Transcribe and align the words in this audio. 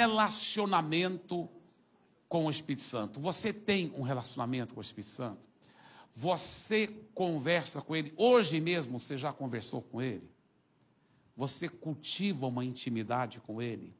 relacionamento 0.00 1.46
com 2.26 2.46
o 2.46 2.50
Espírito 2.50 2.82
Santo. 2.82 3.20
Você 3.20 3.52
tem 3.52 3.92
um 3.94 4.00
relacionamento 4.00 4.72
com 4.72 4.80
o 4.80 4.82
Espírito 4.82 5.10
Santo? 5.10 5.40
Você 6.14 6.88
conversa 7.14 7.82
com 7.82 7.94
ele? 7.94 8.14
Hoje 8.16 8.60
mesmo 8.60 8.98
você 8.98 9.14
já 9.16 9.30
conversou 9.30 9.82
com 9.82 10.00
ele? 10.00 10.30
Você 11.36 11.68
cultiva 11.68 12.46
uma 12.46 12.64
intimidade 12.64 13.40
com 13.40 13.60
ele? 13.60 13.94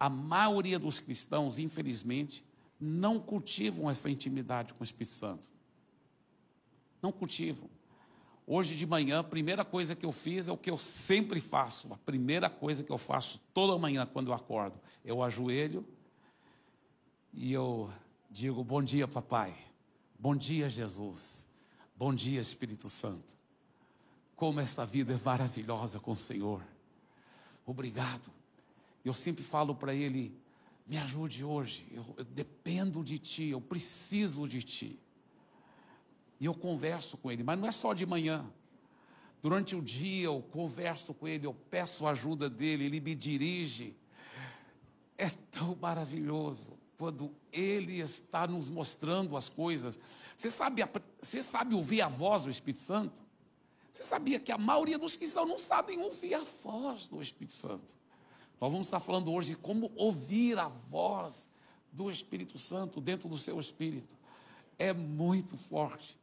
A 0.00 0.10
maioria 0.10 0.80
dos 0.80 0.98
cristãos, 0.98 1.58
infelizmente, 1.58 2.44
não 2.78 3.20
cultivam 3.20 3.88
essa 3.88 4.10
intimidade 4.10 4.74
com 4.74 4.80
o 4.80 4.84
Espírito 4.84 5.14
Santo. 5.14 5.48
Não 7.00 7.12
cultivam. 7.12 7.70
Hoje 8.48 8.76
de 8.76 8.86
manhã, 8.86 9.18
a 9.18 9.24
primeira 9.24 9.64
coisa 9.64 9.96
que 9.96 10.06
eu 10.06 10.12
fiz 10.12 10.46
é 10.46 10.52
o 10.52 10.56
que 10.56 10.70
eu 10.70 10.78
sempre 10.78 11.40
faço. 11.40 11.92
A 11.92 11.96
primeira 11.96 12.48
coisa 12.48 12.84
que 12.84 12.92
eu 12.92 12.98
faço 12.98 13.40
toda 13.52 13.76
manhã 13.76 14.06
quando 14.06 14.28
eu 14.28 14.34
acordo, 14.34 14.78
eu 15.04 15.20
ajoelho 15.20 15.84
e 17.32 17.52
eu 17.52 17.90
digo: 18.30 18.62
Bom 18.62 18.80
dia, 18.80 19.08
papai. 19.08 19.52
Bom 20.16 20.36
dia, 20.36 20.70
Jesus. 20.70 21.44
Bom 21.96 22.14
dia, 22.14 22.40
Espírito 22.40 22.88
Santo. 22.88 23.34
Como 24.36 24.60
esta 24.60 24.86
vida 24.86 25.12
é 25.12 25.20
maravilhosa 25.24 25.98
com 25.98 26.12
o 26.12 26.16
Senhor. 26.16 26.62
Obrigado. 27.66 28.30
Eu 29.04 29.12
sempre 29.12 29.42
falo 29.42 29.74
para 29.74 29.92
ele: 29.92 30.38
me 30.86 30.96
ajude 30.98 31.42
hoje. 31.42 31.84
Eu, 31.90 32.04
eu 32.16 32.24
dependo 32.24 33.02
de 33.02 33.18
ti, 33.18 33.48
eu 33.48 33.60
preciso 33.60 34.46
de 34.46 34.62
ti. 34.62 35.00
E 36.38 36.44
eu 36.44 36.54
converso 36.54 37.16
com 37.16 37.30
ele, 37.30 37.42
mas 37.42 37.58
não 37.58 37.66
é 37.66 37.72
só 37.72 37.94
de 37.94 38.04
manhã. 38.04 38.44
Durante 39.40 39.76
o 39.76 39.82
dia 39.82 40.24
eu 40.24 40.42
converso 40.50 41.14
com 41.14 41.28
ele, 41.28 41.46
eu 41.46 41.54
peço 41.54 42.06
a 42.06 42.10
ajuda 42.10 42.50
dele, 42.50 42.84
ele 42.84 43.00
me 43.00 43.14
dirige. 43.14 43.96
É 45.16 45.30
tão 45.50 45.76
maravilhoso 45.76 46.76
quando 46.98 47.34
ele 47.52 48.00
está 48.00 48.46
nos 48.46 48.68
mostrando 48.68 49.36
as 49.36 49.48
coisas. 49.48 49.98
Você 50.34 50.50
sabe, 50.50 50.82
você 51.20 51.42
sabe 51.42 51.74
ouvir 51.74 52.02
a 52.02 52.08
voz 52.08 52.44
do 52.44 52.50
Espírito 52.50 52.80
Santo? 52.80 53.22
Você 53.90 54.02
sabia 54.02 54.38
que 54.38 54.52
a 54.52 54.58
maioria 54.58 54.98
dos 54.98 55.16
cristãos 55.16 55.48
não 55.48 55.58
sabem 55.58 56.00
ouvir 56.02 56.34
a 56.34 56.44
voz 56.62 57.08
do 57.08 57.20
Espírito 57.20 57.54
Santo? 57.54 57.94
Nós 58.60 58.70
vamos 58.70 58.86
estar 58.86 59.00
falando 59.00 59.32
hoje 59.32 59.50
de 59.50 59.56
como 59.56 59.90
ouvir 59.96 60.58
a 60.58 60.68
voz 60.68 61.50
do 61.92 62.10
Espírito 62.10 62.58
Santo 62.58 63.00
dentro 63.00 63.28
do 63.28 63.38
seu 63.38 63.58
espírito. 63.58 64.14
É 64.78 64.92
muito 64.92 65.56
forte. 65.56 66.18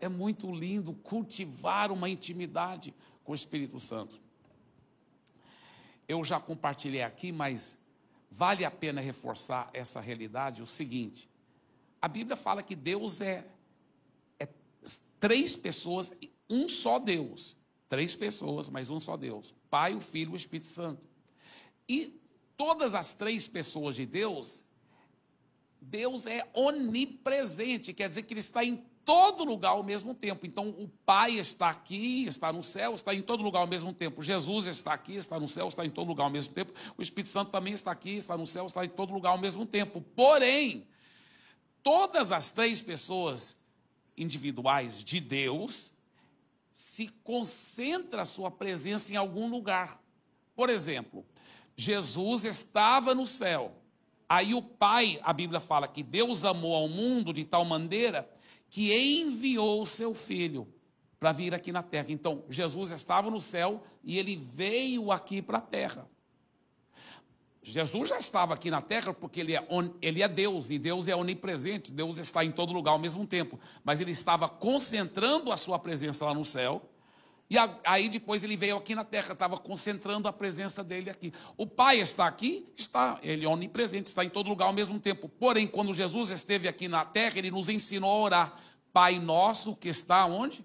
É 0.00 0.08
muito 0.08 0.50
lindo 0.52 0.92
cultivar 0.92 1.90
uma 1.90 2.08
intimidade 2.08 2.94
com 3.24 3.32
o 3.32 3.34
Espírito 3.34 3.80
Santo. 3.80 4.20
Eu 6.08 6.22
já 6.22 6.38
compartilhei 6.38 7.02
aqui, 7.02 7.32
mas 7.32 7.84
vale 8.30 8.64
a 8.64 8.70
pena 8.70 9.00
reforçar 9.00 9.70
essa 9.72 10.00
realidade, 10.00 10.62
o 10.62 10.66
seguinte: 10.66 11.28
a 12.00 12.08
Bíblia 12.08 12.36
fala 12.36 12.62
que 12.62 12.76
Deus 12.76 13.20
é, 13.20 13.46
é 14.38 14.48
três 15.18 15.56
pessoas, 15.56 16.14
um 16.48 16.68
só 16.68 16.98
Deus. 16.98 17.56
Três 17.88 18.16
pessoas, 18.16 18.68
mas 18.68 18.90
um 18.90 18.98
só 18.98 19.16
Deus: 19.16 19.54
Pai, 19.70 19.94
o 19.94 20.00
Filho 20.00 20.30
e 20.30 20.34
o 20.34 20.36
Espírito 20.36 20.66
Santo. 20.66 21.02
E 21.88 22.20
todas 22.56 22.94
as 22.94 23.14
três 23.14 23.46
pessoas 23.46 23.94
de 23.94 24.04
Deus, 24.04 24.64
Deus 25.80 26.26
é 26.26 26.48
onipresente, 26.52 27.92
quer 27.92 28.08
dizer 28.08 28.22
que 28.22 28.34
Ele 28.34 28.40
está 28.40 28.64
em 28.64 28.84
todo 29.06 29.44
lugar 29.44 29.70
ao 29.70 29.84
mesmo 29.84 30.12
tempo. 30.12 30.44
Então, 30.44 30.68
o 30.68 30.88
Pai 30.88 31.38
está 31.38 31.70
aqui, 31.70 32.26
está 32.26 32.52
no 32.52 32.60
céu, 32.60 32.92
está 32.96 33.14
em 33.14 33.22
todo 33.22 33.40
lugar 33.40 33.60
ao 33.60 33.66
mesmo 33.66 33.94
tempo. 33.94 34.20
Jesus 34.20 34.66
está 34.66 34.92
aqui, 34.92 35.14
está 35.14 35.38
no 35.38 35.46
céu, 35.46 35.68
está 35.68 35.86
em 35.86 35.90
todo 35.90 36.08
lugar 36.08 36.24
ao 36.24 36.30
mesmo 36.30 36.52
tempo. 36.52 36.74
O 36.98 37.00
Espírito 37.00 37.30
Santo 37.30 37.52
também 37.52 37.72
está 37.72 37.92
aqui, 37.92 38.16
está 38.16 38.36
no 38.36 38.48
céu, 38.48 38.66
está 38.66 38.84
em 38.84 38.88
todo 38.88 39.14
lugar 39.14 39.30
ao 39.30 39.38
mesmo 39.38 39.64
tempo. 39.64 40.00
Porém, 40.00 40.88
todas 41.84 42.32
as 42.32 42.50
três 42.50 42.82
pessoas 42.82 43.56
individuais 44.18 45.04
de 45.04 45.20
Deus 45.20 45.92
se 46.72 47.06
concentra 47.22 48.22
a 48.22 48.26
sua 48.26 48.50
presença 48.50 49.12
em 49.12 49.16
algum 49.16 49.48
lugar. 49.48 50.02
Por 50.56 50.68
exemplo, 50.68 51.24
Jesus 51.76 52.44
estava 52.44 53.14
no 53.14 53.24
céu. 53.24 53.72
Aí 54.28 54.52
o 54.52 54.60
Pai, 54.60 55.20
a 55.22 55.32
Bíblia 55.32 55.60
fala 55.60 55.86
que 55.86 56.02
Deus 56.02 56.44
amou 56.44 56.74
ao 56.74 56.88
mundo 56.88 57.32
de 57.32 57.44
tal 57.44 57.64
maneira 57.64 58.28
que 58.68 58.94
enviou 58.94 59.82
o 59.82 59.86
seu 59.86 60.14
filho 60.14 60.66
para 61.18 61.32
vir 61.32 61.54
aqui 61.54 61.72
na 61.72 61.82
terra. 61.82 62.06
Então, 62.10 62.44
Jesus 62.48 62.90
estava 62.90 63.30
no 63.30 63.40
céu 63.40 63.82
e 64.04 64.18
ele 64.18 64.36
veio 64.36 65.10
aqui 65.10 65.40
para 65.40 65.58
a 65.58 65.62
terra. 65.62 66.08
Jesus 67.62 68.10
já 68.10 68.18
estava 68.18 68.54
aqui 68.54 68.70
na 68.70 68.80
terra 68.80 69.12
porque 69.12 69.40
ele 69.40 69.56
é, 69.56 69.68
ele 70.00 70.22
é 70.22 70.28
Deus 70.28 70.70
e 70.70 70.78
Deus 70.78 71.08
é 71.08 71.16
onipresente, 71.16 71.90
Deus 71.90 72.16
está 72.18 72.44
em 72.44 72.52
todo 72.52 72.72
lugar 72.72 72.92
ao 72.92 72.98
mesmo 72.98 73.26
tempo. 73.26 73.58
Mas 73.82 74.00
ele 74.00 74.12
estava 74.12 74.48
concentrando 74.48 75.50
a 75.50 75.56
sua 75.56 75.78
presença 75.78 76.24
lá 76.24 76.32
no 76.32 76.44
céu. 76.44 76.88
E 77.48 77.56
aí 77.84 78.08
depois 78.08 78.42
ele 78.42 78.56
veio 78.56 78.76
aqui 78.76 78.94
na 78.94 79.04
terra, 79.04 79.32
estava 79.32 79.56
concentrando 79.56 80.26
a 80.26 80.32
presença 80.32 80.82
dele 80.82 81.08
aqui. 81.08 81.32
O 81.56 81.64
Pai 81.64 82.00
está 82.00 82.26
aqui? 82.26 82.66
Está, 82.74 83.20
ele 83.22 83.44
é 83.44 83.48
onipresente, 83.48 84.08
está 84.08 84.24
em 84.24 84.30
todo 84.30 84.48
lugar 84.48 84.66
ao 84.66 84.72
mesmo 84.72 84.98
tempo. 84.98 85.28
Porém, 85.28 85.66
quando 85.66 85.94
Jesus 85.94 86.30
esteve 86.30 86.66
aqui 86.66 86.88
na 86.88 87.04
terra, 87.04 87.38
ele 87.38 87.50
nos 87.50 87.68
ensinou 87.68 88.10
a 88.10 88.18
orar. 88.18 88.60
Pai 88.92 89.18
nosso 89.20 89.76
que 89.76 89.88
está 89.88 90.26
onde? 90.26 90.64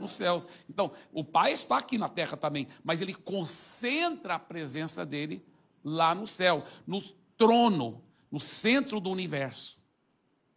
Nos 0.00 0.12
céus. 0.12 0.48
Então, 0.68 0.90
o 1.12 1.22
Pai 1.22 1.52
está 1.52 1.78
aqui 1.78 1.96
na 1.96 2.08
terra 2.08 2.36
também, 2.36 2.66
mas 2.82 3.00
ele 3.00 3.14
concentra 3.14 4.34
a 4.34 4.38
presença 4.38 5.06
dele 5.06 5.44
lá 5.84 6.12
no 6.12 6.26
céu, 6.26 6.64
no 6.86 7.00
trono, 7.36 8.02
no 8.32 8.40
centro 8.40 8.98
do 8.98 9.10
universo. 9.10 9.78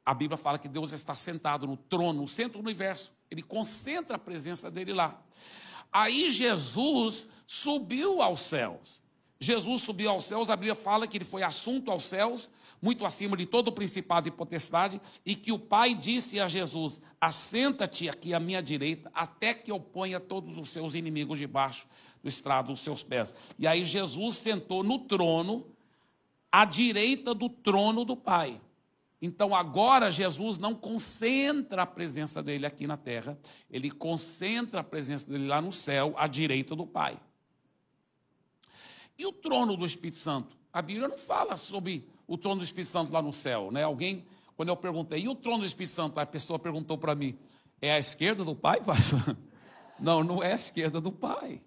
A 0.05 0.13
Bíblia 0.13 0.37
fala 0.37 0.57
que 0.57 0.67
Deus 0.67 0.91
está 0.91 1.15
sentado 1.15 1.67
no 1.67 1.77
trono, 1.77 2.21
no 2.21 2.27
centro 2.27 2.53
do 2.53 2.63
universo. 2.63 3.13
Ele 3.31 3.41
concentra 3.41 4.15
a 4.15 4.19
presença 4.19 4.69
dele 4.69 4.93
lá. 4.93 5.21
Aí 5.91 6.31
Jesus 6.31 7.27
subiu 7.45 8.21
aos 8.21 8.41
céus. 8.41 9.01
Jesus 9.39 9.81
subiu 9.81 10.09
aos 10.09 10.23
céus, 10.23 10.49
a 10.49 10.55
Bíblia 10.55 10.73
fala 10.73 11.05
que 11.05 11.17
ele 11.17 11.25
foi 11.25 11.43
assunto 11.43 11.91
aos 11.91 12.05
céus, 12.05 12.49
muito 12.81 13.05
acima 13.05 13.35
de 13.35 13.45
todo 13.45 13.67
o 13.67 13.71
principado 13.73 14.27
e 14.27 14.31
potestade, 14.31 15.01
e 15.25 15.35
que 15.35 15.51
o 15.51 15.59
Pai 15.59 15.93
disse 15.93 16.39
a 16.39 16.47
Jesus: 16.47 17.01
Assenta-te 17.19 18.07
aqui 18.07 18.33
à 18.33 18.39
minha 18.39 18.61
direita, 18.61 19.11
até 19.13 19.53
que 19.53 19.69
eu 19.69 19.79
ponha 19.79 20.19
todos 20.19 20.57
os 20.57 20.69
seus 20.69 20.95
inimigos 20.95 21.37
debaixo 21.37 21.87
do 22.21 22.29
estrado 22.29 22.67
dos 22.67 22.79
seus 22.79 23.03
pés. 23.03 23.35
E 23.59 23.67
aí 23.67 23.83
Jesus 23.83 24.35
sentou 24.35 24.81
no 24.81 24.99
trono, 24.99 25.65
à 26.49 26.63
direita 26.63 27.33
do 27.33 27.49
trono 27.49 28.05
do 28.05 28.15
Pai. 28.15 28.61
Então 29.25 29.55
agora 29.55 30.11
Jesus 30.11 30.57
não 30.57 30.75
concentra 30.75 31.83
a 31.83 31.85
presença 31.85 32.43
dele 32.43 32.65
aqui 32.65 32.85
na 32.85 32.97
terra, 32.97 33.39
ele 33.71 33.89
concentra 33.89 34.81
a 34.81 34.83
presença 34.83 35.31
dele 35.31 35.47
lá 35.47 35.61
no 35.61 35.71
céu, 35.71 36.13
à 36.17 36.27
direita 36.27 36.75
do 36.75 36.85
Pai. 36.85 37.17
E 39.17 39.25
o 39.25 39.31
trono 39.31 39.77
do 39.77 39.85
Espírito 39.85 40.17
Santo? 40.17 40.57
A 40.73 40.81
Bíblia 40.81 41.07
não 41.07 41.17
fala 41.17 41.55
sobre 41.55 42.05
o 42.27 42.37
trono 42.37 42.57
do 42.57 42.65
Espírito 42.65 42.89
Santo 42.89 43.13
lá 43.13 43.21
no 43.21 43.31
céu, 43.31 43.71
né? 43.71 43.83
Alguém, 43.83 44.25
quando 44.57 44.67
eu 44.67 44.75
perguntei, 44.75 45.21
e 45.21 45.29
o 45.29 45.35
trono 45.35 45.59
do 45.59 45.65
Espírito 45.65 45.93
Santo? 45.93 46.19
A 46.19 46.25
pessoa 46.25 46.59
perguntou 46.59 46.97
para 46.97 47.15
mim, 47.15 47.39
é 47.81 47.93
a 47.93 47.99
esquerda 47.99 48.43
do 48.43 48.53
Pai, 48.53 48.83
pastor? 48.83 49.37
Não, 49.97 50.21
não 50.21 50.43
é 50.43 50.51
a 50.51 50.55
esquerda 50.55 50.99
do 50.99 51.13
Pai. 51.13 51.61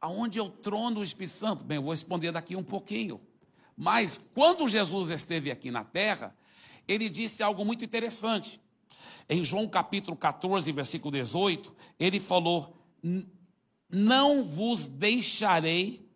Aonde 0.00 0.40
é 0.40 0.42
o 0.42 0.50
trono 0.50 0.96
do 0.96 1.04
Espírito 1.04 1.34
Santo? 1.34 1.62
Bem, 1.62 1.76
eu 1.76 1.82
vou 1.82 1.92
responder 1.92 2.32
daqui 2.32 2.56
um 2.56 2.64
pouquinho. 2.64 3.20
Mas 3.76 4.20
quando 4.34 4.66
Jesus 4.66 5.10
esteve 5.10 5.52
aqui 5.52 5.70
na 5.70 5.84
terra, 5.84 6.34
ele 6.86 7.08
disse 7.08 7.42
algo 7.42 7.64
muito 7.64 7.84
interessante. 7.84 8.60
Em 9.28 9.44
João 9.44 9.68
capítulo 9.68 10.16
14, 10.16 10.72
versículo 10.72 11.12
18, 11.12 11.72
ele 11.98 12.18
falou: 12.18 12.76
Não 13.88 14.44
vos 14.44 14.88
deixarei 14.88 16.10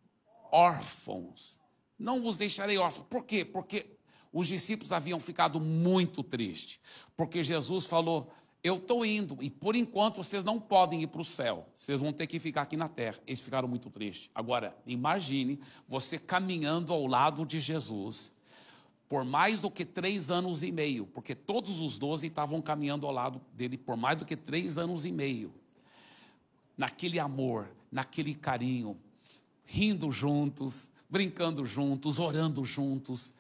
órfãos. 0.51 1.61
Não 1.99 2.21
vos 2.21 2.37
deixarei 2.37 2.77
órfãos. 2.77 3.07
Por 3.09 3.25
quê? 3.25 3.45
Porque 3.45 3.87
os 4.33 4.49
discípulos 4.49 4.93
haviam 4.93 5.21
ficado 5.21 5.61
muito 5.61 6.23
tristes. 6.25 6.81
Porque 7.17 7.41
Jesus 7.41 7.87
falou: 7.87 8.33
Eu 8.65 8.79
estou 8.79 9.07
indo, 9.07 9.39
e 9.41 9.49
por 9.49 9.77
enquanto 9.77 10.17
vocês 10.17 10.43
não 10.43 10.61
podem 10.61 11.03
ir 11.03 11.07
para 11.07 11.21
o 11.21 11.25
céu. 11.25 11.69
Vocês 11.73 12.01
vão 12.01 12.13
ter 12.13 12.27
que 12.27 12.41
ficar 12.41 12.63
aqui 12.63 12.77
na 12.77 12.89
terra. 12.89 13.21
Eles 13.27 13.41
ficaram 13.41 13.69
muito 13.69 13.91
tristes. 13.91 14.29
Agora, 14.35 14.77
imagine 14.85 15.61
você 15.89 16.19
caminhando 16.19 16.93
ao 16.93 17.07
lado 17.07 17.47
de 17.47 17.61
Jesus 17.61 18.35
por 19.09 19.25
mais 19.25 19.61
do 19.61 19.71
que 19.71 19.85
três 19.85 20.31
anos 20.31 20.63
e 20.63 20.73
meio, 20.73 21.07
porque 21.07 21.35
todos 21.35 21.81
os 21.81 21.99
doze 21.99 22.27
estavam 22.27 22.61
caminhando 22.61 23.07
ao 23.07 23.13
lado 23.13 23.41
dele 23.53 23.77
por 23.77 23.97
mais 23.97 24.19
do 24.19 24.25
que 24.25 24.37
três 24.37 24.79
anos 24.79 25.05
e 25.05 25.13
meio. 25.13 25.53
Naquele 26.77 27.19
amor, 27.21 27.69
naquele 27.93 28.35
carinho, 28.35 28.97
rindo 29.65 30.11
juntos, 30.11 30.91
brincando 31.09 31.65
juntos, 31.65 32.19
orando 32.19 32.65
juntos, 32.65 33.33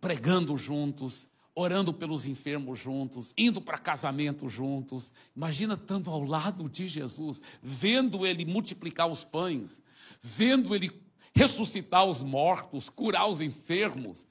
pregando 0.00 0.56
juntos, 0.56 1.28
orando 1.54 1.92
pelos 1.92 2.26
enfermos 2.26 2.78
juntos, 2.78 3.34
indo 3.36 3.60
para 3.60 3.78
casamento 3.78 4.48
juntos. 4.48 5.12
Imagina 5.36 5.74
estando 5.74 6.10
ao 6.10 6.22
lado 6.22 6.68
de 6.68 6.86
Jesus, 6.86 7.40
vendo 7.62 8.24
ele 8.26 8.44
multiplicar 8.44 9.10
os 9.10 9.24
pães, 9.24 9.82
vendo 10.22 10.74
ele 10.74 10.90
ressuscitar 11.34 12.04
os 12.06 12.22
mortos, 12.22 12.88
curar 12.88 13.28
os 13.28 13.40
enfermos, 13.40 14.26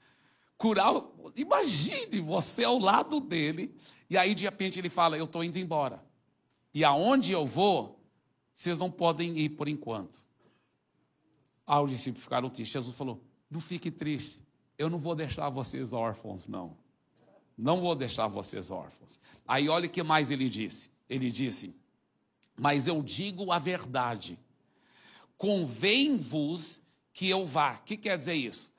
curar. 0.60 0.92
Imagine 1.36 2.20
você 2.20 2.64
ao 2.64 2.78
lado 2.78 3.18
dele, 3.18 3.74
e 4.10 4.18
aí 4.18 4.34
de 4.34 4.44
repente 4.44 4.78
ele 4.78 4.90
fala: 4.90 5.16
Eu 5.16 5.24
estou 5.24 5.42
indo 5.42 5.58
embora. 5.58 6.04
E 6.72 6.84
aonde 6.84 7.32
eu 7.32 7.46
vou, 7.46 7.98
vocês 8.52 8.78
não 8.78 8.90
podem 8.90 9.36
ir 9.38 9.48
por 9.50 9.68
enquanto. 9.68 10.22
Ah, 11.66 11.80
os 11.80 11.90
discípulos 11.90 12.22
ficaram 12.22 12.50
tristes. 12.50 12.74
Jesus 12.74 12.94
falou: 12.94 13.24
Não 13.50 13.58
fique 13.58 13.90
triste, 13.90 14.40
eu 14.78 14.90
não 14.90 14.98
vou 14.98 15.14
deixar 15.14 15.48
vocês 15.48 15.94
órfãos, 15.94 16.46
não. 16.46 16.76
Não 17.56 17.80
vou 17.80 17.94
deixar 17.94 18.26
vocês 18.28 18.70
órfãos. 18.70 19.18
Aí 19.48 19.68
olha 19.68 19.86
o 19.86 19.90
que 19.90 20.02
mais 20.02 20.30
ele 20.30 20.48
disse. 20.50 20.90
Ele 21.08 21.30
disse: 21.30 21.74
Mas 22.54 22.86
eu 22.86 23.02
digo 23.02 23.50
a 23.50 23.58
verdade. 23.58 24.38
Convém-vos 25.38 26.82
que 27.14 27.28
eu 27.30 27.46
vá. 27.46 27.76
O 27.76 27.84
que 27.84 27.96
quer 27.96 28.18
dizer 28.18 28.34
isso? 28.34 28.69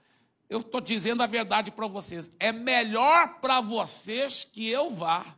Eu 0.51 0.59
estou 0.59 0.81
dizendo 0.81 1.23
a 1.23 1.27
verdade 1.27 1.71
para 1.71 1.87
vocês. 1.87 2.29
É 2.37 2.51
melhor 2.51 3.39
para 3.39 3.61
vocês 3.61 4.43
que 4.43 4.67
eu 4.67 4.91
vá. 4.91 5.37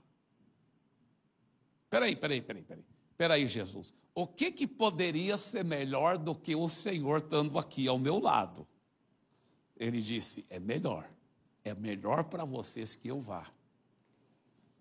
Peraí, 1.87 2.15
peraí, 2.15 2.41
peraí, 2.41 2.63
peraí. 2.63 2.83
Peraí, 3.15 3.45
Jesus. 3.45 3.93
O 4.15 4.25
que, 4.25 4.51
que 4.51 4.65
poderia 4.65 5.37
ser 5.37 5.63
melhor 5.63 6.17
do 6.17 6.33
que 6.33 6.55
o 6.55 6.67
Senhor 6.67 7.17
estando 7.17 7.59
aqui 7.59 7.87
ao 7.87 7.99
meu 7.99 8.17
lado? 8.17 8.67
Ele 9.77 10.01
disse: 10.01 10.47
É 10.49 10.59
melhor. 10.59 11.07
É 11.63 11.75
melhor 11.75 12.23
para 12.23 12.43
vocês 12.43 12.95
que 12.95 13.07
eu 13.07 13.21
vá. 13.21 13.45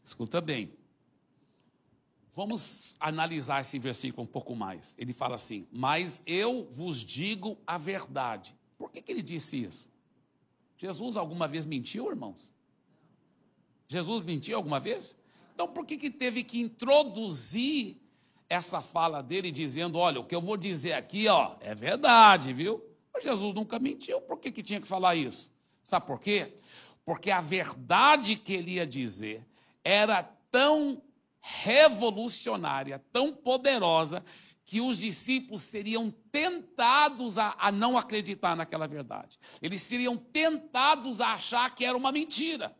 Escuta 0.02 0.40
bem. 0.40 0.72
Vamos 2.30 2.96
analisar 2.98 3.60
esse 3.60 3.78
versículo 3.78 4.22
um 4.22 4.32
pouco 4.32 4.56
mais. 4.56 4.94
Ele 4.96 5.12
fala 5.12 5.34
assim: 5.34 5.68
Mas 5.70 6.22
eu 6.24 6.66
vos 6.70 7.00
digo 7.00 7.58
a 7.66 7.76
verdade. 7.76 8.56
Por 8.78 8.90
que, 8.90 9.02
que 9.02 9.12
ele 9.12 9.22
disse 9.22 9.62
isso? 9.62 9.91
Jesus 10.82 11.16
alguma 11.16 11.46
vez 11.46 11.64
mentiu, 11.64 12.10
irmãos? 12.10 12.52
Jesus 13.86 14.20
mentiu 14.24 14.56
alguma 14.56 14.80
vez? 14.80 15.16
Então 15.54 15.68
por 15.68 15.86
que, 15.86 15.96
que 15.96 16.10
teve 16.10 16.42
que 16.42 16.60
introduzir 16.60 17.98
essa 18.48 18.80
fala 18.80 19.22
dele 19.22 19.52
dizendo: 19.52 19.96
Olha, 19.96 20.18
o 20.18 20.24
que 20.24 20.34
eu 20.34 20.40
vou 20.40 20.56
dizer 20.56 20.94
aqui, 20.94 21.28
ó, 21.28 21.54
é 21.60 21.72
verdade, 21.72 22.52
viu? 22.52 22.84
Mas 23.14 23.22
Jesus 23.22 23.54
nunca 23.54 23.78
mentiu, 23.78 24.20
por 24.22 24.40
que, 24.40 24.50
que 24.50 24.60
tinha 24.60 24.80
que 24.80 24.88
falar 24.88 25.14
isso? 25.14 25.52
Sabe 25.84 26.04
por 26.04 26.18
quê? 26.18 26.52
Porque 27.04 27.30
a 27.30 27.40
verdade 27.40 28.34
que 28.34 28.52
ele 28.52 28.72
ia 28.72 28.86
dizer 28.86 29.46
era 29.84 30.24
tão 30.50 31.00
revolucionária, 31.40 33.00
tão 33.12 33.32
poderosa, 33.32 34.24
que 34.64 34.80
os 34.80 34.98
discípulos 34.98 35.62
seriam 35.62 36.10
tentados 36.30 37.38
a, 37.38 37.54
a, 37.58 37.72
não 37.72 37.98
acreditar 37.98 38.56
naquela 38.56 38.86
verdade. 38.86 39.38
Eles 39.60 39.82
seriam 39.82 40.16
tentados 40.16 41.20
a 41.20 41.34
achar 41.34 41.74
que 41.74 41.84
era 41.84 41.96
uma 41.96 42.12
mentira. 42.12 42.74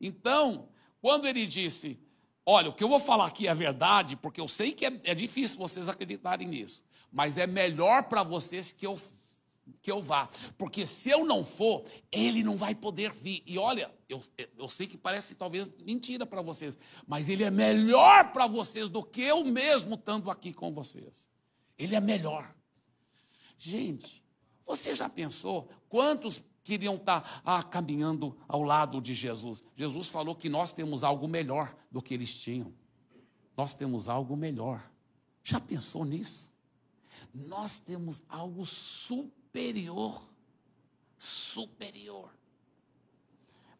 Então, 0.00 0.68
quando 1.00 1.26
ele 1.26 1.46
disse: 1.46 1.98
Olha, 2.46 2.68
o 2.68 2.72
que 2.72 2.84
eu 2.84 2.88
vou 2.88 2.98
falar 2.98 3.26
aqui 3.26 3.46
é 3.46 3.54
verdade, 3.54 4.16
porque 4.16 4.40
eu 4.40 4.48
sei 4.48 4.72
que 4.72 4.84
é, 4.84 5.00
é 5.04 5.14
difícil 5.14 5.58
vocês 5.58 5.88
acreditarem 5.88 6.46
nisso, 6.46 6.82
mas 7.12 7.38
é 7.38 7.46
melhor 7.46 8.04
para 8.04 8.22
vocês 8.22 8.70
que 8.72 8.86
eu 8.86 8.96
que 9.80 9.90
eu 9.90 10.00
vá, 10.00 10.28
porque 10.56 10.86
se 10.86 11.10
eu 11.10 11.24
não 11.24 11.44
for, 11.44 11.84
ele 12.10 12.42
não 12.42 12.56
vai 12.56 12.74
poder 12.74 13.12
vir. 13.12 13.42
E 13.46 13.58
olha, 13.58 13.94
eu, 14.08 14.22
eu 14.56 14.68
sei 14.68 14.86
que 14.86 14.96
parece 14.96 15.34
talvez 15.34 15.70
mentira 15.84 16.24
para 16.26 16.42
vocês, 16.42 16.78
mas 17.06 17.28
ele 17.28 17.44
é 17.44 17.50
melhor 17.50 18.32
para 18.32 18.46
vocês 18.46 18.88
do 18.88 19.02
que 19.02 19.22
eu 19.22 19.44
mesmo 19.44 19.94
estando 19.94 20.30
aqui 20.30 20.52
com 20.52 20.72
vocês. 20.72 21.30
Ele 21.78 21.94
é 21.94 22.00
melhor. 22.00 22.54
Gente, 23.58 24.24
você 24.64 24.94
já 24.94 25.08
pensou 25.08 25.68
quantos 25.88 26.40
queriam 26.62 26.96
estar 26.96 27.20
tá, 27.20 27.42
ah, 27.44 27.62
caminhando 27.62 28.36
ao 28.48 28.62
lado 28.62 29.00
de 29.00 29.14
Jesus? 29.14 29.62
Jesus 29.76 30.08
falou 30.08 30.34
que 30.34 30.48
nós 30.48 30.72
temos 30.72 31.04
algo 31.04 31.28
melhor 31.28 31.74
do 31.90 32.00
que 32.00 32.14
eles 32.14 32.34
tinham. 32.36 32.72
Nós 33.56 33.74
temos 33.74 34.08
algo 34.08 34.36
melhor. 34.36 34.90
Já 35.42 35.60
pensou 35.60 36.04
nisso? 36.04 36.48
Nós 37.32 37.80
temos 37.80 38.22
algo 38.28 38.64
super 38.64 39.43
superior. 39.54 40.20
Superior. 41.16 42.30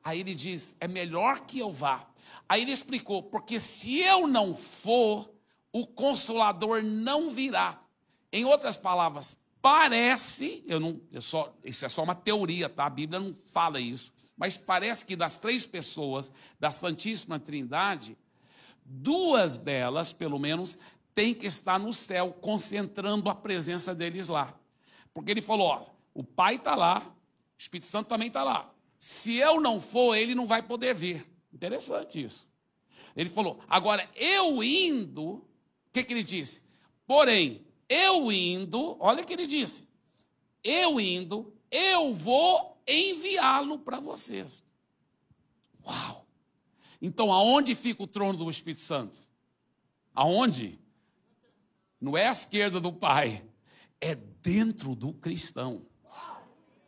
Aí 0.02 0.20
ele 0.20 0.34
diz: 0.34 0.76
é 0.78 0.86
melhor 0.86 1.40
que 1.40 1.58
eu 1.58 1.72
vá. 1.72 2.06
Aí 2.48 2.62
ele 2.62 2.70
explicou: 2.70 3.24
porque 3.24 3.58
se 3.58 3.98
eu 3.98 4.26
não 4.28 4.54
for, 4.54 5.28
o 5.72 5.84
consolador 5.86 6.82
não 6.82 7.28
virá. 7.28 7.82
Em 8.32 8.44
outras 8.44 8.76
palavras, 8.76 9.36
parece, 9.60 10.62
eu 10.66 10.78
não, 10.78 11.00
eu 11.10 11.20
só, 11.20 11.52
isso 11.64 11.84
é 11.84 11.88
só 11.88 12.02
uma 12.04 12.14
teoria, 12.14 12.68
tá? 12.68 12.86
A 12.86 12.90
Bíblia 12.90 13.18
não 13.18 13.34
fala 13.34 13.80
isso, 13.80 14.12
mas 14.36 14.56
parece 14.56 15.04
que 15.04 15.16
das 15.16 15.38
três 15.38 15.66
pessoas 15.66 16.32
da 16.58 16.70
Santíssima 16.70 17.38
Trindade, 17.38 18.16
duas 18.84 19.56
delas, 19.56 20.12
pelo 20.12 20.38
menos, 20.38 20.78
têm 21.14 21.32
que 21.32 21.46
estar 21.46 21.78
no 21.78 21.92
céu, 21.92 22.32
concentrando 22.32 23.28
a 23.30 23.34
presença 23.34 23.94
deles 23.94 24.28
lá. 24.28 24.58
Porque 25.14 25.30
ele 25.30 25.40
falou: 25.40 25.68
ó, 25.68 25.82
o 26.12 26.24
Pai 26.24 26.56
está 26.56 26.74
lá, 26.74 26.98
o 26.98 27.60
Espírito 27.60 27.86
Santo 27.86 28.08
também 28.08 28.28
está 28.28 28.42
lá. 28.42 28.70
Se 28.98 29.36
eu 29.36 29.60
não 29.60 29.78
for, 29.78 30.16
ele 30.16 30.34
não 30.34 30.46
vai 30.46 30.62
poder 30.62 30.94
vir. 30.94 31.24
Interessante 31.52 32.22
isso. 32.22 32.46
Ele 33.16 33.30
falou: 33.30 33.60
agora 33.68 34.06
eu 34.16 34.62
indo, 34.62 35.22
o 35.24 35.42
que, 35.92 36.02
que 36.02 36.12
ele 36.12 36.24
disse? 36.24 36.64
Porém, 37.06 37.64
eu 37.88 38.32
indo, 38.32 38.96
olha 38.98 39.22
o 39.22 39.26
que 39.26 39.32
ele 39.32 39.46
disse: 39.46 39.88
eu 40.64 40.98
indo, 40.98 41.54
eu 41.70 42.12
vou 42.12 42.82
enviá-lo 42.86 43.78
para 43.78 44.00
vocês. 44.00 44.64
Uau! 45.86 46.26
Então, 47.00 47.30
aonde 47.30 47.74
fica 47.74 48.02
o 48.02 48.06
trono 48.06 48.38
do 48.38 48.48
Espírito 48.48 48.80
Santo? 48.80 49.18
Aonde? 50.14 50.78
Não 52.00 52.16
é 52.16 52.28
à 52.28 52.32
esquerda 52.32 52.80
do 52.80 52.92
Pai, 52.92 53.44
é 54.00 54.18
dentro 54.44 54.94
do 54.94 55.14
cristão. 55.14 55.86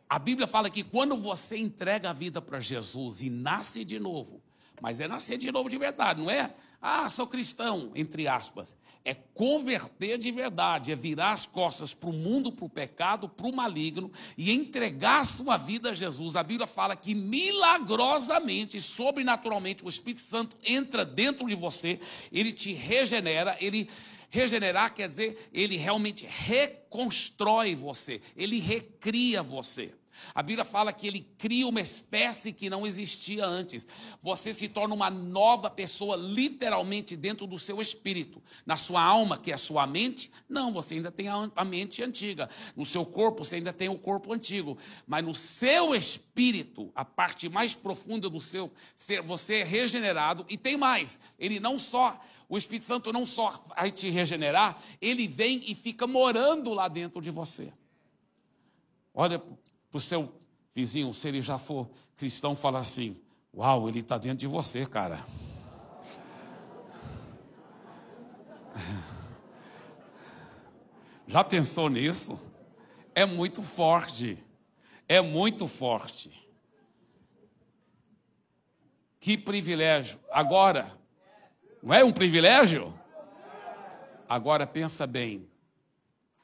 A 0.07 0.19
Bíblia 0.19 0.45
fala 0.45 0.69
que 0.69 0.83
quando 0.83 1.17
você 1.17 1.57
entrega 1.57 2.11
a 2.11 2.13
vida 2.13 2.39
para 2.39 2.59
Jesus 2.59 3.21
e 3.21 3.29
nasce 3.31 3.83
de 3.83 3.99
novo, 3.99 4.41
mas 4.79 4.99
é 4.99 5.07
nascer 5.07 5.39
de 5.39 5.51
novo 5.51 5.67
de 5.67 5.77
verdade, 5.77 6.21
não 6.21 6.29
é? 6.29 6.53
Ah, 6.79 7.09
sou 7.09 7.25
cristão, 7.25 7.91
entre 7.95 8.27
aspas. 8.27 8.77
É 9.03 9.13
converter 9.13 10.17
de 10.17 10.31
verdade, 10.31 10.91
é 10.91 10.95
virar 10.95 11.31
as 11.31 11.45
costas 11.45 11.93
para 11.93 12.09
o 12.09 12.13
mundo, 12.13 12.51
para 12.51 12.65
o 12.65 12.69
pecado, 12.69 13.27
para 13.27 13.47
o 13.47 13.55
maligno 13.55 14.11
e 14.37 14.51
entregar 14.51 15.21
a 15.21 15.23
sua 15.23 15.57
vida 15.57 15.89
a 15.89 15.93
Jesus. 15.93 16.35
A 16.35 16.43
Bíblia 16.43 16.67
fala 16.67 16.95
que 16.95 17.15
milagrosamente, 17.15 18.79
sobrenaturalmente, 18.79 19.83
o 19.83 19.89
Espírito 19.89 20.21
Santo 20.21 20.55
entra 20.63 21.03
dentro 21.03 21.47
de 21.47 21.55
você, 21.55 21.99
ele 22.31 22.51
te 22.51 22.73
regenera, 22.73 23.57
ele 23.59 23.89
Regenerar 24.29 24.93
quer 24.93 25.07
dizer, 25.07 25.49
ele 25.53 25.77
realmente 25.77 26.25
reconstrói 26.25 27.75
você, 27.75 28.21
ele 28.35 28.59
recria 28.59 29.41
você. 29.41 29.93
A 30.33 30.41
Bíblia 30.41 30.65
fala 30.65 30.93
que 30.93 31.07
ele 31.07 31.27
cria 31.37 31.67
uma 31.67 31.81
espécie 31.81 32.51
que 32.51 32.69
não 32.69 32.85
existia 32.85 33.45
antes. 33.45 33.87
Você 34.21 34.53
se 34.53 34.67
torna 34.67 34.93
uma 34.93 35.09
nova 35.09 35.69
pessoa, 35.69 36.15
literalmente, 36.15 37.15
dentro 37.15 37.45
do 37.47 37.57
seu 37.59 37.81
espírito. 37.81 38.41
Na 38.65 38.75
sua 38.75 39.01
alma, 39.01 39.37
que 39.37 39.51
é 39.51 39.55
a 39.55 39.59
sua 39.59 39.85
mente, 39.85 40.31
não, 40.47 40.71
você 40.71 40.95
ainda 40.95 41.11
tem 41.11 41.27
a 41.27 41.65
mente 41.65 42.03
antiga. 42.03 42.49
No 42.75 42.85
seu 42.85 43.05
corpo, 43.05 43.43
você 43.43 43.57
ainda 43.57 43.73
tem 43.73 43.89
o 43.89 43.97
corpo 43.97 44.33
antigo. 44.33 44.77
Mas 45.05 45.23
no 45.23 45.35
seu 45.35 45.95
espírito, 45.95 46.91
a 46.95 47.05
parte 47.05 47.49
mais 47.49 47.75
profunda 47.75 48.29
do 48.29 48.41
seu 48.41 48.71
ser, 48.95 49.21
você 49.21 49.57
é 49.57 49.63
regenerado. 49.63 50.45
E 50.49 50.57
tem 50.57 50.77
mais, 50.77 51.19
ele 51.37 51.59
não 51.59 51.77
só 51.77 52.19
o 52.49 52.57
Espírito 52.57 52.85
Santo 52.85 53.11
não 53.11 53.25
só 53.25 53.49
vai 53.75 53.91
te 53.91 54.09
regenerar, 54.09 54.81
ele 55.01 55.27
vem 55.27 55.63
e 55.67 55.75
fica 55.75 56.07
morando 56.07 56.73
lá 56.73 56.87
dentro 56.87 57.21
de 57.21 57.29
você. 57.29 57.73
Olha 59.13 59.37
para 59.39 59.57
o 59.97 59.99
seu 59.99 60.31
vizinho, 60.73 61.13
se 61.13 61.27
ele 61.27 61.41
já 61.41 61.57
for 61.57 61.89
cristão, 62.15 62.55
fala 62.55 62.79
assim: 62.79 63.19
Uau, 63.53 63.89
ele 63.89 63.99
está 63.99 64.17
dentro 64.17 64.37
de 64.37 64.47
você, 64.47 64.85
cara. 64.85 65.25
Já 71.27 71.43
pensou 71.43 71.89
nisso? 71.89 72.39
É 73.13 73.25
muito 73.25 73.61
forte. 73.61 74.37
É 75.09 75.19
muito 75.19 75.67
forte. 75.67 76.31
Que 79.19 79.37
privilégio. 79.37 80.19
Agora, 80.31 80.97
não 81.87 81.93
é 81.93 82.03
um 82.03 82.11
privilégio? 82.11 82.93
Agora 84.27 84.67
pensa 84.67 85.07
bem, 85.07 85.47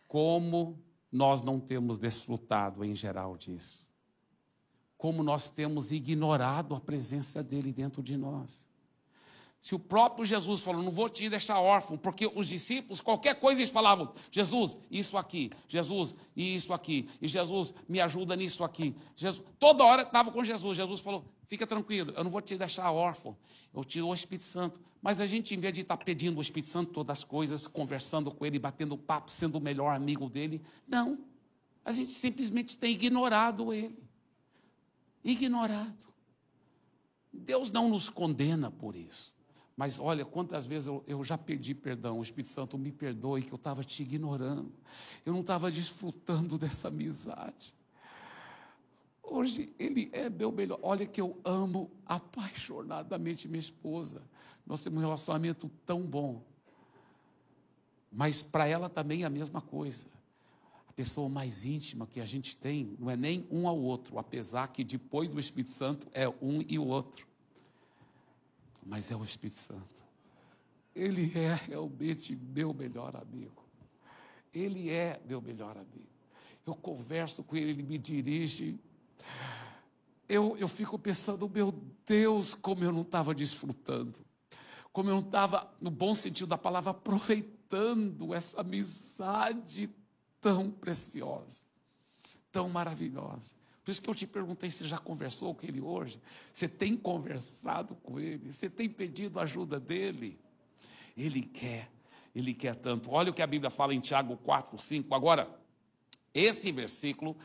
como 0.08 0.82
nós 1.12 1.44
não 1.44 1.60
temos 1.60 2.00
desfrutado 2.00 2.86
em 2.86 2.96
geral 2.96 3.36
disso. 3.36 3.86
Como 4.98 5.22
nós 5.22 5.50
temos 5.50 5.92
ignorado 5.92 6.74
a 6.74 6.80
presença 6.80 7.44
dele 7.44 7.74
dentro 7.74 8.02
de 8.02 8.16
nós. 8.16 8.66
Se 9.63 9.74
o 9.74 9.79
próprio 9.79 10.25
Jesus 10.25 10.62
falou, 10.62 10.84
não 10.84 10.91
vou 10.91 11.08
te 11.08 11.29
deixar 11.29 11.58
órfão, 11.58 11.98
porque 11.98 12.29
os 12.36 12.50
discípulos, 12.50 13.00
qualquer 13.00 13.39
coisa 13.39 13.62
eles 13.62 13.70
falavam, 13.70 14.12
Jesus, 14.29 14.77
isso 14.91 15.15
aqui, 15.17 15.50
Jesus, 15.70 16.13
isso 16.36 16.74
aqui, 16.74 17.08
e 17.22 17.29
Jesus, 17.29 17.74
me 17.88 18.01
ajuda 18.01 18.36
nisso 18.36 18.62
aqui. 18.65 18.93
Jesus, 19.15 19.41
toda 19.58 19.86
hora 19.86 20.01
estava 20.01 20.34
com 20.34 20.43
Jesus. 20.43 20.75
Jesus 20.75 21.00
falou, 21.00 21.24
fica 21.46 21.65
tranquilo, 21.65 22.12
eu 22.13 22.25
não 22.25 22.29
vou 22.29 22.41
te 22.41 22.58
deixar 22.58 22.91
órfão, 22.91 23.38
eu 23.74 23.86
te 23.86 24.00
dou 24.00 24.12
o 24.12 24.13
Espírito 24.13 24.43
Santo. 24.43 24.82
Mas 25.01 25.22
a 25.22 25.25
gente, 25.25 25.55
em 25.55 25.58
vez 25.58 25.74
de 25.74 25.79
estar 25.79 25.96
tá 25.96 26.03
pedindo 26.03 26.38
o 26.39 26.41
Espírito 26.41 26.70
Santo 26.70 26.91
todas 26.91 27.20
as 27.20 27.24
coisas, 27.24 27.65
conversando 27.65 28.32
com 28.32 28.46
ele, 28.46 28.60
batendo 28.60 28.98
papo, 28.98 29.32
sendo 29.32 29.60
o 29.60 29.62
melhor 29.62 29.96
amigo 29.96 30.27
dele, 30.29 30.62
não. 30.86 31.20
A 31.86 31.93
gente 31.93 32.12
simplesmente 32.12 32.77
tem 32.77 32.91
ignorado 32.91 33.72
ele. 33.72 33.98
Ignorado. 35.24 36.13
Deus 37.32 37.72
não 37.72 37.88
nos 37.88 38.10
condena 38.10 38.70
por 38.70 38.93
isso. 38.93 39.33
Mas 39.75 39.98
olha, 39.98 40.24
quantas 40.24 40.65
vezes 40.65 40.88
eu, 40.88 41.03
eu 41.08 41.24
já 41.24 41.38
pedi 41.38 41.74
perdão, 41.74 42.20
o 42.20 42.22
Espírito 42.22 42.51
Santo 42.51 42.77
me 42.77 42.92
perdoe 42.92 43.42
que 43.42 43.51
eu 43.51 43.58
estava 43.58 43.84
te 43.84 44.03
ignorando, 44.03 44.72
eu 45.25 45.34
não 45.34 45.42
estava 45.42 45.72
desfrutando 45.72 46.58
dessa 46.60 46.89
amizade. 46.89 47.74
Hoje 49.24 49.74
ele 49.80 50.10
é 50.12 50.30
meu 50.30 50.51
melhor. 50.51 50.77
Olha 50.84 51.08
que 51.08 51.20
eu 51.20 51.39
amo 51.44 51.89
apaixonadamente 52.06 53.48
minha 53.48 53.60
esposa. 53.60 54.22
Nós 54.65 54.84
temos 54.84 55.00
um 55.00 55.01
relacionamento 55.01 55.72
tão 55.86 56.01
bom. 56.01 56.44
Mas 58.12 58.44
para 58.44 58.68
ela 58.68 58.89
também 58.89 59.24
é 59.24 59.25
a 59.25 59.32
mesma 59.32 59.60
coisa. 59.60 60.08
A 60.88 60.94
pessoa 60.94 61.27
mais 61.27 61.65
íntima 61.65 62.06
que 62.06 62.20
a 62.22 62.25
gente 62.25 62.56
tem 62.56 62.96
não 63.00 63.10
é 63.10 63.18
nem 63.18 63.48
um 63.50 63.68
ao 63.68 63.80
outro, 63.80 64.20
apesar 64.20 64.68
que 64.68 64.84
depois 64.84 65.30
do 65.30 65.39
Espírito 65.39 65.72
Santo 65.72 66.08
é 66.12 66.30
um 66.30 66.63
e 66.68 66.77
o 66.77 66.86
outro 66.86 67.33
mas 68.86 69.10
é 69.12 69.16
o 69.16 69.24
Espírito 69.24 69.58
Santo. 69.58 70.04
Ele 70.96 71.32
é 71.38 71.54
realmente 71.54 72.36
meu 72.36 72.74
melhor 72.74 73.16
amigo. 73.16 73.63
Ele 74.54 74.90
é 74.90 75.20
meu 75.25 75.42
melhor 75.42 75.78
amigo. 75.78 76.08
Eu 76.66 76.75
converso 76.75 77.44
com 77.44 77.56
ele, 77.56 77.72
ele 77.72 77.84
me 77.84 77.98
dirige. 77.98 78.80
Eu, 80.30 80.56
eu 80.58 80.68
fico 80.68 80.98
pensando, 80.98 81.50
meu 81.50 81.72
Deus, 82.06 82.54
como 82.54 82.84
eu 82.84 82.92
não 82.92 83.02
estava 83.02 83.34
desfrutando. 83.34 84.20
Como 84.92 85.10
eu 85.10 85.16
não 85.16 85.24
estava, 85.24 85.74
no 85.82 85.90
bom 85.90 86.13
sentido 86.13 86.48
da 86.48 86.58
palavra, 86.58 86.92
aproveitando 86.92 88.34
essa 88.34 88.62
amizade 88.62 89.90
tão 90.40 90.70
preciosa, 90.70 91.62
tão 92.52 92.70
maravilhosa. 92.70 93.56
Por 93.84 93.92
isso 93.92 94.02
que 94.02 94.10
eu 94.10 94.16
te 94.16 94.25
perguntei 94.25 94.72
se 94.72 94.88
já 94.88 94.98
conversou 94.98 95.54
com 95.54 95.66
ele 95.66 95.82
hoje. 95.82 96.22
Você 96.52 96.68
tem 96.70 96.96
conversado 96.96 97.96
com 97.96 98.20
ele? 98.20 98.52
Você 98.52 98.70
tem 98.70 98.88
pedido 98.88 99.40
ajuda 99.40 99.80
dele? 99.80 100.40
Ele 101.18 101.42
quer, 101.42 101.92
ele 102.34 102.54
quer 102.54 102.75
tanto. 102.75 103.12
Olha 103.12 103.32
o 103.32 103.34
que 103.34 103.42
a 103.42 103.48
Bíblia 103.48 103.70
fala 103.70 103.94
em 103.94 104.00
Tiago 104.00 104.38
4, 104.38 104.78
5. 104.78 105.13
Agora, 105.13 105.50
esse 106.34 106.72
versículo 106.72 107.36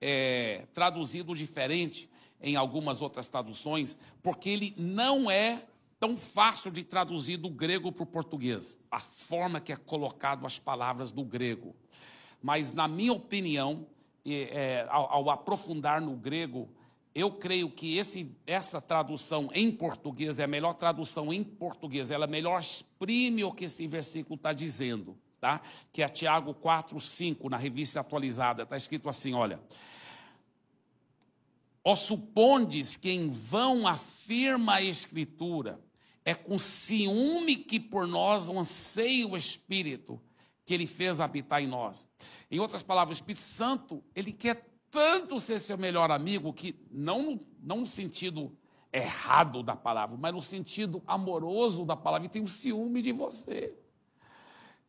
é 0.00 0.66
traduzido 0.72 1.34
diferente 1.34 2.08
em 2.40 2.56
algumas 2.56 3.02
outras 3.02 3.28
traduções, 3.28 3.96
porque 4.22 4.48
ele 4.48 4.74
não 4.78 5.30
é 5.30 5.62
tão 5.98 6.16
fácil 6.16 6.70
de 6.70 6.84
traduzir 6.84 7.36
do 7.36 7.50
grego 7.50 7.90
para 7.90 8.02
o 8.02 8.06
português, 8.06 8.78
a 8.90 8.98
forma 8.98 9.60
que 9.60 9.72
é 9.72 9.76
colocado 9.76 10.46
as 10.46 10.58
palavras 10.58 11.10
do 11.10 11.24
grego. 11.24 11.74
Mas, 12.42 12.72
na 12.72 12.86
minha 12.86 13.12
opinião, 13.12 13.86
é, 14.34 14.86
ao, 14.88 15.12
ao, 15.12 15.30
aprofundar 15.30 16.00
no 16.00 16.16
grego, 16.16 16.68
eu 17.14 17.30
creio 17.30 17.70
que 17.70 17.96
esse, 17.96 18.36
essa 18.46 18.80
tradução 18.80 19.48
em 19.54 19.70
português 19.70 20.38
é 20.38 20.44
a 20.44 20.48
melhor 20.48 20.74
tradução 20.74 21.32
em 21.32 21.42
português, 21.42 22.10
ela 22.10 22.26
melhor 22.26 22.60
exprime 22.60 23.44
o 23.44 23.52
que 23.52 23.64
esse 23.64 23.86
versículo 23.86 24.36
está 24.36 24.52
dizendo, 24.52 25.16
tá? 25.40 25.60
que 25.92 26.02
é 26.02 26.08
Tiago 26.08 26.52
4, 26.54 27.00
5, 27.00 27.48
na 27.48 27.56
revista 27.56 28.00
atualizada, 28.00 28.64
está 28.64 28.76
escrito 28.76 29.08
assim: 29.08 29.34
olha. 29.34 29.60
Ó 31.88 31.94
supondes 31.94 32.96
que 32.96 33.08
em 33.08 33.30
vão 33.30 33.86
afirma 33.86 34.74
a 34.74 34.82
Escritura, 34.82 35.78
é 36.24 36.34
com 36.34 36.58
ciúme 36.58 37.54
que 37.54 37.78
por 37.78 38.08
nós 38.08 38.48
anseia 38.48 39.24
o 39.28 39.36
Espírito, 39.36 40.20
que 40.66 40.74
ele 40.74 40.86
fez 40.86 41.20
habitar 41.20 41.62
em 41.62 41.68
nós. 41.68 42.06
Em 42.50 42.58
outras 42.58 42.82
palavras, 42.82 43.16
o 43.16 43.20
Espírito 43.20 43.40
Santo, 43.40 44.02
ele 44.14 44.32
quer 44.32 44.68
tanto 44.90 45.38
ser 45.38 45.60
seu 45.60 45.78
melhor 45.78 46.10
amigo 46.10 46.52
que 46.52 46.74
não, 46.90 47.40
não 47.62 47.78
no 47.78 47.86
sentido 47.86 48.54
errado 48.92 49.62
da 49.62 49.76
palavra, 49.76 50.16
mas 50.18 50.34
no 50.34 50.42
sentido 50.42 51.02
amoroso 51.06 51.84
da 51.84 51.96
palavra, 51.96 52.26
e 52.26 52.30
tem 52.30 52.42
um 52.42 52.48
ciúme 52.48 53.00
de 53.00 53.12
você. 53.12 53.78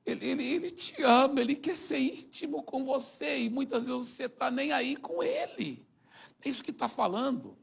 Ele, 0.04 0.26
ele, 0.26 0.44
ele 0.44 0.72
te 0.72 1.04
ama, 1.04 1.42
ele 1.42 1.56
quer 1.56 1.78
ser 1.78 2.00
íntimo 2.00 2.64
com 2.64 2.84
você, 2.84 3.44
e 3.44 3.50
muitas 3.50 3.86
vezes 3.86 4.08
você 4.08 4.26
está 4.26 4.50
nem 4.50 4.72
aí 4.72 4.96
com 4.96 5.22
ele. 5.22 5.86
É 6.44 6.50
isso 6.50 6.64
que 6.64 6.72
está 6.72 6.88
falando. 6.88 7.56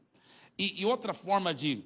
E, 0.57 0.81
e 0.81 0.85
outra 0.85 1.13
forma 1.13 1.53
de, 1.53 1.83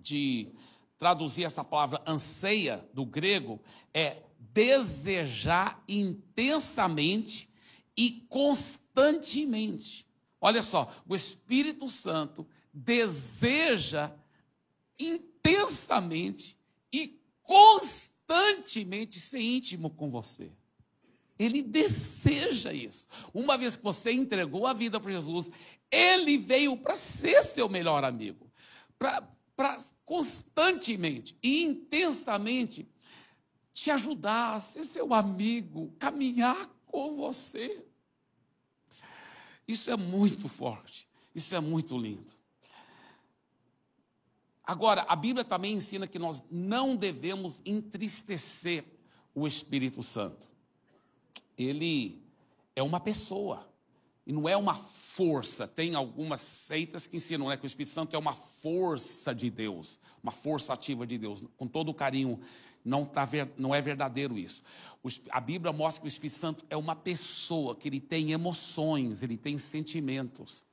de 0.00 0.52
traduzir 0.96 1.44
essa 1.44 1.62
palavra 1.62 2.02
anseia 2.06 2.88
do 2.92 3.06
grego 3.06 3.60
é 3.94 4.22
desejar 4.52 5.82
intensamente 5.88 7.48
e 7.96 8.24
constantemente. 8.28 10.06
Olha 10.40 10.62
só, 10.62 10.94
o 11.06 11.14
Espírito 11.16 11.88
Santo 11.88 12.46
deseja 12.72 14.12
intensamente 14.98 16.56
e 16.92 17.20
constantemente 17.42 19.18
ser 19.18 19.40
íntimo 19.40 19.90
com 19.90 20.10
você. 20.10 20.50
Ele 21.38 21.62
deseja 21.62 22.72
isso. 22.72 23.06
Uma 23.32 23.56
vez 23.56 23.76
que 23.76 23.82
você 23.82 24.10
entregou 24.12 24.66
a 24.66 24.72
vida 24.72 24.98
para 24.98 25.12
Jesus, 25.12 25.50
ele 25.90 26.36
veio 26.36 26.76
para 26.76 26.96
ser 26.96 27.42
seu 27.42 27.68
melhor 27.68 28.04
amigo, 28.04 28.50
para 28.98 29.78
constantemente 30.04 31.36
e 31.42 31.62
intensamente 31.62 32.88
te 33.78 33.92
ajudar, 33.92 34.60
ser 34.60 34.82
seu 34.82 35.14
amigo, 35.14 35.94
caminhar 36.00 36.68
com 36.84 37.14
você. 37.14 37.86
Isso 39.68 39.88
é 39.88 39.96
muito 39.96 40.48
forte, 40.48 41.08
isso 41.32 41.54
é 41.54 41.60
muito 41.60 41.96
lindo. 41.96 42.32
Agora, 44.64 45.02
a 45.02 45.14
Bíblia 45.14 45.44
também 45.44 45.74
ensina 45.74 46.08
que 46.08 46.18
nós 46.18 46.44
não 46.50 46.96
devemos 46.96 47.62
entristecer 47.64 48.84
o 49.32 49.46
Espírito 49.46 50.02
Santo. 50.02 50.48
Ele 51.56 52.20
é 52.74 52.82
uma 52.82 52.98
pessoa 52.98 53.64
e 54.26 54.32
não 54.32 54.48
é 54.48 54.56
uma 54.56 54.74
força. 54.74 55.68
Tem 55.68 55.94
algumas 55.94 56.40
seitas 56.40 57.06
que 57.06 57.16
ensinam 57.16 57.48
né, 57.48 57.56
que 57.56 57.64
o 57.64 57.66
Espírito 57.68 57.92
Santo 57.92 58.16
é 58.16 58.18
uma 58.18 58.32
força 58.32 59.32
de 59.32 59.48
Deus, 59.48 60.00
uma 60.20 60.32
força 60.32 60.72
ativa 60.72 61.06
de 61.06 61.16
Deus. 61.16 61.44
Com 61.56 61.68
todo 61.68 61.90
o 61.90 61.94
carinho 61.94 62.40
não, 62.88 63.04
tá, 63.04 63.28
não 63.56 63.74
é 63.74 63.80
verdadeiro 63.80 64.38
isso. 64.38 64.62
A 65.30 65.40
Bíblia 65.40 65.72
mostra 65.72 66.00
que 66.00 66.06
o 66.06 66.08
Espírito 66.08 66.36
Santo 66.36 66.66
é 66.68 66.76
uma 66.76 66.96
pessoa, 66.96 67.76
que 67.76 67.88
ele 67.88 68.00
tem 68.00 68.32
emoções, 68.32 69.22
ele 69.22 69.36
tem 69.36 69.58
sentimentos. 69.58 70.64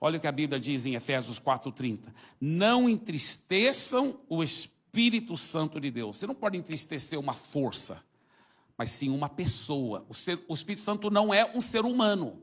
Olha 0.00 0.18
o 0.18 0.20
que 0.20 0.26
a 0.26 0.32
Bíblia 0.32 0.60
diz 0.60 0.84
em 0.84 0.94
Efésios 0.94 1.40
4,30. 1.40 2.12
Não 2.40 2.88
entristeçam 2.88 4.20
o 4.28 4.42
Espírito 4.42 5.36
Santo 5.36 5.80
de 5.80 5.90
Deus. 5.90 6.18
Você 6.18 6.26
não 6.26 6.34
pode 6.34 6.58
entristecer 6.58 7.18
uma 7.18 7.32
força, 7.32 8.04
mas 8.76 8.90
sim 8.90 9.08
uma 9.08 9.28
pessoa. 9.28 10.04
O, 10.08 10.14
ser, 10.14 10.38
o 10.46 10.54
Espírito 10.54 10.82
Santo 10.82 11.10
não 11.10 11.32
é 11.32 11.50
um 11.56 11.60
ser 11.60 11.84
humano, 11.84 12.42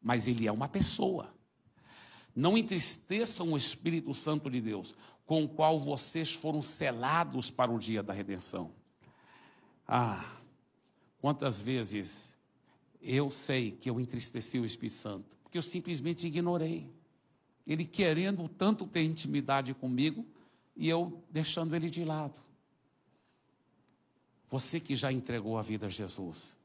mas 0.00 0.28
ele 0.28 0.46
é 0.46 0.52
uma 0.52 0.68
pessoa. 0.68 1.34
Não 2.34 2.56
entristeçam 2.56 3.52
o 3.52 3.56
Espírito 3.56 4.14
Santo 4.14 4.48
de 4.48 4.60
Deus 4.60 4.94
com 5.26 5.42
o 5.42 5.48
qual 5.48 5.78
vocês 5.78 6.32
foram 6.32 6.62
selados 6.62 7.50
para 7.50 7.70
o 7.70 7.78
dia 7.78 8.02
da 8.02 8.12
redenção. 8.12 8.70
Ah, 9.86 10.38
quantas 11.20 11.60
vezes 11.60 12.36
eu 13.02 13.30
sei 13.30 13.72
que 13.72 13.90
eu 13.90 14.00
entristeci 14.00 14.58
o 14.58 14.64
Espírito 14.64 14.94
Santo, 14.94 15.36
porque 15.42 15.58
eu 15.58 15.62
simplesmente 15.62 16.26
ignorei. 16.26 16.88
Ele 17.66 17.84
querendo 17.84 18.48
tanto 18.48 18.86
ter 18.86 19.02
intimidade 19.02 19.74
comigo 19.74 20.24
e 20.76 20.88
eu 20.88 21.20
deixando 21.28 21.74
ele 21.74 21.90
de 21.90 22.04
lado. 22.04 22.40
Você 24.48 24.78
que 24.78 24.94
já 24.94 25.12
entregou 25.12 25.58
a 25.58 25.62
vida 25.62 25.86
a 25.86 25.90
Jesus, 25.90 26.56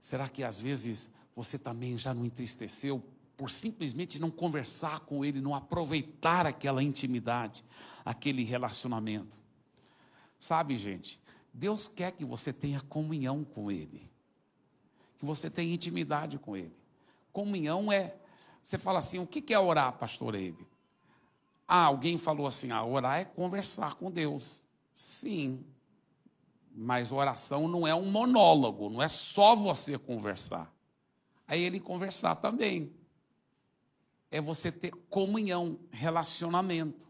será 0.00 0.28
que 0.28 0.42
às 0.42 0.58
vezes 0.58 1.08
você 1.36 1.56
também 1.56 1.96
já 1.96 2.12
não 2.12 2.24
entristeceu 2.24 3.02
por 3.36 3.50
simplesmente 3.50 4.20
não 4.20 4.30
conversar 4.30 5.00
com 5.00 5.24
ele, 5.24 5.40
não 5.40 5.54
aproveitar 5.54 6.46
aquela 6.46 6.82
intimidade, 6.82 7.64
aquele 8.04 8.44
relacionamento. 8.44 9.38
Sabe, 10.38 10.76
gente, 10.76 11.20
Deus 11.52 11.88
quer 11.88 12.12
que 12.12 12.24
você 12.24 12.52
tenha 12.52 12.80
comunhão 12.80 13.44
com 13.44 13.70
ele, 13.70 14.10
que 15.18 15.24
você 15.24 15.50
tenha 15.50 15.74
intimidade 15.74 16.38
com 16.38 16.56
ele. 16.56 16.76
Comunhão 17.32 17.90
é, 17.90 18.16
você 18.62 18.78
fala 18.78 18.98
assim, 18.98 19.18
o 19.18 19.26
que 19.26 19.52
é 19.52 19.58
orar, 19.58 19.92
pastor 19.98 20.34
Eibe? 20.34 20.66
Ah, 21.66 21.84
alguém 21.84 22.18
falou 22.18 22.46
assim: 22.46 22.70
ah, 22.70 22.84
orar 22.84 23.20
é 23.20 23.24
conversar 23.24 23.94
com 23.94 24.10
Deus. 24.10 24.62
Sim, 24.92 25.64
mas 26.74 27.10
oração 27.10 27.66
não 27.66 27.86
é 27.86 27.94
um 27.94 28.10
monólogo, 28.10 28.90
não 28.90 29.02
é 29.02 29.08
só 29.08 29.56
você 29.56 29.98
conversar. 29.98 30.72
Aí 31.46 31.62
ele 31.62 31.80
conversar 31.80 32.36
também. 32.36 32.92
É 34.34 34.40
você 34.40 34.72
ter 34.72 34.90
comunhão, 35.08 35.78
relacionamento. 35.92 37.08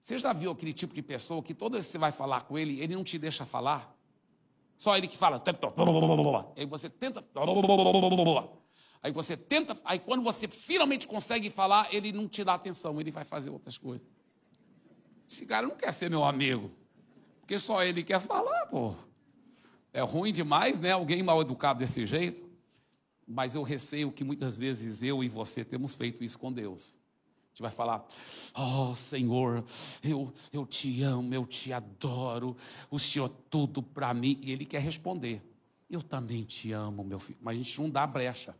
Você 0.00 0.18
já 0.18 0.32
viu 0.32 0.50
aquele 0.50 0.72
tipo 0.72 0.92
de 0.92 1.00
pessoa 1.00 1.40
que 1.40 1.54
toda 1.54 1.74
vez 1.74 1.86
que 1.86 1.92
você 1.92 1.98
vai 1.98 2.10
falar 2.10 2.40
com 2.40 2.58
ele, 2.58 2.80
ele 2.80 2.96
não 2.96 3.04
te 3.04 3.16
deixa 3.16 3.44
falar? 3.44 3.96
Só 4.76 4.96
ele 4.96 5.06
que 5.06 5.16
fala. 5.16 5.40
Aí 6.56 6.66
você 6.66 6.90
tenta. 6.90 7.24
Aí 9.00 9.12
você 9.12 9.36
tenta. 9.36 9.80
Aí 9.84 10.00
quando 10.00 10.24
você 10.24 10.48
finalmente 10.48 11.06
consegue 11.06 11.48
falar, 11.48 11.94
ele 11.94 12.10
não 12.10 12.26
te 12.26 12.42
dá 12.42 12.54
atenção, 12.54 13.00
ele 13.00 13.12
vai 13.12 13.24
fazer 13.24 13.50
outras 13.50 13.78
coisas. 13.78 14.04
Esse 15.30 15.46
cara 15.46 15.64
não 15.64 15.76
quer 15.76 15.92
ser 15.92 16.10
meu 16.10 16.24
amigo. 16.24 16.72
Porque 17.40 17.56
só 17.56 17.84
ele 17.84 18.02
quer 18.02 18.18
falar, 18.18 18.66
pô. 18.66 18.96
É 19.92 20.00
ruim 20.00 20.32
demais, 20.32 20.76
né? 20.80 20.90
Alguém 20.90 21.22
mal 21.22 21.40
educado 21.40 21.78
desse 21.78 22.04
jeito. 22.04 22.42
Mas 23.26 23.54
eu 23.54 23.62
receio 23.62 24.12
que 24.12 24.22
muitas 24.22 24.56
vezes 24.56 25.02
eu 25.02 25.24
e 25.24 25.28
você 25.28 25.64
temos 25.64 25.94
feito 25.94 26.22
isso 26.22 26.38
com 26.38 26.52
Deus. 26.52 26.98
A 26.98 27.48
gente 27.50 27.62
vai 27.62 27.70
falar: 27.70 28.06
Oh 28.54 28.94
Senhor, 28.94 29.64
eu, 30.02 30.32
eu 30.52 30.64
te 30.64 31.02
amo, 31.02 31.34
eu 31.34 31.44
te 31.44 31.72
adoro, 31.72 32.56
o 32.90 32.98
Senhor 32.98 33.30
é 33.30 33.34
tudo 33.50 33.82
para 33.82 34.14
mim. 34.14 34.38
E 34.42 34.52
Ele 34.52 34.64
quer 34.64 34.80
responder: 34.80 35.42
Eu 35.90 36.02
também 36.02 36.44
te 36.44 36.70
amo, 36.72 37.02
meu 37.02 37.18
filho. 37.18 37.38
Mas 37.42 37.54
a 37.54 37.62
gente 37.62 37.80
não 37.80 37.90
dá 37.90 38.06
brecha 38.06 38.54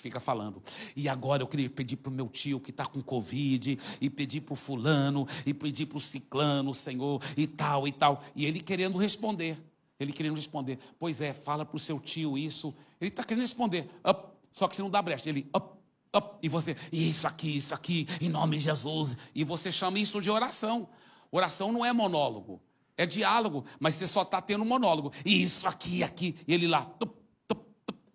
fica 0.00 0.20
falando. 0.20 0.62
E 0.96 1.08
agora 1.08 1.42
eu 1.42 1.46
queria 1.46 1.70
pedir 1.70 1.96
para 1.96 2.10
o 2.10 2.12
meu 2.12 2.28
tio 2.28 2.60
que 2.60 2.70
está 2.70 2.86
com 2.86 3.02
Covid, 3.02 3.78
e 4.00 4.10
pedir 4.10 4.40
para 4.40 4.52
o 4.52 4.56
fulano, 4.56 5.26
e 5.44 5.54
pedir 5.54 5.86
para 5.86 5.98
o 5.98 6.00
ciclano, 6.00 6.74
Senhor, 6.74 7.22
e 7.36 7.46
tal, 7.46 7.86
e 7.86 7.92
tal. 7.92 8.22
E 8.34 8.46
ele 8.46 8.60
querendo 8.60 8.98
responder. 8.98 9.58
Ele 10.04 10.12
querendo 10.12 10.36
responder. 10.36 10.78
Pois 10.98 11.20
é, 11.20 11.32
fala 11.32 11.64
para 11.64 11.76
o 11.76 11.78
seu 11.78 11.98
tio 11.98 12.38
isso. 12.38 12.74
Ele 13.00 13.08
está 13.08 13.24
querendo 13.24 13.42
responder. 13.42 13.90
Up. 14.08 14.28
Só 14.50 14.68
que 14.68 14.76
você 14.76 14.82
não 14.82 14.90
dá 14.90 15.02
brecha. 15.02 15.28
Ele, 15.28 15.48
up, 15.56 15.76
up. 16.14 16.38
E 16.42 16.48
você, 16.48 16.76
isso 16.92 17.26
aqui, 17.26 17.56
isso 17.56 17.74
aqui, 17.74 18.06
em 18.20 18.28
nome 18.28 18.58
de 18.58 18.64
Jesus. 18.64 19.16
E 19.34 19.42
você 19.42 19.72
chama 19.72 19.98
isso 19.98 20.20
de 20.22 20.30
oração. 20.30 20.88
Oração 21.30 21.72
não 21.72 21.84
é 21.84 21.92
monólogo. 21.92 22.62
É 22.96 23.04
diálogo, 23.04 23.64
mas 23.80 23.96
você 23.96 24.06
só 24.06 24.22
está 24.22 24.40
tendo 24.40 24.64
monólogo. 24.64 25.12
Isso 25.24 25.66
aqui, 25.66 26.04
aqui. 26.04 26.36
E 26.46 26.54
ele 26.54 26.68
lá, 26.68 26.88
up, 27.02 27.24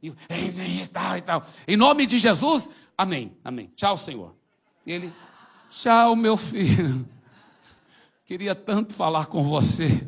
e, 0.01 0.08
e, 0.81 0.88
tal, 0.88 1.17
e 1.17 1.22
tal. 1.22 1.46
Em 1.67 1.75
nome 1.75 2.05
de 2.05 2.19
Jesus, 2.19 2.69
amém, 2.98 3.38
amém. 3.43 3.72
Tchau, 3.75 3.98
Senhor. 3.98 4.34
E 4.86 4.91
ele, 4.91 5.13
tchau, 5.69 6.15
meu 6.15 6.38
filho. 6.38 7.08
Queria 8.25 8.55
tanto 8.55 8.93
falar 8.93 9.25
com 9.25 9.43
você, 9.43 10.08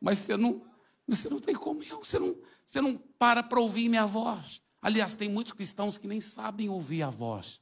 mas 0.00 0.18
você 0.18 0.36
não, 0.36 0.62
você 1.06 1.28
não 1.28 1.38
tem 1.38 1.54
comunhão, 1.54 2.02
você 2.02 2.18
não, 2.18 2.36
você 2.64 2.80
não 2.80 2.96
para 2.96 3.42
para 3.42 3.60
ouvir 3.60 3.88
minha 3.88 4.06
voz. 4.06 4.62
Aliás, 4.80 5.14
tem 5.14 5.28
muitos 5.28 5.52
cristãos 5.52 5.98
que 5.98 6.06
nem 6.06 6.20
sabem 6.20 6.68
ouvir 6.68 7.02
a 7.02 7.10
voz. 7.10 7.60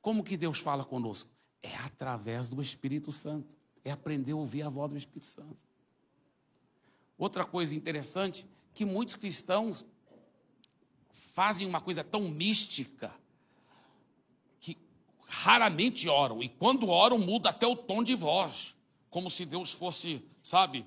Como 0.00 0.22
que 0.22 0.36
Deus 0.36 0.58
fala 0.58 0.84
conosco? 0.84 1.30
É 1.62 1.74
através 1.76 2.48
do 2.48 2.60
Espírito 2.60 3.12
Santo. 3.12 3.56
É 3.84 3.90
aprender 3.90 4.32
a 4.32 4.36
ouvir 4.36 4.62
a 4.62 4.68
voz 4.68 4.92
do 4.92 4.98
Espírito 4.98 5.26
Santo. 5.26 5.64
Outra 7.16 7.44
coisa 7.44 7.74
interessante, 7.74 8.46
que 8.72 8.84
muitos 8.84 9.16
cristãos 9.16 9.84
fazem 11.10 11.66
uma 11.66 11.80
coisa 11.80 12.04
tão 12.04 12.22
mística 12.22 13.12
que 14.60 14.76
raramente 15.26 16.08
oram. 16.08 16.42
E 16.42 16.48
quando 16.48 16.88
oram, 16.88 17.18
muda 17.18 17.50
até 17.50 17.66
o 17.66 17.76
tom 17.76 18.02
de 18.02 18.14
voz. 18.14 18.76
Como 19.10 19.30
se 19.30 19.44
Deus 19.44 19.72
fosse, 19.72 20.24
sabe? 20.42 20.84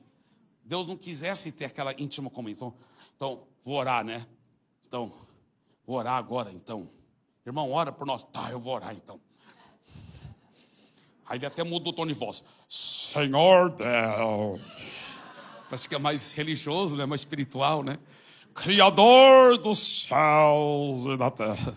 Deus 0.67 0.85
não 0.85 0.97
quisesse 0.97 1.49
ter 1.53 1.63
aquela 1.63 1.93
íntima 1.93 2.29
comunhão. 2.29 2.53
Então, 2.55 2.73
então, 3.15 3.43
vou 3.63 3.75
orar, 3.75 4.03
né? 4.03 4.27
Então, 4.85 5.13
vou 5.85 5.95
orar 5.95 6.15
agora, 6.15 6.51
então. 6.51 6.89
Irmão, 7.45 7.71
ora 7.71 7.89
por 7.89 8.05
nós. 8.05 8.23
Tá, 8.25 8.51
eu 8.51 8.59
vou 8.59 8.75
orar 8.75 8.93
então. 8.93 9.19
Aí 11.25 11.37
ele 11.37 11.45
até 11.45 11.63
muda 11.63 11.89
o 11.89 11.93
tom 11.93 12.05
de 12.05 12.13
voz. 12.13 12.43
Senhor 12.67 13.69
Deus. 13.71 14.61
Parece 15.69 15.87
que 15.87 15.95
é 15.95 15.97
mais 15.97 16.33
religioso, 16.33 16.97
né? 16.97 17.05
mais 17.05 17.21
espiritual, 17.21 17.81
né? 17.81 17.97
Criador 18.53 19.57
dos 19.57 20.03
céus 20.03 21.05
e 21.05 21.17
da 21.17 21.31
terra. 21.31 21.73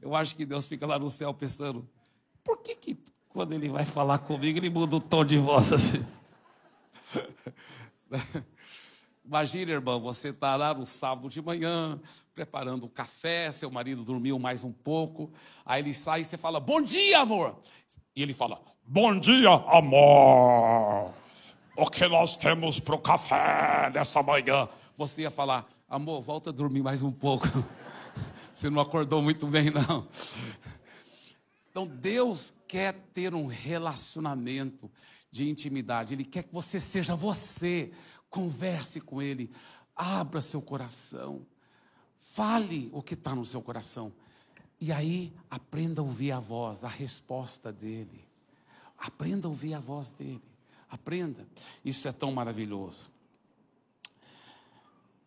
Eu 0.00 0.14
acho 0.14 0.34
que 0.34 0.46
Deus 0.46 0.64
fica 0.64 0.86
lá 0.86 0.98
no 0.98 1.10
céu 1.10 1.34
pensando: 1.34 1.86
por 2.42 2.58
que, 2.58 2.74
que 2.74 2.98
quando 3.28 3.52
ele 3.52 3.68
vai 3.68 3.84
falar 3.84 4.18
comigo, 4.18 4.58
ele 4.58 4.70
muda 4.70 4.96
o 4.96 5.00
tom 5.00 5.24
de 5.24 5.36
voz 5.36 5.72
assim? 5.72 6.04
Imagina, 9.24 9.72
irmão, 9.72 10.00
você 10.00 10.28
está 10.28 10.54
lá 10.56 10.74
no 10.74 10.84
sábado 10.84 11.28
de 11.30 11.40
manhã, 11.40 11.98
preparando 12.34 12.84
o 12.84 12.88
café, 12.88 13.50
seu 13.50 13.70
marido 13.70 14.04
dormiu 14.04 14.38
mais 14.38 14.62
um 14.62 14.72
pouco, 14.72 15.32
aí 15.64 15.80
ele 15.80 15.94
sai 15.94 16.20
e 16.20 16.24
você 16.24 16.36
fala, 16.36 16.60
bom 16.60 16.82
dia, 16.82 17.20
amor. 17.20 17.58
E 18.14 18.22
ele 18.22 18.32
fala, 18.32 18.60
bom 18.84 19.18
dia, 19.18 19.48
amor. 19.48 21.14
O 21.76 21.90
que 21.90 22.06
nós 22.06 22.36
temos 22.36 22.78
para 22.78 22.94
o 22.94 22.98
café 22.98 23.90
nessa 23.90 24.22
manhã? 24.22 24.68
você 24.96 25.22
ia 25.22 25.30
falar: 25.30 25.68
amor, 25.88 26.20
volta 26.20 26.50
a 26.50 26.52
dormir 26.52 26.82
mais 26.82 27.02
um 27.02 27.12
pouco. 27.12 27.46
Você 28.54 28.70
não 28.70 28.80
acordou 28.80 29.20
muito 29.20 29.46
bem, 29.48 29.70
não. 29.70 30.06
Então, 31.68 31.86
Deus 31.86 32.54
quer 32.68 32.94
ter 33.12 33.34
um 33.34 33.46
relacionamento 33.46 34.88
de 35.34 35.48
intimidade. 35.48 36.14
Ele 36.14 36.24
quer 36.24 36.44
que 36.44 36.52
você 36.52 36.78
seja 36.78 37.16
você. 37.16 37.92
Converse 38.30 39.00
com 39.00 39.20
Ele. 39.20 39.50
Abra 39.96 40.40
seu 40.40 40.62
coração. 40.62 41.44
Fale 42.18 42.88
o 42.92 43.02
que 43.02 43.14
está 43.14 43.34
no 43.34 43.44
seu 43.44 43.60
coração. 43.60 44.12
E 44.80 44.92
aí, 44.92 45.32
aprenda 45.50 46.00
a 46.00 46.04
ouvir 46.04 46.32
a 46.32 46.38
voz, 46.38 46.84
a 46.84 46.88
resposta 46.88 47.72
dele. 47.72 48.24
Aprenda 48.96 49.48
a 49.48 49.50
ouvir 49.50 49.74
a 49.74 49.80
voz 49.80 50.12
dele. 50.12 50.42
Aprenda. 50.88 51.46
Isso 51.84 52.06
é 52.06 52.12
tão 52.12 52.30
maravilhoso 52.30 53.12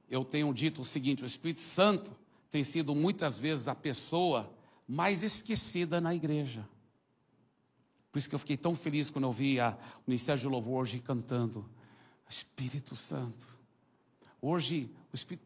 eu 0.10 0.24
tenho 0.24 0.54
dito 0.54 0.82
o 0.82 0.86
seguinte: 0.86 1.24
o 1.24 1.26
Espírito 1.26 1.62
Santo 1.62 2.16
tem 2.50 2.64
sido 2.64 2.96
muitas 2.96 3.38
vezes 3.38 3.68
a 3.68 3.76
pessoa 3.76 4.52
mais 4.88 5.22
esquecida 5.22 6.00
na 6.00 6.16
igreja. 6.16 6.68
Por 8.18 8.20
isso 8.20 8.30
que 8.30 8.34
eu 8.34 8.40
fiquei 8.40 8.58
tão 8.58 8.74
feliz 8.74 9.12
quando 9.12 9.26
eu 9.26 9.32
vi 9.32 9.60
o 9.60 9.76
Ministério 10.08 10.42
de 10.42 10.48
Louvor 10.48 10.82
hoje 10.82 10.98
cantando 10.98 11.70
Espírito 12.28 12.96
Santo. 12.96 13.48
Hoje, 14.42 14.92
Espírito, 15.14 15.46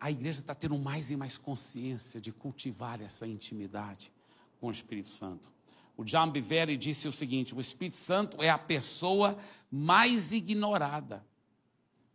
a 0.00 0.12
igreja 0.12 0.38
está 0.38 0.54
tendo 0.54 0.78
mais 0.78 1.10
e 1.10 1.16
mais 1.16 1.36
consciência 1.36 2.20
de 2.20 2.30
cultivar 2.30 3.00
essa 3.02 3.26
intimidade 3.26 4.12
com 4.60 4.68
o 4.68 4.70
Espírito 4.70 5.08
Santo. 5.08 5.50
O 5.96 6.04
John 6.04 6.30
Biveri 6.30 6.76
disse 6.76 7.08
o 7.08 7.12
seguinte: 7.12 7.52
o 7.52 7.58
Espírito 7.58 7.96
Santo 7.96 8.40
é 8.40 8.48
a 8.48 8.58
pessoa 8.58 9.36
mais 9.68 10.30
ignorada 10.30 11.26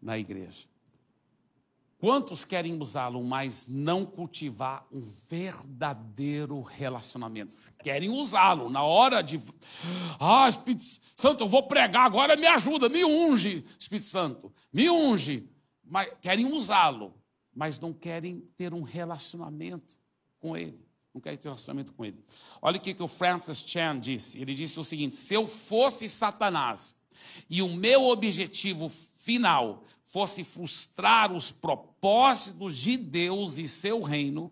na 0.01 0.17
igreja. 0.17 0.65
Quantos 1.99 2.45
querem 2.45 2.81
usá-lo, 2.81 3.21
mas 3.21 3.67
não 3.67 4.05
cultivar 4.05 4.87
um 4.89 5.01
verdadeiro 5.01 6.61
relacionamento? 6.61 7.53
Querem 7.83 8.09
usá-lo 8.09 8.69
na 8.69 8.81
hora 8.81 9.21
de. 9.21 9.37
Ah, 10.17 10.47
Espírito 10.47 10.81
Santo, 11.13 11.43
eu 11.43 11.49
vou 11.49 11.63
pregar 11.63 12.05
agora, 12.05 12.37
me 12.37 12.47
ajuda, 12.47 12.87
me 12.87 13.03
unge, 13.03 13.65
Espírito 13.77 14.07
Santo, 14.07 14.53
me 14.71 14.89
unge. 14.89 15.49
Mas 15.83 16.09
querem 16.21 16.45
usá-lo, 16.45 17.13
mas 17.53 17.77
não 17.81 17.91
querem 17.91 18.39
ter 18.55 18.73
um 18.73 18.81
relacionamento 18.81 19.97
com 20.39 20.55
ele. 20.55 20.79
Não 21.13 21.19
querem 21.19 21.37
ter 21.37 21.49
um 21.49 21.51
relacionamento 21.51 21.91
com 21.91 22.05
ele. 22.05 22.23
Olha 22.61 22.77
o 22.77 22.81
que, 22.81 22.93
que 22.93 23.03
o 23.03 23.09
Francis 23.09 23.57
Chan 23.57 23.99
disse. 23.99 24.41
Ele 24.41 24.53
disse 24.53 24.79
o 24.79 24.85
seguinte: 24.85 25.17
se 25.17 25.33
eu 25.33 25.45
fosse 25.45 26.07
Satanás 26.07 26.95
e 27.49 27.61
o 27.61 27.69
meu 27.69 28.07
objetivo 28.07 28.91
final 29.15 29.83
fosse 30.03 30.43
frustrar 30.43 31.31
os 31.31 31.51
propósitos 31.51 32.77
de 32.77 32.97
Deus 32.97 33.57
e 33.57 33.67
seu 33.67 34.01
reino, 34.01 34.51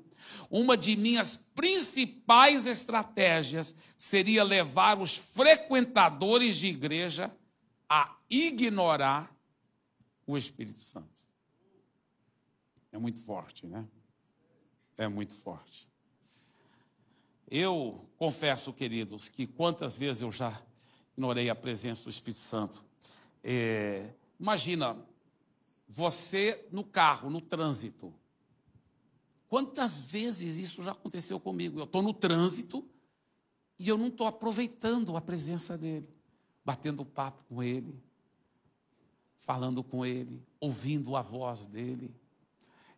uma 0.50 0.78
de 0.78 0.96
minhas 0.96 1.38
principais 1.38 2.68
estratégias 2.68 3.76
seria 3.98 4.44
levar 4.44 5.00
os 5.00 5.18
frequentadores 5.18 6.58
de 6.58 6.68
igreja 6.68 7.36
a 7.90 8.16
ignorar 8.30 9.36
o 10.26 10.38
Espírito 10.38 10.80
Santo. 10.80 11.26
É 12.92 12.98
muito 12.98 13.22
forte, 13.22 13.66
né? 13.66 13.88
É 14.98 15.08
muito 15.08 15.34
forte. 15.34 15.88
Eu 17.50 18.06
confesso, 18.18 18.74
queridos, 18.74 19.30
que 19.30 19.48
quantas 19.48 19.96
vezes 19.96 20.22
eu 20.22 20.32
já 20.32 20.62
ignorei 21.18 21.50
a 21.50 21.56
presença 21.56 22.04
do 22.04 22.12
Espírito 22.12 22.40
Santo. 22.40 22.84
É, 23.44 24.08
imagina 24.40 24.96
você 25.90 26.64
no 26.72 26.84
carro, 26.84 27.28
no 27.28 27.42
trânsito. 27.42 28.14
Quantas 29.50 30.00
vezes 30.00 30.58
isso 30.58 30.84
já 30.84 30.92
aconteceu 30.92 31.40
comigo? 31.40 31.80
Eu 31.80 31.86
estou 31.86 32.04
no 32.04 32.14
trânsito 32.14 32.88
e 33.80 33.90
eu 33.90 33.98
não 33.98 34.08
estou 34.08 34.28
aproveitando 34.28 35.18
a 35.18 35.22
presença 35.22 35.76
dele, 35.76 36.08
batendo 36.64 37.04
papo 37.04 37.44
com 37.50 37.64
ele, 37.64 38.00
falando 39.38 39.84
com 39.84 40.06
ele, 40.06 40.40
ouvindo 40.60 41.16
a 41.16 41.22
voz 41.22 41.66
dele. 41.66 42.14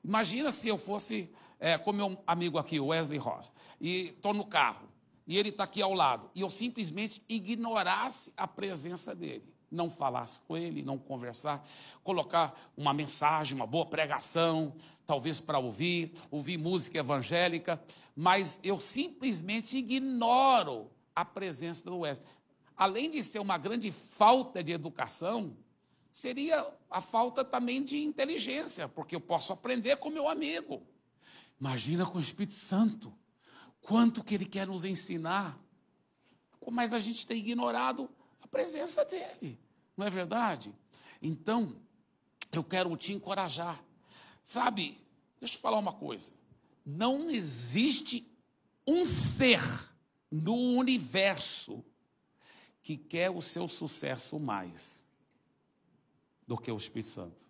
Imagina 0.03 0.51
se 0.51 0.67
eu 0.67 0.77
fosse 0.77 1.31
é, 1.57 1.77
com 1.77 1.93
meu 1.93 2.21
amigo 2.27 2.57
aqui, 2.57 2.81
Wesley 2.81 3.17
Ross, 3.17 3.53
e 3.79 4.07
estou 4.07 4.33
no 4.33 4.45
carro, 4.45 4.88
e 5.29 5.37
ele 5.37 5.49
está 5.49 5.63
aqui 5.63 5.79
ao 5.79 5.93
lado, 5.93 6.31
e 6.33 6.41
eu 6.41 6.49
simplesmente 6.49 7.21
ignorasse 7.29 8.33
a 8.35 8.47
presença 8.47 9.13
dele, 9.13 9.43
não 9.69 9.87
falasse 9.87 10.39
com 10.47 10.57
ele, 10.57 10.81
não 10.81 10.97
conversar, 10.97 11.61
colocar 12.03 12.59
uma 12.75 12.95
mensagem, 12.95 13.55
uma 13.55 13.67
boa 13.67 13.85
pregação, 13.85 14.73
talvez 15.05 15.39
para 15.39 15.59
ouvir, 15.59 16.13
ouvir 16.31 16.57
música 16.57 16.97
evangélica, 16.97 17.79
mas 18.15 18.59
eu 18.63 18.79
simplesmente 18.79 19.77
ignoro 19.77 20.89
a 21.15 21.23
presença 21.23 21.87
do 21.87 21.99
Wesley. 21.99 22.27
Além 22.75 23.11
de 23.11 23.21
ser 23.21 23.37
uma 23.37 23.59
grande 23.59 23.91
falta 23.91 24.63
de 24.63 24.71
educação, 24.71 25.55
seria 26.09 26.65
a 26.89 27.01
falta 27.01 27.45
também 27.45 27.83
de 27.83 27.99
inteligência, 27.99 28.89
porque 28.89 29.15
eu 29.15 29.21
posso 29.21 29.53
aprender 29.53 29.97
com 29.97 30.09
meu 30.09 30.27
amigo. 30.27 30.81
Imagina 31.61 32.03
com 32.03 32.17
o 32.17 32.21
Espírito 32.21 32.55
Santo, 32.55 33.13
quanto 33.89 34.23
que 34.23 34.35
ele 34.35 34.45
quer 34.45 34.67
nos 34.67 34.85
ensinar, 34.85 35.59
mas 36.71 36.93
a 36.93 36.99
gente 36.99 37.25
tem 37.25 37.39
ignorado 37.39 38.07
a 38.39 38.47
presença 38.47 39.03
dele, 39.03 39.59
não 39.97 40.05
é 40.05 40.11
verdade? 40.11 40.71
Então, 41.19 41.75
eu 42.51 42.63
quero 42.63 42.95
te 42.95 43.13
encorajar. 43.13 43.83
Sabe, 44.43 44.95
deixa 45.39 45.55
eu 45.55 45.59
falar 45.59 45.79
uma 45.79 45.91
coisa. 45.91 46.31
Não 46.85 47.31
existe 47.31 48.31
um 48.85 49.03
ser 49.03 49.59
no 50.29 50.53
universo 50.53 51.83
que 52.83 52.95
quer 52.95 53.31
o 53.31 53.41
seu 53.41 53.67
sucesso 53.67 54.39
mais 54.39 55.03
do 56.45 56.55
que 56.59 56.71
o 56.71 56.77
Espírito 56.77 57.09
Santo. 57.09 57.43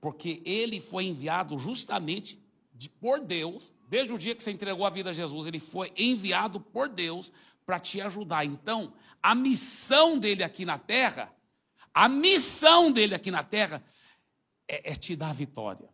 Porque 0.00 0.40
ele 0.46 0.80
foi 0.80 1.04
enviado 1.04 1.58
justamente 1.58 2.42
de, 2.78 2.88
por 2.88 3.20
Deus, 3.20 3.72
desde 3.88 4.12
o 4.14 4.18
dia 4.18 4.36
que 4.36 4.42
você 4.42 4.52
entregou 4.52 4.86
a 4.86 4.90
vida 4.90 5.10
a 5.10 5.12
Jesus, 5.12 5.48
ele 5.48 5.58
foi 5.58 5.92
enviado 5.96 6.60
por 6.60 6.88
Deus 6.88 7.32
para 7.66 7.80
te 7.80 8.00
ajudar. 8.00 8.44
Então, 8.44 8.94
a 9.20 9.34
missão 9.34 10.16
dele 10.16 10.44
aqui 10.44 10.64
na 10.64 10.78
terra, 10.78 11.34
a 11.92 12.08
missão 12.08 12.92
dele 12.92 13.16
aqui 13.16 13.32
na 13.32 13.42
terra 13.42 13.82
é, 14.68 14.92
é 14.92 14.94
te 14.94 15.16
dar 15.16 15.34
vitória. 15.34 15.90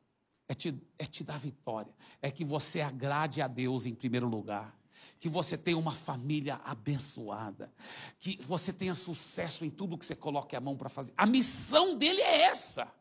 É 0.47 0.53
te, 0.53 0.79
é 0.99 1.07
te 1.07 1.25
dar 1.25 1.39
vitória. 1.39 1.91
É 2.21 2.31
que 2.31 2.45
você 2.45 2.83
agrade 2.83 3.41
a 3.41 3.49
Deus 3.49 3.87
em 3.87 3.95
primeiro 3.95 4.29
lugar 4.29 4.79
que 5.19 5.29
você 5.29 5.57
tenha 5.57 5.79
uma 5.79 5.93
família 5.93 6.61
abençoada, 6.65 7.73
que 8.21 8.39
você 8.43 8.75
tenha 8.75 8.95
sucesso 8.95 9.65
em 9.65 9.71
tudo 9.71 9.97
que 9.97 10.05
você 10.05 10.15
coloque 10.15 10.55
a 10.55 10.61
mão 10.61 10.77
para 10.77 10.91
fazer. 10.91 11.15
A 11.17 11.25
missão 11.25 11.97
dele 11.97 12.21
é 12.21 12.43
essa. 12.43 12.93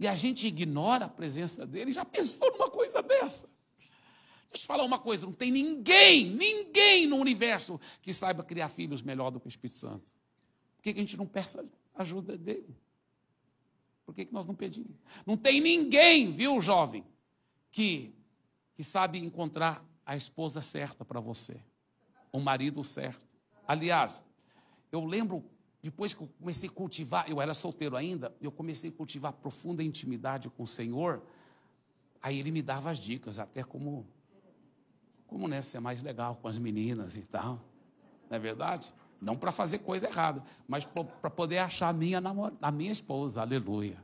E 0.00 0.08
a 0.08 0.14
gente 0.14 0.46
ignora 0.46 1.04
a 1.04 1.08
presença 1.08 1.66
dele. 1.66 1.92
Já 1.92 2.06
pensou 2.06 2.50
numa 2.52 2.70
coisa 2.70 3.02
dessa? 3.02 3.46
Deixa 4.50 4.64
eu 4.64 4.66
falar 4.66 4.82
uma 4.82 4.98
coisa: 4.98 5.26
não 5.26 5.32
tem 5.34 5.52
ninguém, 5.52 6.24
ninguém 6.30 7.06
no 7.06 7.16
universo 7.16 7.78
que 8.00 8.14
saiba 8.14 8.42
criar 8.42 8.70
filhos 8.70 9.02
melhor 9.02 9.30
do 9.30 9.38
que 9.38 9.46
o 9.46 9.48
Espírito 9.50 9.76
Santo. 9.76 10.10
Por 10.76 10.84
que 10.84 10.90
a 10.90 10.94
gente 10.94 11.18
não 11.18 11.26
peça 11.26 11.62
ajuda 11.94 12.38
dele? 12.38 12.74
Por 14.06 14.14
que, 14.14 14.24
que 14.24 14.32
nós 14.32 14.46
não 14.46 14.54
pedimos? 14.54 14.96
Não 15.26 15.36
tem 15.36 15.60
ninguém, 15.60 16.32
viu, 16.32 16.58
jovem, 16.62 17.04
que, 17.70 18.12
que 18.74 18.82
sabe 18.82 19.18
encontrar 19.18 19.84
a 20.04 20.16
esposa 20.16 20.62
certa 20.62 21.04
para 21.04 21.20
você, 21.20 21.60
o 22.32 22.40
marido 22.40 22.82
certo. 22.82 23.28
Aliás, 23.68 24.24
eu 24.90 25.04
lembro, 25.04 25.44
depois 25.82 26.12
que 26.12 26.22
eu 26.22 26.28
comecei 26.38 26.68
a 26.68 26.72
cultivar, 26.72 27.30
eu 27.30 27.40
era 27.40 27.54
solteiro 27.54 27.96
ainda, 27.96 28.34
eu 28.40 28.52
comecei 28.52 28.90
a 28.90 28.92
cultivar 28.92 29.32
profunda 29.32 29.82
intimidade 29.82 30.50
com 30.50 30.62
o 30.62 30.66
Senhor, 30.66 31.22
aí 32.22 32.38
ele 32.38 32.50
me 32.50 32.60
dava 32.60 32.90
as 32.90 32.98
dicas, 32.98 33.38
até 33.38 33.62
como, 33.62 34.06
como 35.26 35.48
né, 35.48 35.62
ser 35.62 35.80
mais 35.80 36.02
legal 36.02 36.36
com 36.36 36.48
as 36.48 36.58
meninas 36.58 37.16
e 37.16 37.22
tal. 37.22 37.60
Não 38.28 38.36
é 38.36 38.38
verdade? 38.38 38.92
Não 39.20 39.36
para 39.36 39.50
fazer 39.50 39.78
coisa 39.78 40.06
errada, 40.06 40.42
mas 40.68 40.84
para 40.84 41.30
poder 41.30 41.58
achar 41.58 41.88
a 41.88 41.92
minha, 41.92 42.20
a 42.60 42.70
minha 42.70 42.92
esposa, 42.92 43.40
aleluia. 43.40 44.02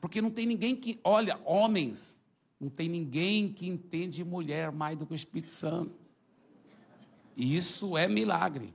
Porque 0.00 0.20
não 0.20 0.30
tem 0.30 0.46
ninguém 0.46 0.74
que, 0.74 0.98
olha, 1.04 1.40
homens, 1.44 2.20
não 2.58 2.68
tem 2.68 2.88
ninguém 2.88 3.52
que 3.52 3.68
entende 3.68 4.24
mulher 4.24 4.72
mais 4.72 4.98
do 4.98 5.06
que 5.06 5.12
o 5.12 5.14
Espírito 5.14 5.50
Santo. 5.50 5.94
E 7.36 7.56
isso 7.56 7.96
é 7.96 8.08
milagre. 8.08 8.74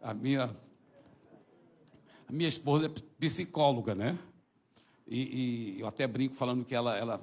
A 0.00 0.14
minha, 0.14 0.44
a 2.28 2.32
minha 2.32 2.48
esposa 2.48 2.86
é 2.86 2.88
psicóloga, 3.18 3.94
né? 3.94 4.16
E, 5.06 5.76
e 5.76 5.80
eu 5.80 5.86
até 5.88 6.06
brinco 6.06 6.36
falando 6.36 6.64
que 6.64 6.74
ela, 6.74 6.96
ela 6.96 7.20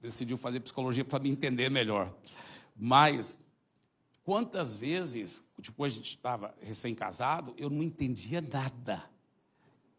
decidiu 0.00 0.38
fazer 0.38 0.60
psicologia 0.60 1.04
para 1.04 1.18
me 1.18 1.30
entender 1.30 1.68
melhor. 1.68 2.14
Mas 2.76 3.42
Quantas 4.24 4.74
vezes, 4.74 5.50
depois 5.58 5.92
a 5.92 5.96
gente 5.96 6.10
estava 6.10 6.54
recém-casado, 6.60 7.54
eu 7.56 7.68
não 7.68 7.82
entendia 7.82 8.40
nada. 8.40 9.04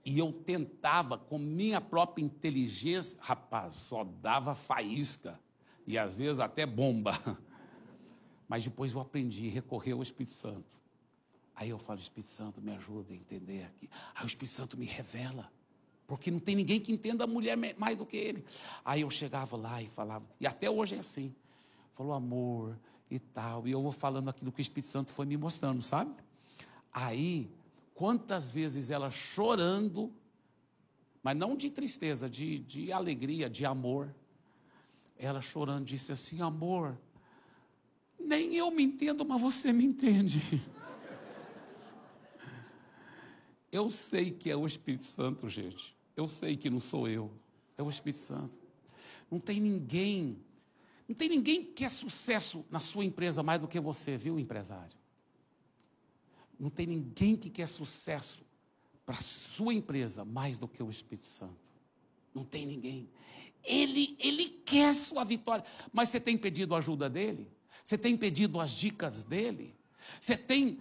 E 0.06 0.17
eu 0.17 0.32
tentava, 0.32 1.17
com 1.17 1.38
minha 1.38 1.82
própria 1.82 2.24
inteligência, 2.24 3.17
rapaz, 3.22 3.76
só 3.76 4.04
dava 4.04 4.56
faísca. 4.56 5.39
E 5.86 5.98
às 5.98 6.13
vezes 6.13 6.39
até 6.39 6.65
bomba. 6.65 7.13
Mas 8.54 8.66
depois 8.66 8.94
eu 8.94 9.00
aprendi 9.00 9.48
recorrer 9.48 9.94
ao 9.94 10.04
Espírito 10.04 10.34
Santo. 10.34 10.80
Aí 11.56 11.72
eu 11.72 11.80
falo, 11.80 12.00
Espírito 12.00 12.30
Santo, 12.30 12.62
me 12.62 12.72
ajuda 12.72 13.12
a 13.12 13.16
entender 13.16 13.63
aqui. 13.63 13.89
Aí 14.13 14.24
o 14.24 14.28
Espírito 14.28 14.54
Santo 14.54 14.78
me 14.78 14.86
revela. 14.86 15.52
Porque 16.06 16.30
não 16.30 16.38
tem 16.38 16.56
ninguém 16.56 16.80
que 16.80 16.92
entenda 16.92 17.24
a 17.24 17.28
mulher 17.28 17.58
mais 17.80 17.98
do 17.98 18.06
que 18.06 18.16
ele. 18.16 18.46
Aí 18.86 19.02
eu 19.02 19.10
chegava 19.10 19.58
lá 19.58 19.82
e 19.82 19.88
falava, 19.88 20.24
e 20.39 20.46
até 20.46 20.70
hoje 20.70 20.94
é 20.94 21.00
assim. 21.00 21.34
Falou, 21.94 22.13
amor, 22.13 22.78
e 23.10 23.18
tal. 23.18 23.68
E 23.68 23.72
eu 23.72 23.82
vou 23.82 23.92
falando 23.92 24.30
aquilo 24.30 24.52
que 24.52 24.60
o 24.60 24.62
Espírito 24.62 24.89
Santo 24.89 25.12
foi 25.12 25.26
me 25.26 25.36
mostrando, 25.36 25.82
sabe? 25.82 26.13
Aí, 26.94 27.50
quantas 27.96 28.52
vezes 28.52 28.92
ela 28.92 29.10
chorando, 29.10 30.13
mas 31.24 31.36
não 31.36 31.58
de 31.58 31.72
tristeza, 31.72 32.30
de, 32.30 32.60
de 32.60 32.92
alegria, 32.92 33.50
de 33.50 33.66
amor, 33.66 34.13
ela 35.18 35.42
chorando 35.42 35.86
disse 35.86 36.12
assim: 36.12 36.39
Amor, 36.39 36.96
nem 38.36 38.56
eu 38.56 38.72
me 38.72 38.84
entendo, 38.84 39.24
mas 39.26 39.39
você 39.39 39.72
me 39.72 39.86
entende. 39.86 40.41
Eu 43.72 43.89
sei 43.91 44.32
que 44.32 44.50
é 44.50 44.56
o 44.56 44.65
Espírito 44.65 45.04
Santo, 45.04 45.50
gente. 45.50 45.96
Eu 46.15 46.28
sei 46.28 46.56
que 46.56 46.69
não 46.69 46.80
sou 46.80 47.08
eu, 47.08 47.32
é 47.78 47.84
o 47.84 47.89
Espírito 47.89 48.19
Santo. 48.19 48.58
Não 49.30 49.39
tem 49.39 49.60
ninguém 49.60 50.38
não 51.08 51.15
tem 51.15 51.28
ninguém 51.28 51.65
que 51.65 51.74
quer 51.74 51.89
sucesso 51.89 52.65
na 52.72 52.80
sua 52.80 53.04
empresa 53.04 53.43
mais 53.43 53.60
do 53.60 53.67
que 53.67 53.80
você, 53.80 54.17
viu, 54.17 54.39
empresário? 54.39 54.96
Não 56.58 56.69
tem 56.69 56.88
ninguém 56.88 57.36
que 57.36 57.50
quer 57.50 57.67
sucesso 57.67 58.41
para 59.06 59.15
sua 59.15 59.74
empresa 59.74 60.24
mais 60.24 60.60
do 60.60 60.67
que 60.67 60.82
o 60.82 60.89
Espírito 60.89 61.28
Santo. 61.28 61.74
Não 62.34 62.46
tem 62.46 62.65
ninguém. 62.65 63.10
Ele, 63.63 64.15
ele 64.17 64.50
quer 64.65 64.93
sua 64.93 65.24
vitória. 65.24 65.65
Mas 65.91 66.10
você 66.10 66.19
tem 66.19 66.38
pedido 66.38 66.74
ajuda 66.74 67.10
dele? 67.10 67.48
Você 67.84 67.98
tem 67.98 68.15
pedido 68.15 68.60
as 68.60 68.72
dicas 68.72 69.24
dele? 69.24 69.76
Você 70.19 70.38
tem. 70.38 70.80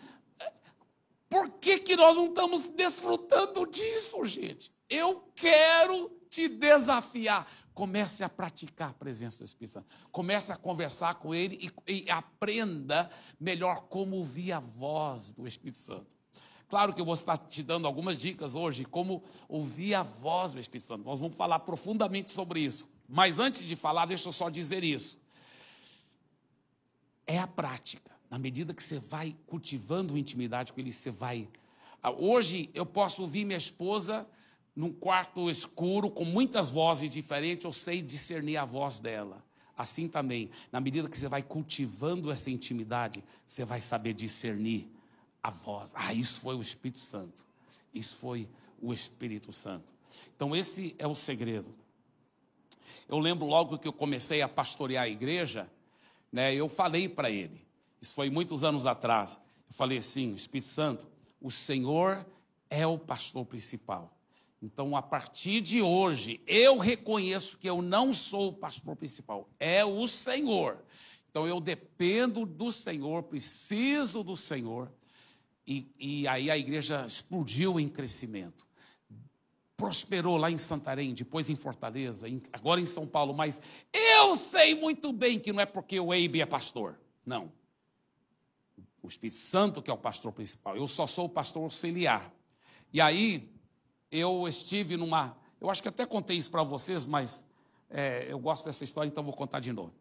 Por 1.28 1.50
que, 1.50 1.78
que 1.78 1.96
nós 1.96 2.16
não 2.16 2.26
estamos 2.26 2.68
desfrutando 2.68 3.66
disso, 3.66 4.24
gente? 4.24 4.70
Eu 4.88 5.24
quero 5.34 6.10
te 6.28 6.48
desafiar. 6.48 7.50
Comece 7.74 8.22
a 8.22 8.28
praticar 8.28 8.90
a 8.90 8.94
presença 8.94 9.38
do 9.38 9.46
Espírito 9.46 9.72
Santo. 9.72 9.86
Comece 10.10 10.52
a 10.52 10.56
conversar 10.56 11.14
com 11.14 11.34
Ele 11.34 11.72
e, 11.86 12.04
e 12.04 12.10
aprenda 12.10 13.10
melhor 13.40 13.82
como 13.88 14.16
ouvir 14.16 14.52
a 14.52 14.60
voz 14.60 15.32
do 15.32 15.48
Espírito 15.48 15.78
Santo. 15.78 16.14
Claro 16.68 16.92
que 16.94 17.00
eu 17.00 17.04
vou 17.04 17.14
estar 17.14 17.36
te 17.36 17.62
dando 17.62 17.86
algumas 17.86 18.16
dicas 18.18 18.54
hoje, 18.54 18.84
como 18.84 19.22
ouvir 19.48 19.94
a 19.94 20.02
voz 20.02 20.52
do 20.52 20.60
Espírito 20.60 20.86
Santo. 20.86 21.04
Nós 21.04 21.18
vamos 21.18 21.36
falar 21.36 21.60
profundamente 21.60 22.30
sobre 22.30 22.60
isso. 22.60 22.88
Mas 23.08 23.38
antes 23.38 23.64
de 23.64 23.76
falar, 23.76 24.06
deixa 24.06 24.28
eu 24.28 24.32
só 24.32 24.48
dizer 24.50 24.84
isso. 24.84 25.21
É 27.32 27.38
a 27.38 27.46
prática. 27.46 28.12
Na 28.28 28.38
medida 28.38 28.74
que 28.74 28.82
você 28.82 28.98
vai 28.98 29.34
cultivando 29.46 30.18
intimidade 30.18 30.70
com 30.70 30.78
Ele, 30.78 30.92
você 30.92 31.10
vai. 31.10 31.48
Ah, 32.02 32.10
hoje 32.10 32.68
eu 32.74 32.84
posso 32.84 33.22
ouvir 33.22 33.46
minha 33.46 33.56
esposa 33.56 34.28
num 34.76 34.92
quarto 34.92 35.48
escuro, 35.48 36.10
com 36.10 36.26
muitas 36.26 36.68
vozes 36.68 37.08
diferentes, 37.08 37.64
eu 37.64 37.72
sei 37.72 38.02
discernir 38.02 38.58
a 38.58 38.66
voz 38.66 38.98
dela. 38.98 39.42
Assim 39.74 40.08
também, 40.08 40.50
na 40.70 40.78
medida 40.78 41.08
que 41.08 41.18
você 41.18 41.26
vai 41.26 41.42
cultivando 41.42 42.30
essa 42.30 42.50
intimidade, 42.50 43.24
você 43.46 43.64
vai 43.64 43.80
saber 43.80 44.12
discernir 44.12 44.86
a 45.42 45.48
voz. 45.48 45.94
Ah, 45.96 46.12
isso 46.12 46.38
foi 46.38 46.54
o 46.54 46.60
Espírito 46.60 46.98
Santo. 46.98 47.46
Isso 47.94 48.16
foi 48.16 48.46
o 48.78 48.92
Espírito 48.92 49.54
Santo. 49.54 49.90
Então, 50.36 50.54
esse 50.54 50.94
é 50.98 51.06
o 51.06 51.14
segredo. 51.14 51.74
Eu 53.08 53.18
lembro 53.18 53.46
logo 53.46 53.78
que 53.78 53.88
eu 53.88 53.92
comecei 53.92 54.42
a 54.42 54.48
pastorear 54.50 55.04
a 55.04 55.08
igreja, 55.08 55.66
né, 56.32 56.54
eu 56.54 56.68
falei 56.68 57.08
para 57.08 57.30
ele, 57.30 57.66
isso 58.00 58.14
foi 58.14 58.30
muitos 58.30 58.64
anos 58.64 58.86
atrás, 58.86 59.38
eu 59.68 59.74
falei 59.74 59.98
assim: 59.98 60.34
Espírito 60.34 60.68
Santo, 60.68 61.06
o 61.40 61.50
Senhor 61.50 62.26
é 62.68 62.86
o 62.86 62.98
pastor 62.98 63.44
principal. 63.44 64.18
Então, 64.62 64.96
a 64.96 65.02
partir 65.02 65.60
de 65.60 65.82
hoje, 65.82 66.40
eu 66.46 66.78
reconheço 66.78 67.58
que 67.58 67.68
eu 67.68 67.82
não 67.82 68.12
sou 68.12 68.48
o 68.48 68.52
pastor 68.52 68.94
principal, 68.96 69.48
é 69.58 69.84
o 69.84 70.06
Senhor. 70.06 70.78
Então, 71.30 71.46
eu 71.46 71.60
dependo 71.60 72.46
do 72.46 72.70
Senhor, 72.70 73.24
preciso 73.24 74.22
do 74.22 74.36
Senhor. 74.36 74.92
E, 75.66 75.88
e 75.98 76.28
aí 76.28 76.50
a 76.50 76.56
igreja 76.56 77.04
explodiu 77.06 77.80
em 77.80 77.88
crescimento. 77.88 78.66
Prosperou 79.82 80.36
lá 80.36 80.48
em 80.48 80.58
Santarém, 80.58 81.12
depois 81.12 81.50
em 81.50 81.56
Fortaleza, 81.56 82.28
agora 82.52 82.80
em 82.80 82.86
São 82.86 83.04
Paulo. 83.04 83.34
Mas 83.34 83.60
eu 83.92 84.36
sei 84.36 84.76
muito 84.76 85.12
bem 85.12 85.40
que 85.40 85.52
não 85.52 85.60
é 85.60 85.66
porque 85.66 85.98
o 85.98 86.14
Eibe 86.14 86.40
é 86.40 86.46
pastor. 86.46 87.00
Não. 87.26 87.52
O 89.02 89.08
Espírito 89.08 89.38
Santo 89.38 89.82
que 89.82 89.90
é 89.90 89.92
o 89.92 89.98
pastor 89.98 90.30
principal. 90.30 90.76
Eu 90.76 90.86
só 90.86 91.04
sou 91.08 91.24
o 91.24 91.28
pastor 91.28 91.64
auxiliar. 91.64 92.32
E 92.92 93.00
aí, 93.00 93.52
eu 94.08 94.46
estive 94.46 94.96
numa. 94.96 95.36
Eu 95.60 95.68
acho 95.68 95.82
que 95.82 95.88
até 95.88 96.06
contei 96.06 96.36
isso 96.36 96.52
para 96.52 96.62
vocês, 96.62 97.04
mas 97.04 97.44
é, 97.90 98.26
eu 98.28 98.38
gosto 98.38 98.64
dessa 98.66 98.84
história, 98.84 99.08
então 99.08 99.24
vou 99.24 99.34
contar 99.34 99.58
de 99.58 99.72
novo. 99.72 99.92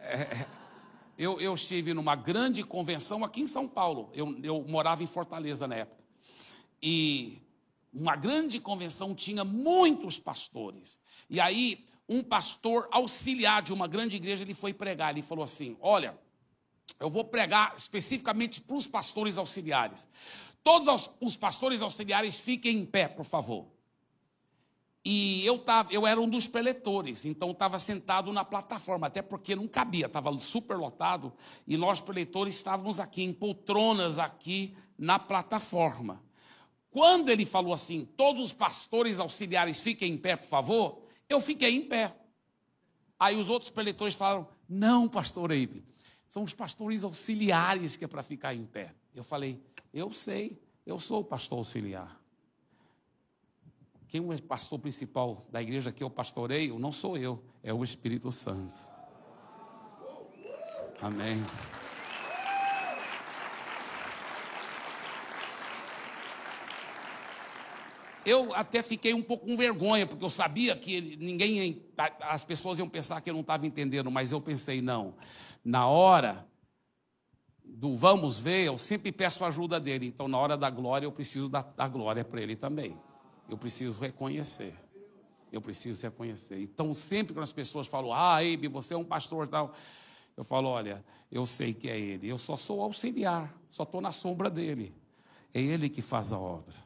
É, 0.00 0.46
eu, 1.16 1.40
eu, 1.40 1.54
estive 1.54 1.94
numa 1.94 2.16
grande 2.16 2.64
convenção 2.64 3.24
aqui 3.24 3.40
em 3.40 3.46
São 3.46 3.68
Paulo. 3.68 4.10
Eu, 4.14 4.36
eu 4.42 4.64
morava 4.66 5.00
em 5.00 5.06
Fortaleza 5.06 5.68
na 5.68 5.76
época. 5.76 6.02
E 6.82 7.40
uma 7.92 8.16
grande 8.16 8.58
convenção 8.58 9.14
tinha 9.14 9.44
muitos 9.44 10.18
pastores. 10.18 10.98
E 11.28 11.40
aí, 11.40 11.84
um 12.08 12.22
pastor 12.22 12.88
auxiliar 12.90 13.62
de 13.62 13.72
uma 13.72 13.86
grande 13.86 14.16
igreja, 14.16 14.44
ele 14.44 14.54
foi 14.54 14.72
pregar. 14.72 15.10
Ele 15.10 15.22
falou 15.22 15.44
assim: 15.44 15.76
Olha, 15.80 16.18
eu 16.98 17.10
vou 17.10 17.24
pregar 17.24 17.74
especificamente 17.76 18.60
para 18.60 18.76
os 18.76 18.86
pastores 18.86 19.36
auxiliares. 19.36 20.08
Todos 20.62 21.10
os 21.20 21.36
pastores 21.36 21.82
auxiliares 21.82 22.38
fiquem 22.38 22.78
em 22.78 22.86
pé, 22.86 23.08
por 23.08 23.24
favor. 23.24 23.66
E 25.04 25.44
eu, 25.44 25.58
tava, 25.58 25.92
eu 25.92 26.06
era 26.06 26.20
um 26.20 26.28
dos 26.28 26.46
preletores, 26.46 27.24
então 27.24 27.50
estava 27.50 27.76
sentado 27.76 28.32
na 28.32 28.44
plataforma, 28.44 29.08
até 29.08 29.20
porque 29.20 29.56
não 29.56 29.66
cabia, 29.66 30.06
estava 30.06 30.38
super 30.38 30.76
lotado, 30.76 31.32
e 31.66 31.76
nós 31.76 32.00
preletores 32.00 32.54
estávamos 32.54 33.00
aqui, 33.00 33.24
em 33.24 33.32
poltronas 33.32 34.20
aqui 34.20 34.76
na 34.96 35.18
plataforma. 35.18 36.22
Quando 36.92 37.30
ele 37.30 37.46
falou 37.46 37.72
assim, 37.72 38.06
todos 38.16 38.42
os 38.42 38.52
pastores 38.52 39.18
auxiliares 39.18 39.80
fiquem 39.80 40.12
em 40.12 40.18
pé, 40.18 40.36
por 40.36 40.46
favor, 40.46 41.02
eu 41.26 41.40
fiquei 41.40 41.74
em 41.74 41.88
pé. 41.88 42.14
Aí 43.18 43.34
os 43.34 43.48
outros 43.48 43.70
preletores 43.70 44.14
falaram, 44.14 44.46
não, 44.68 45.08
pastor 45.08 45.50
Eibe, 45.50 45.82
são 46.28 46.44
os 46.44 46.52
pastores 46.52 47.02
auxiliares 47.02 47.96
que 47.96 48.04
é 48.04 48.08
para 48.08 48.22
ficar 48.22 48.54
em 48.54 48.66
pé. 48.66 48.94
Eu 49.14 49.24
falei, 49.24 49.58
eu 49.92 50.12
sei, 50.12 50.60
eu 50.84 51.00
sou 51.00 51.20
o 51.20 51.24
pastor 51.24 51.58
auxiliar. 51.58 52.20
Quem 54.06 54.20
é 54.20 54.34
o 54.34 54.42
pastor 54.42 54.78
principal 54.78 55.46
da 55.50 55.62
igreja 55.62 55.90
que 55.90 56.04
eu 56.04 56.10
pastoreio 56.10 56.78
não 56.78 56.92
sou 56.92 57.16
eu, 57.16 57.42
é 57.62 57.72
o 57.72 57.82
Espírito 57.82 58.30
Santo. 58.30 58.78
Amém. 61.00 61.42
Eu 68.24 68.54
até 68.54 68.82
fiquei 68.82 69.12
um 69.14 69.22
pouco 69.22 69.46
com 69.46 69.56
vergonha, 69.56 70.06
porque 70.06 70.24
eu 70.24 70.30
sabia 70.30 70.76
que 70.76 71.16
ninguém, 71.16 71.82
as 72.20 72.44
pessoas 72.44 72.78
iam 72.78 72.88
pensar 72.88 73.20
que 73.20 73.28
eu 73.28 73.34
não 73.34 73.40
estava 73.40 73.66
entendendo, 73.66 74.10
mas 74.10 74.30
eu 74.30 74.40
pensei, 74.40 74.80
não. 74.80 75.14
Na 75.64 75.86
hora 75.86 76.46
do 77.64 77.96
vamos 77.96 78.38
ver, 78.38 78.66
eu 78.66 78.78
sempre 78.78 79.10
peço 79.10 79.44
a 79.44 79.48
ajuda 79.48 79.80
dele. 79.80 80.06
Então, 80.06 80.28
na 80.28 80.38
hora 80.38 80.56
da 80.56 80.70
glória, 80.70 81.06
eu 81.06 81.12
preciso 81.12 81.48
dar, 81.48 81.62
dar 81.76 81.88
glória 81.88 82.24
para 82.24 82.40
ele 82.40 82.54
também. 82.54 82.96
Eu 83.48 83.58
preciso 83.58 84.00
reconhecer. 84.00 84.74
Eu 85.50 85.60
preciso 85.60 86.02
reconhecer. 86.02 86.60
Então, 86.60 86.94
sempre 86.94 87.34
que 87.34 87.40
as 87.40 87.52
pessoas 87.52 87.86
falam, 87.86 88.12
ah, 88.12 88.42
Eibe, 88.42 88.68
você 88.68 88.94
é 88.94 88.96
um 88.96 89.04
pastor 89.04 89.48
tal, 89.48 89.74
eu 90.36 90.44
falo, 90.44 90.68
olha, 90.68 91.04
eu 91.30 91.44
sei 91.44 91.74
que 91.74 91.88
é 91.88 91.98
ele. 91.98 92.28
Eu 92.28 92.38
só 92.38 92.56
sou 92.56 92.80
auxiliar, 92.80 93.52
só 93.68 93.82
estou 93.82 94.00
na 94.00 94.12
sombra 94.12 94.48
dele. 94.48 94.94
É 95.52 95.60
ele 95.60 95.88
que 95.88 96.00
faz 96.00 96.32
a 96.32 96.38
obra. 96.38 96.81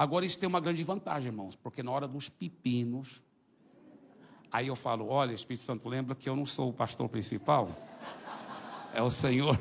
Agora, 0.00 0.24
isso 0.24 0.38
tem 0.38 0.48
uma 0.48 0.60
grande 0.60 0.82
vantagem, 0.82 1.26
irmãos, 1.28 1.54
porque 1.54 1.82
na 1.82 1.90
hora 1.90 2.08
dos 2.08 2.30
pepinos, 2.30 3.20
aí 4.50 4.68
eu 4.68 4.74
falo, 4.74 5.06
olha, 5.06 5.34
Espírito 5.34 5.62
Santo, 5.62 5.90
lembra 5.90 6.14
que 6.14 6.26
eu 6.26 6.34
não 6.34 6.46
sou 6.46 6.70
o 6.70 6.72
pastor 6.72 7.06
principal? 7.06 7.68
É 8.94 9.02
o 9.02 9.10
Senhor. 9.10 9.60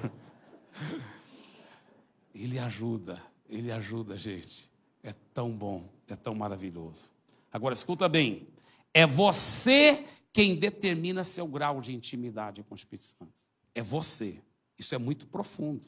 Ele 2.33 2.57
ajuda, 2.57 3.21
ele 3.49 3.69
ajuda 3.69 4.13
a 4.13 4.17
gente. 4.17 4.71
É 5.03 5.13
tão 5.33 5.51
bom, 5.51 5.89
é 6.07 6.15
tão 6.15 6.33
maravilhoso. 6.33 7.11
Agora 7.51 7.73
escuta 7.73 8.07
bem, 8.07 8.47
é 8.93 9.05
você 9.05 10.05
quem 10.31 10.55
determina 10.55 11.25
seu 11.25 11.49
grau 11.49 11.81
de 11.81 11.93
intimidade 11.93 12.63
com 12.63 12.73
o 12.73 12.77
Espírito 12.77 13.07
Santo. 13.07 13.43
É 13.75 13.81
você. 13.81 14.41
Isso 14.77 14.95
é 14.95 14.97
muito 14.97 15.27
profundo. 15.27 15.85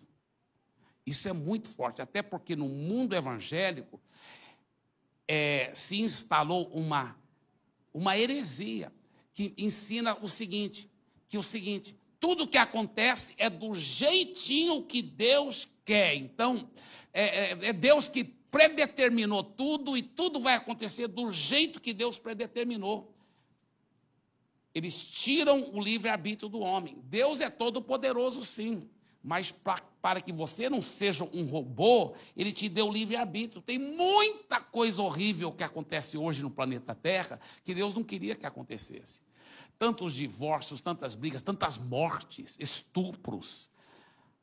Isso 1.06 1.30
é 1.30 1.32
muito 1.32 1.70
forte, 1.70 2.02
até 2.02 2.22
porque 2.22 2.54
no 2.54 2.68
mundo 2.68 3.16
evangélico 3.16 3.98
é, 5.28 5.72
se 5.74 6.00
instalou 6.00 6.68
uma, 6.68 7.16
uma 7.94 8.18
heresia 8.18 8.92
que 9.34 9.54
ensina 9.58 10.18
o 10.22 10.28
seguinte: 10.28 10.90
que 11.28 11.38
o 11.38 11.44
seguinte, 11.44 11.96
tudo 12.20 12.48
que 12.48 12.58
acontece 12.58 13.34
é 13.38 13.50
do 13.50 13.74
jeitinho 13.74 14.84
que 14.84 15.02
Deus 15.02 15.68
quer. 15.86 16.16
Então, 16.16 16.70
é, 17.14 17.52
é, 17.52 17.58
é 17.68 17.74
Deus 17.74 18.08
que 18.08 18.24
predeterminou 18.24 19.44
tudo 19.44 19.98
e 19.98 20.04
tudo 20.04 20.40
vai 20.40 20.56
acontecer 20.56 21.08
do 21.08 21.32
jeito 21.32 21.80
que 21.80 21.94
Deus 21.94 22.20
predeterminou. 22.20 23.16
Eles 24.74 25.02
tiram 25.10 25.70
o 25.74 25.82
livre-arbítrio 25.82 26.50
do 26.50 26.60
homem. 26.60 26.98
Deus 27.04 27.42
é 27.42 27.50
todo-poderoso, 27.50 28.46
sim, 28.46 28.90
mas 29.24 29.52
pra, 29.52 29.82
para 30.02 30.20
que 30.20 30.32
você 30.32 30.70
não 30.70 30.82
seja 30.82 31.24
um 31.32 31.46
robô, 31.46 32.14
ele 32.36 32.52
te 32.52 32.68
deu 32.68 32.92
livre-arbítrio. 32.92 33.62
Tem 33.62 33.78
muita 33.78 34.60
coisa 34.60 35.02
horrível 35.02 35.52
que 35.52 35.64
acontece 35.64 36.18
hoje 36.18 36.42
no 36.42 36.50
planeta 36.50 36.96
Terra 36.96 37.40
que 37.64 37.74
Deus 37.74 37.94
não 37.94 38.04
queria 38.04 38.36
que 38.36 38.46
acontecesse 38.46 39.22
tantos 39.82 40.14
divórcios, 40.14 40.80
tantas 40.80 41.16
brigas, 41.16 41.42
tantas 41.42 41.76
mortes, 41.76 42.56
estupros. 42.60 43.68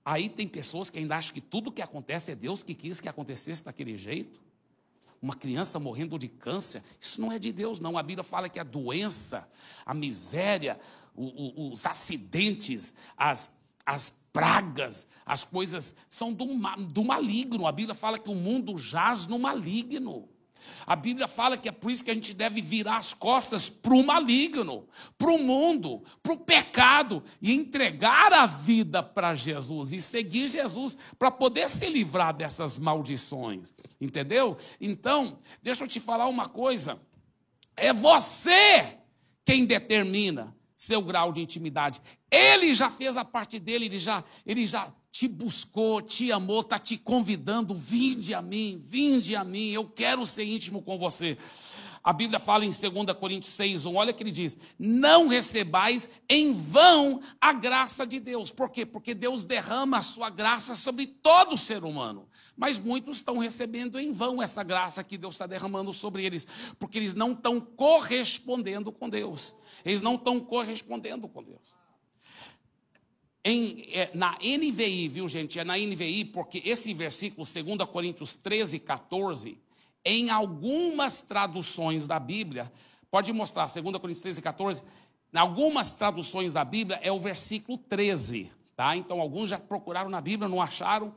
Aí 0.05 0.29
tem 0.29 0.49
pessoas 0.49 0.91
que 0.91 0.99
ainda 0.99 1.15
acham 1.15 1.33
que 1.33 1.41
tudo 1.41 1.71
que 1.71 1.81
acontece 1.81 2.33
é 2.33 2.35
Deus 2.35 2.65
que 2.65 2.75
quis 2.75 3.01
que 3.01 3.09
acontecesse 3.09 3.65
daquele 3.65 3.97
jeito. 3.97 4.41
Uma 5.23 5.37
criança 5.37 5.79
morrendo 5.79 6.19
de 6.19 6.27
câncer, 6.27 6.83
isso 7.01 7.21
não 7.21 7.31
é 7.31 7.39
de 7.39 7.53
Deus, 7.53 7.79
não. 7.79 7.97
A 7.97 8.03
Bíblia 8.03 8.25
fala 8.25 8.49
que 8.49 8.59
a 8.59 8.65
doença, 8.65 9.49
a 9.87 9.95
miséria, 9.95 10.81
os 11.15 11.87
acidentes, 11.87 12.93
as, 13.17 13.57
as 13.87 14.11
pragas, 14.39 15.09
as 15.27 15.43
coisas 15.43 15.97
são 16.09 16.33
do, 16.33 16.47
do 16.87 17.03
maligno. 17.03 17.67
A 17.67 17.73
Bíblia 17.73 17.93
fala 17.93 18.21
que 18.21 18.31
o 18.31 18.37
mundo 18.37 18.79
jaz 18.79 19.27
no 19.27 19.37
maligno. 19.37 20.29
A 20.87 20.95
Bíblia 20.95 21.27
fala 21.27 21.57
que 21.57 21.69
é 21.69 21.73
por 21.73 21.91
isso 21.91 22.05
que 22.05 22.11
a 22.13 22.15
gente 22.15 22.33
deve 22.33 22.63
virar 22.63 22.99
as 22.99 23.13
costas 23.13 23.69
para 23.69 23.95
o 23.95 24.07
maligno, 24.07 24.87
para 25.19 25.33
o 25.33 25.43
mundo, 25.43 26.05
para 26.23 26.35
o 26.35 26.37
pecado 26.37 27.21
e 27.43 27.53
entregar 27.53 28.33
a 28.33 28.47
vida 28.47 29.03
para 29.03 29.35
Jesus 29.35 29.93
e 29.93 30.01
seguir 30.01 30.49
Jesus 30.49 30.97
para 31.19 31.33
poder 31.33 31.69
se 31.69 31.91
livrar 31.91 32.33
dessas 32.33 32.79
maldições. 32.79 33.75
Entendeu? 34.01 34.57
Então, 34.81 35.41
deixa 35.61 35.83
eu 35.83 35.89
te 35.89 35.99
falar 35.99 36.29
uma 36.29 36.49
coisa. 36.49 37.01
É 37.77 37.93
você 37.93 38.99
quem 39.45 39.67
determina 39.67 40.57
seu 40.79 41.03
grau 41.03 41.33
de 41.33 41.41
intimidade. 41.41 42.01
Ele 42.31 42.73
já 42.73 42.89
fez 42.89 43.17
a 43.17 43.25
parte 43.25 43.59
dele, 43.59 43.87
ele 43.87 43.99
já, 43.99 44.23
ele 44.47 44.65
já 44.65 44.93
te 45.11 45.27
buscou, 45.27 46.01
te 46.01 46.31
amou, 46.31 46.61
está 46.61 46.79
te 46.79 46.97
convidando, 46.97 47.75
vinde 47.75 48.33
a 48.33 48.41
mim, 48.41 48.81
vinde 48.81 49.35
a 49.35 49.43
mim, 49.43 49.71
eu 49.71 49.85
quero 49.85 50.25
ser 50.25 50.45
íntimo 50.45 50.81
com 50.81 50.97
você. 50.97 51.37
A 52.09 52.13
Bíblia 52.15 52.41
fala 52.41 52.65
em 52.65 52.71
2 52.71 53.19
Coríntios 53.19 53.53
6, 53.53 53.85
1, 53.85 53.95
olha 53.95 54.15
que 54.15 54.23
ele 54.23 54.31
diz: 54.31 54.57
Não 54.79 55.29
recebais 55.29 56.11
em 56.27 56.55
vão 56.55 57.21
a 57.39 57.53
graça 57.53 58.07
de 58.07 58.19
Deus. 58.19 58.51
Por 58.51 58.71
quê? 58.71 58.87
Porque 58.87 59.13
Deus 59.13 59.45
derrama 59.45 59.99
a 59.99 60.03
sua 60.03 60.31
graça 60.31 60.75
sobre 60.75 61.07
todo 61.07 61.59
ser 61.59 61.85
humano. 61.85 62.27
Mas 62.57 62.79
muitos 62.79 63.19
estão 63.19 63.37
recebendo 63.37 64.01
em 64.01 64.11
vão 64.11 64.43
essa 64.43 64.63
graça 64.63 65.05
que 65.05 65.19
Deus 65.19 65.35
está 65.35 65.47
derramando 65.47 65.93
sobre 65.93 66.25
eles, 66.25 66.47
porque 66.79 66.97
eles 66.97 67.15
não 67.15 67.33
estão 67.33 67.61
correspondendo 67.61 68.91
com 68.91 69.07
Deus. 69.07 69.55
Eles 69.85 70.01
não 70.01 70.15
estão 70.15 70.41
correspondendo 70.41 71.29
com 71.29 71.43
Deus. 71.43 71.77
Em, 73.45 73.87
é, 73.93 74.11
na 74.15 74.39
NVI, 74.43 75.09
viu 75.09 75.29
gente? 75.29 75.59
É 75.59 75.65
na 75.65 75.77
NVI, 75.77 76.25
porque 76.25 76.63
esse 76.65 76.95
versículo, 76.95 77.47
2 77.47 77.91
Coríntios 77.91 78.35
13, 78.35 78.79
14, 78.79 79.59
em 80.09 80.31
algumas 80.31 81.21
traduções 81.21 82.07
da 82.07 82.19
Bíblia, 82.19 82.73
pode 83.11 83.31
mostrar, 83.31 83.67
2 83.67 83.75
Coríntios 83.99 84.21
13, 84.21 84.41
14, 84.41 84.83
em 85.35 85.39
algumas 85.39 85.91
traduções 85.91 86.55
da 86.55 86.65
Bíblia 86.65 86.99
é 87.03 87.13
o 87.13 87.19
versículo 87.19 87.77
13, 87.77 88.51
tá? 88.75 88.97
Então 88.97 89.21
alguns 89.21 89.51
já 89.51 89.59
procuraram 89.59 90.09
na 90.09 90.21
Bíblia, 90.21 90.49
não 90.49 90.63
acharam. 90.63 91.15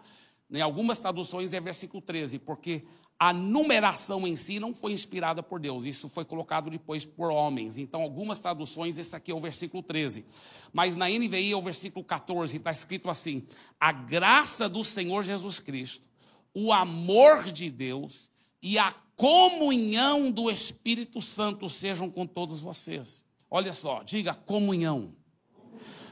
Em 0.52 0.60
algumas 0.60 1.00
traduções 1.00 1.54
é 1.54 1.62
versículo 1.62 2.02
13, 2.02 2.40
porque 2.40 2.84
a 3.18 3.32
numeração 3.32 4.28
em 4.28 4.36
si 4.36 4.60
não 4.60 4.74
foi 4.74 4.92
inspirada 4.92 5.42
por 5.42 5.58
Deus, 5.58 5.86
isso 5.86 6.10
foi 6.10 6.26
colocado 6.26 6.70
depois 6.70 7.06
por 7.06 7.32
homens. 7.32 7.78
Então, 7.78 8.02
algumas 8.02 8.40
traduções, 8.40 8.98
esse 8.98 9.16
aqui 9.16 9.32
é 9.32 9.34
o 9.34 9.40
versículo 9.40 9.82
13. 9.82 10.26
Mas 10.74 10.98
na 10.98 11.08
NVI 11.08 11.54
é 11.54 11.56
o 11.56 11.62
versículo 11.62 12.04
14, 12.04 12.58
está 12.58 12.72
escrito 12.72 13.10
assim: 13.10 13.48
A 13.80 13.94
graça 13.94 14.68
do 14.68 14.84
Senhor 14.84 15.24
Jesus 15.24 15.62
Cristo, 15.62 16.06
o 16.54 16.74
amor 16.74 17.46
de 17.46 17.70
Deus 17.70 18.30
e 18.62 18.78
a 18.78 18.92
comunhão 19.16 20.32
do 20.32 20.50
Espírito 20.50 21.22
Santo 21.22 21.70
sejam 21.70 22.10
com 22.10 22.26
todos 22.26 22.62
vocês. 22.62 23.24
Olha 23.50 23.74
só, 23.74 24.04
diga 24.04 24.34
comunhão. 24.34 25.16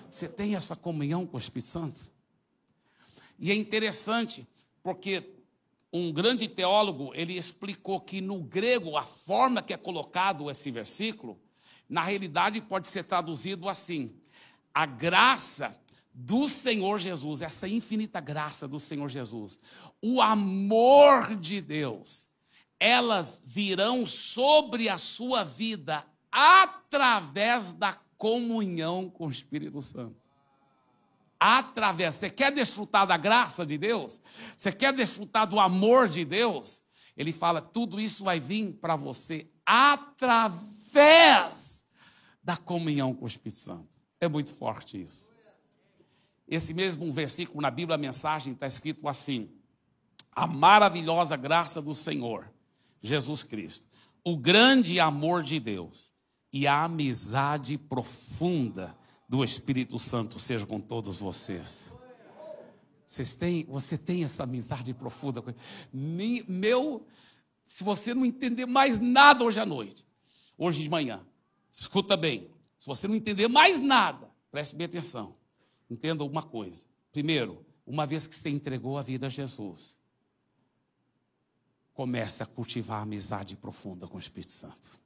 Você 0.09 0.27
tem 0.27 0.55
essa 0.55 0.75
comunhão 0.75 1.25
com 1.25 1.37
o 1.37 1.39
Espírito 1.39 1.69
Santo? 1.69 1.99
E 3.37 3.51
é 3.51 3.55
interessante, 3.55 4.47
porque 4.83 5.23
um 5.91 6.11
grande 6.11 6.47
teólogo, 6.47 7.11
ele 7.15 7.37
explicou 7.37 7.99
que 7.99 8.21
no 8.21 8.39
grego, 8.39 8.97
a 8.97 9.01
forma 9.01 9.61
que 9.61 9.73
é 9.73 9.77
colocado 9.77 10.49
esse 10.49 10.69
versículo, 10.69 11.39
na 11.87 12.03
realidade 12.03 12.61
pode 12.61 12.87
ser 12.87 13.05
traduzido 13.05 13.67
assim: 13.67 14.09
a 14.73 14.85
graça 14.85 15.75
do 16.13 16.47
Senhor 16.47 16.99
Jesus, 16.99 17.41
essa 17.41 17.67
infinita 17.67 18.19
graça 18.19 18.67
do 18.67 18.79
Senhor 18.79 19.07
Jesus, 19.07 19.59
o 20.01 20.21
amor 20.21 21.35
de 21.35 21.61
Deus, 21.61 22.28
elas 22.79 23.43
virão 23.45 24.05
sobre 24.05 24.87
a 24.87 24.97
sua 24.97 25.43
vida 25.43 26.05
através 26.31 27.73
da 27.73 27.93
comunhão 28.17 29.09
com 29.09 29.27
o 29.27 29.31
Espírito 29.31 29.81
Santo. 29.81 30.15
Através. 31.39 32.15
Você 32.15 32.29
quer 32.29 32.51
desfrutar 32.51 33.07
da 33.07 33.17
graça 33.17 33.65
de 33.65 33.77
Deus? 33.77 34.21
Você 34.55 34.71
quer 34.71 34.93
desfrutar 34.93 35.47
do 35.47 35.59
amor 35.59 36.07
de 36.07 36.23
Deus? 36.25 36.83
Ele 37.15 37.33
fala: 37.33 37.61
tudo 37.61 37.99
isso 37.99 38.23
vai 38.23 38.39
vir 38.39 38.73
para 38.73 38.95
você 38.95 39.49
através 39.65 40.99
da 42.43 42.57
comunhão 42.57 43.13
com 43.13 43.25
o 43.25 43.27
Espírito 43.27 43.59
Santo. 43.59 43.97
É 44.19 44.27
muito 44.27 44.51
forte 44.51 45.01
isso. 45.01 45.31
Esse 46.47 46.73
mesmo 46.73 47.11
versículo 47.13 47.61
na 47.61 47.69
Bíblia, 47.69 47.95
a 47.95 47.97
mensagem 47.97 48.53
está 48.53 48.65
escrito 48.67 49.07
assim: 49.07 49.49
a 50.31 50.47
maravilhosa 50.47 51.37
graça 51.37 51.81
do 51.81 51.93
Senhor, 51.93 52.51
Jesus 53.01 53.43
Cristo, 53.43 53.87
o 54.23 54.37
grande 54.37 54.99
amor 54.99 55.43
de 55.43 55.59
Deus 55.59 56.13
e 56.51 56.67
a 56.67 56.83
amizade 56.83 57.77
profunda 57.77 58.97
do 59.27 59.43
Espírito 59.43 59.99
Santo 59.99 60.39
seja 60.39 60.65
com 60.65 60.79
todos 60.79 61.17
vocês. 61.17 61.93
Vocês 63.05 63.35
têm, 63.35 63.65
você 63.65 63.97
tem 63.97 64.23
essa 64.23 64.43
amizade 64.43 64.93
profunda. 64.93 65.43
Meu, 65.91 67.05
se 67.65 67.83
você 67.83 68.13
não 68.13 68.25
entender 68.25 68.65
mais 68.65 68.99
nada 68.99 69.43
hoje 69.43 69.59
à 69.59 69.65
noite, 69.65 70.05
hoje 70.57 70.83
de 70.83 70.89
manhã, 70.89 71.25
escuta 71.71 72.17
bem. 72.17 72.49
Se 72.77 72.87
você 72.87 73.07
não 73.07 73.15
entender 73.15 73.47
mais 73.47 73.79
nada, 73.79 74.29
preste 74.51 74.75
bem 74.75 74.85
atenção. 74.85 75.35
Entenda 75.89 76.23
uma 76.23 76.43
coisa. 76.43 76.85
Primeiro, 77.11 77.65
uma 77.85 78.05
vez 78.05 78.25
que 78.25 78.35
você 78.35 78.49
entregou 78.49 78.97
a 78.97 79.01
vida 79.01 79.27
a 79.27 79.29
Jesus, 79.29 79.98
comece 81.99 82.41
a 82.41 82.45
cultivar 82.45 83.01
amizade 83.01 83.57
profunda 83.57 84.07
com 84.07 84.15
o 84.15 84.19
Espírito 84.21 84.53
Santo. 84.53 84.97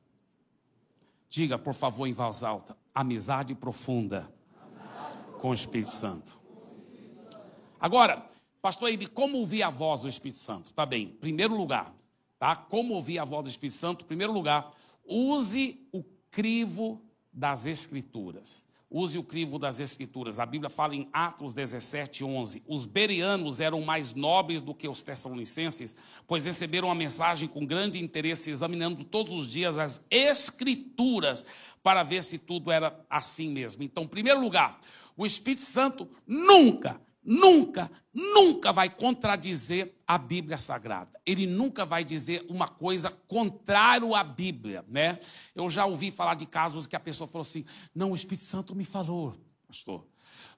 Diga, 1.28 1.58
por 1.58 1.74
favor, 1.74 2.06
em 2.06 2.14
voz 2.14 2.44
alta: 2.44 2.78
amizade 2.94 3.56
profunda 3.56 4.32
com 5.42 5.50
o 5.50 5.54
Espírito 5.56 5.92
Santo. 5.92 6.38
Agora, 7.80 8.24
pastor 8.62 8.92
Ibe, 8.92 9.08
como 9.08 9.40
ouvir 9.40 9.64
a 9.64 9.72
voz 9.72 10.02
do 10.02 10.08
Espírito 10.08 10.38
Santo? 10.38 10.72
Tá 10.72 10.86
bem, 10.86 11.08
primeiro 11.08 11.58
lugar, 11.58 11.92
tá? 12.38 12.56
Como 12.56 12.94
ouvir 12.94 13.18
a 13.18 13.26
voz 13.26 13.44
do 13.46 13.50
Espírito 13.50 13.76
Santo? 13.76 14.06
Primeiro 14.06 14.32
lugar, 14.32 14.72
use 15.04 15.90
o 15.92 16.04
crivo 16.30 17.02
das 17.34 17.66
Escrituras. 17.66 18.68
Use 18.96 19.18
o 19.18 19.24
crivo 19.24 19.58
das 19.58 19.80
Escrituras. 19.80 20.38
A 20.38 20.46
Bíblia 20.46 20.70
fala 20.70 20.96
em 20.96 21.10
Atos 21.12 21.52
17, 21.52 22.24
11. 22.24 22.62
Os 22.68 22.86
berianos 22.86 23.60
eram 23.60 23.82
mais 23.82 24.14
nobres 24.14 24.62
do 24.62 24.76
que 24.76 24.88
os 24.88 25.02
tessalonicenses, 25.02 25.96
pois 26.28 26.46
receberam 26.46 26.92
a 26.92 26.96
mensagem 26.96 27.50
com 27.50 27.66
grande 27.66 27.98
interesse, 27.98 28.52
examinando 28.52 29.04
todos 29.04 29.34
os 29.34 29.50
dias 29.50 29.80
as 29.80 30.06
Escrituras 30.12 31.44
para 31.82 32.04
ver 32.04 32.24
se 32.24 32.38
tudo 32.38 32.72
era 32.72 33.04
assim 33.10 33.50
mesmo. 33.50 33.82
Então, 33.82 34.04
em 34.04 34.08
primeiro 34.08 34.40
lugar, 34.40 34.80
o 35.18 35.26
Espírito 35.26 35.64
Santo 35.64 36.08
nunca, 36.28 37.02
nunca, 37.24 37.90
nunca 38.14 38.72
vai 38.72 38.90
contradizer 38.90 39.94
a 40.06 40.18
Bíblia 40.18 40.58
Sagrada. 40.58 41.20
Ele 41.26 41.48
nunca 41.48 41.86
vai 41.86 42.04
dizer 42.04 42.46
uma 42.50 42.68
coisa 42.68 43.10
contrária 43.28 44.18
à 44.18 44.24
Bíblia, 44.24 44.84
né? 44.88 45.20
Eu 45.56 45.70
já 45.70 45.86
ouvi 45.86 46.12
falar 46.12 46.36
de 46.36 46.46
casos 46.46 46.86
que 46.88 46.96
a 46.96 47.00
pessoa 47.00 47.28
falou 47.28 47.44
assim: 47.44 47.66
não, 47.94 48.12
o 48.12 48.16
Espírito 48.16 48.44
Santo 48.44 48.76
me 48.76 48.86
falou, 48.86 49.36
pastor, 49.68 50.06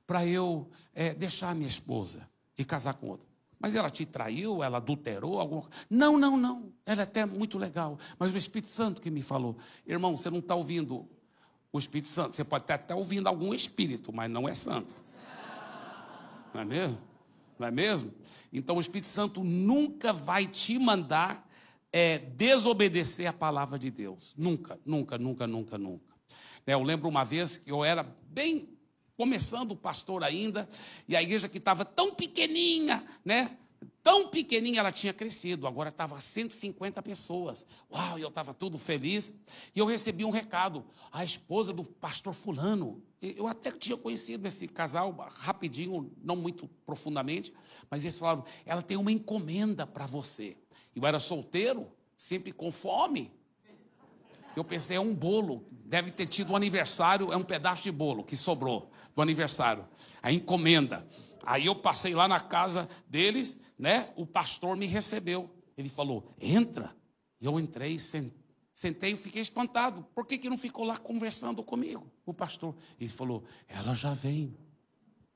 para 0.05 0.25
eu 0.25 0.69
é, 0.93 1.13
deixar 1.13 1.53
minha 1.55 1.67
esposa 1.67 2.27
e 2.57 2.63
casar 2.63 2.95
com 2.95 3.09
outra. 3.09 3.27
Mas 3.59 3.75
ela 3.75 3.89
te 3.89 4.05
traiu, 4.05 4.61
ela 4.61 4.77
adulterou 4.77 5.39
alguma 5.39 5.61
coisa. 5.61 5.77
Não, 5.89 6.17
não, 6.17 6.37
não. 6.37 6.73
Ela 6.85 7.01
é 7.01 7.03
até 7.03 7.25
muito 7.25 7.57
legal. 7.57 7.97
Mas 8.19 8.33
o 8.33 8.37
Espírito 8.37 8.69
Santo 8.69 9.01
que 9.01 9.09
me 9.09 9.21
falou. 9.21 9.57
Irmão, 9.87 10.15
você 10.15 10.29
não 10.29 10.39
está 10.39 10.53
ouvindo 10.55 11.07
o 11.71 11.79
Espírito 11.79 12.09
Santo. 12.09 12.35
Você 12.35 12.43
pode 12.43 12.65
estar 12.65 12.75
até 12.75 12.93
ouvindo 12.93 13.27
algum 13.27 13.53
espírito, 13.53 14.13
mas 14.13 14.29
não 14.29 14.47
é 14.47 14.53
santo. 14.53 14.93
Não 16.55 16.61
é 16.61 16.65
mesmo? 16.65 16.97
Não 17.59 17.67
é 17.67 17.71
mesmo? 17.71 18.13
Então 18.53 18.77
o 18.77 18.79
Espírito 18.79 19.07
Santo 19.07 19.43
nunca 19.43 20.13
vai 20.13 20.47
te 20.47 20.79
mandar 20.79 21.45
é, 21.91 22.17
desobedecer 22.17 23.27
a 23.27 23.33
palavra 23.33 23.77
de 23.77 23.91
Deus. 23.91 24.33
Nunca, 24.37 24.79
nunca, 24.85 25.17
nunca, 25.17 25.45
nunca, 25.45 25.77
nunca. 25.77 26.15
É, 26.65 26.73
eu 26.73 26.81
lembro 26.81 27.09
uma 27.09 27.25
vez 27.25 27.57
que 27.57 27.69
eu 27.69 27.83
era 27.83 28.03
bem 28.29 28.69
começando 29.17 29.71
o 29.71 29.75
pastor 29.75 30.23
ainda, 30.23 30.67
e 31.09 31.15
a 31.15 31.21
igreja 31.21 31.49
que 31.49 31.57
estava 31.57 31.83
tão 31.83 32.13
pequenininha, 32.15 33.03
né? 33.23 33.57
Tão 34.05 34.27
pequenininha 34.27 34.81
ela 34.81 34.91
tinha 34.91 35.11
crescido, 35.11 35.65
agora 35.65 35.89
estava 35.89 36.21
150 36.21 37.01
pessoas. 37.01 37.65
Uau, 37.91 38.19
eu 38.19 38.27
estava 38.27 38.53
tudo 38.53 38.77
feliz. 38.77 39.33
E 39.75 39.79
eu 39.79 39.85
recebi 39.87 40.23
um 40.23 40.29
recado. 40.29 40.85
A 41.11 41.23
esposa 41.23 41.73
do 41.73 41.83
pastor 41.83 42.31
Fulano. 42.31 43.01
Eu 43.19 43.47
até 43.47 43.71
tinha 43.71 43.97
conhecido 43.97 44.47
esse 44.47 44.67
casal 44.67 45.11
rapidinho, 45.39 46.11
não 46.23 46.35
muito 46.35 46.67
profundamente, 46.85 47.51
mas 47.89 48.03
eles 48.03 48.15
falaram: 48.15 48.45
ela 48.63 48.83
tem 48.83 48.95
uma 48.95 49.11
encomenda 49.11 49.87
para 49.87 50.05
você. 50.05 50.55
Eu 50.95 51.03
era 51.07 51.17
solteiro, 51.17 51.91
sempre 52.15 52.51
com 52.51 52.71
fome. 52.71 53.31
Eu 54.55 54.63
pensei: 54.63 54.97
é 54.97 55.01
um 55.01 55.15
bolo. 55.15 55.65
Deve 55.83 56.11
ter 56.11 56.27
tido 56.27 56.53
um 56.53 56.55
aniversário, 56.55 57.33
é 57.33 57.37
um 57.37 57.43
pedaço 57.43 57.81
de 57.81 57.91
bolo 57.91 58.23
que 58.23 58.37
sobrou 58.37 58.87
do 59.15 59.21
aniversário. 59.23 59.83
A 60.21 60.31
encomenda. 60.31 61.07
Aí 61.43 61.65
eu 61.65 61.75
passei 61.75 62.13
lá 62.13 62.27
na 62.27 62.39
casa 62.39 62.87
deles 63.09 63.64
né, 63.77 64.11
o 64.15 64.25
pastor 64.25 64.75
me 64.75 64.85
recebeu. 64.85 65.49
Ele 65.77 65.89
falou: 65.89 66.29
entra. 66.39 66.95
E 67.39 67.45
eu 67.45 67.59
entrei, 67.59 67.97
sentei 68.73 69.11
e 69.11 69.17
fiquei 69.17 69.41
espantado. 69.41 70.03
Por 70.15 70.25
que, 70.25 70.37
que 70.37 70.49
não 70.49 70.57
ficou 70.57 70.85
lá 70.85 70.97
conversando 70.97 71.61
comigo, 71.63 72.09
o 72.25 72.33
pastor? 72.33 72.75
Ele 72.99 73.09
falou: 73.09 73.43
ela 73.67 73.93
já 73.93 74.13
vem. 74.13 74.57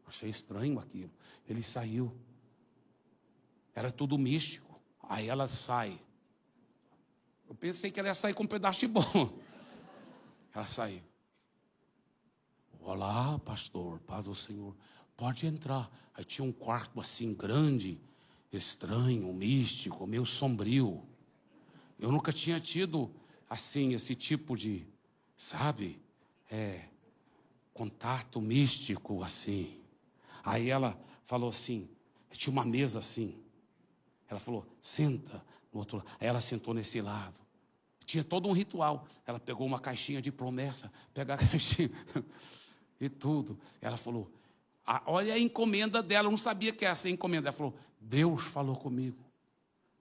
Achei 0.06 0.30
estranho 0.30 0.80
aquilo. 0.80 1.12
Ele 1.48 1.62
saiu. 1.62 2.16
Era 3.76 3.92
tudo 3.92 4.18
místico. 4.18 4.82
Aí 5.04 5.28
ela 5.28 5.48
sai. 5.48 6.00
Eu 7.48 7.56
pensei 7.56 7.92
que 7.92 8.00
ela 8.00 8.10
ia 8.10 8.16
sair 8.16 8.34
com 8.34 8.44
um 8.44 8.48
pedaço 8.48 8.82
de 8.82 8.88
bom. 8.88 9.04
Ela 10.54 10.66
saiu. 10.66 11.02
Olá, 12.80 13.40
pastor, 13.40 14.00
paz 14.02 14.26
do 14.26 14.36
Senhor. 14.36 14.76
Pode 15.16 15.48
entrar. 15.48 15.90
Aí 16.14 16.24
tinha 16.24 16.46
um 16.46 16.52
quarto 16.52 17.00
assim 17.00 17.34
grande 17.34 18.00
estranho, 18.52 19.32
místico, 19.34 20.08
meio 20.08 20.26
sombrio. 20.26 21.04
Eu 22.00 22.12
nunca 22.12 22.32
tinha 22.32 22.60
tido 22.60 23.14
assim 23.50 23.94
esse 23.94 24.16
tipo 24.16 24.56
de, 24.56 24.86
sabe, 25.36 26.02
é, 26.50 26.86
contato 27.74 28.42
místico 28.42 29.24
assim. 29.24 29.80
Aí 30.44 30.70
ela 30.70 31.00
falou 31.24 31.50
assim, 31.50 31.90
tinha 32.32 32.52
uma 32.52 32.66
mesa 32.66 33.00
assim. 33.00 33.38
Ela 34.28 34.40
falou, 34.40 34.66
senta 34.80 35.44
no 35.72 35.80
outro 35.80 35.98
lado. 35.98 36.08
Aí 36.20 36.28
ela 36.28 36.42
sentou 36.42 36.74
nesse 36.74 37.02
lado. 37.02 37.40
Tinha 38.06 38.24
todo 38.24 38.48
um 38.48 38.52
ritual. 38.52 39.06
Ela 39.26 39.40
pegou 39.40 39.66
uma 39.68 39.80
caixinha 39.80 40.22
de 40.22 40.32
promessa, 40.32 40.92
pega 41.14 41.36
a 41.36 41.38
caixinha 41.40 41.92
e 43.00 43.10
tudo. 43.10 43.60
Ela 43.82 43.98
falou, 43.98 44.32
olha 45.06 45.34
a 45.34 45.40
encomenda 45.40 46.02
dela, 46.02 46.28
eu 46.28 46.32
não 46.32 46.38
sabia 46.38 46.74
que 46.74 46.86
essa 46.86 47.10
encomenda. 47.10 47.50
Ela 47.50 47.56
falou, 47.56 47.76
Deus 48.00 48.44
falou 48.44 48.76
comigo 48.76 49.24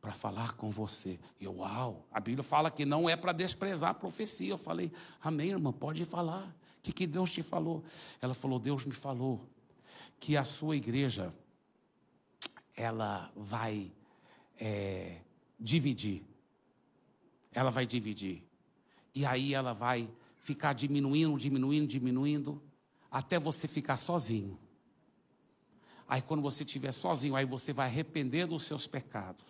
para 0.00 0.12
falar 0.12 0.52
com 0.52 0.70
você. 0.70 1.18
E 1.40 1.44
eu, 1.44 1.56
uau, 1.56 2.06
a 2.10 2.20
Bíblia 2.20 2.42
fala 2.42 2.70
que 2.70 2.84
não 2.84 3.08
é 3.08 3.16
para 3.16 3.32
desprezar 3.32 3.90
a 3.90 3.94
profecia. 3.94 4.50
Eu 4.50 4.58
falei, 4.58 4.92
amém, 5.20 5.50
irmã, 5.50 5.72
pode 5.72 6.04
falar. 6.04 6.46
O 6.78 6.82
que, 6.82 6.92
que 6.92 7.06
Deus 7.06 7.30
te 7.30 7.42
falou? 7.42 7.84
Ela 8.20 8.32
falou, 8.32 8.58
Deus 8.58 8.86
me 8.86 8.92
falou 8.92 9.46
que 10.18 10.36
a 10.36 10.44
sua 10.44 10.76
igreja, 10.76 11.34
ela 12.76 13.30
vai 13.36 13.92
é, 14.58 15.20
dividir. 15.58 16.24
Ela 17.52 17.70
vai 17.70 17.86
dividir. 17.86 18.42
E 19.14 19.26
aí 19.26 19.52
ela 19.52 19.72
vai 19.72 20.08
ficar 20.40 20.72
diminuindo, 20.72 21.36
diminuindo, 21.36 21.86
diminuindo, 21.86 22.62
até 23.10 23.38
você 23.38 23.66
ficar 23.66 23.96
sozinho. 23.96 24.58
Aí 26.08 26.22
quando 26.22 26.42
você 26.42 26.64
estiver 26.64 26.92
sozinho, 26.92 27.36
aí 27.36 27.44
você 27.44 27.72
vai 27.72 27.86
arrepender 27.86 28.46
dos 28.46 28.64
seus 28.64 28.86
pecados. 28.86 29.44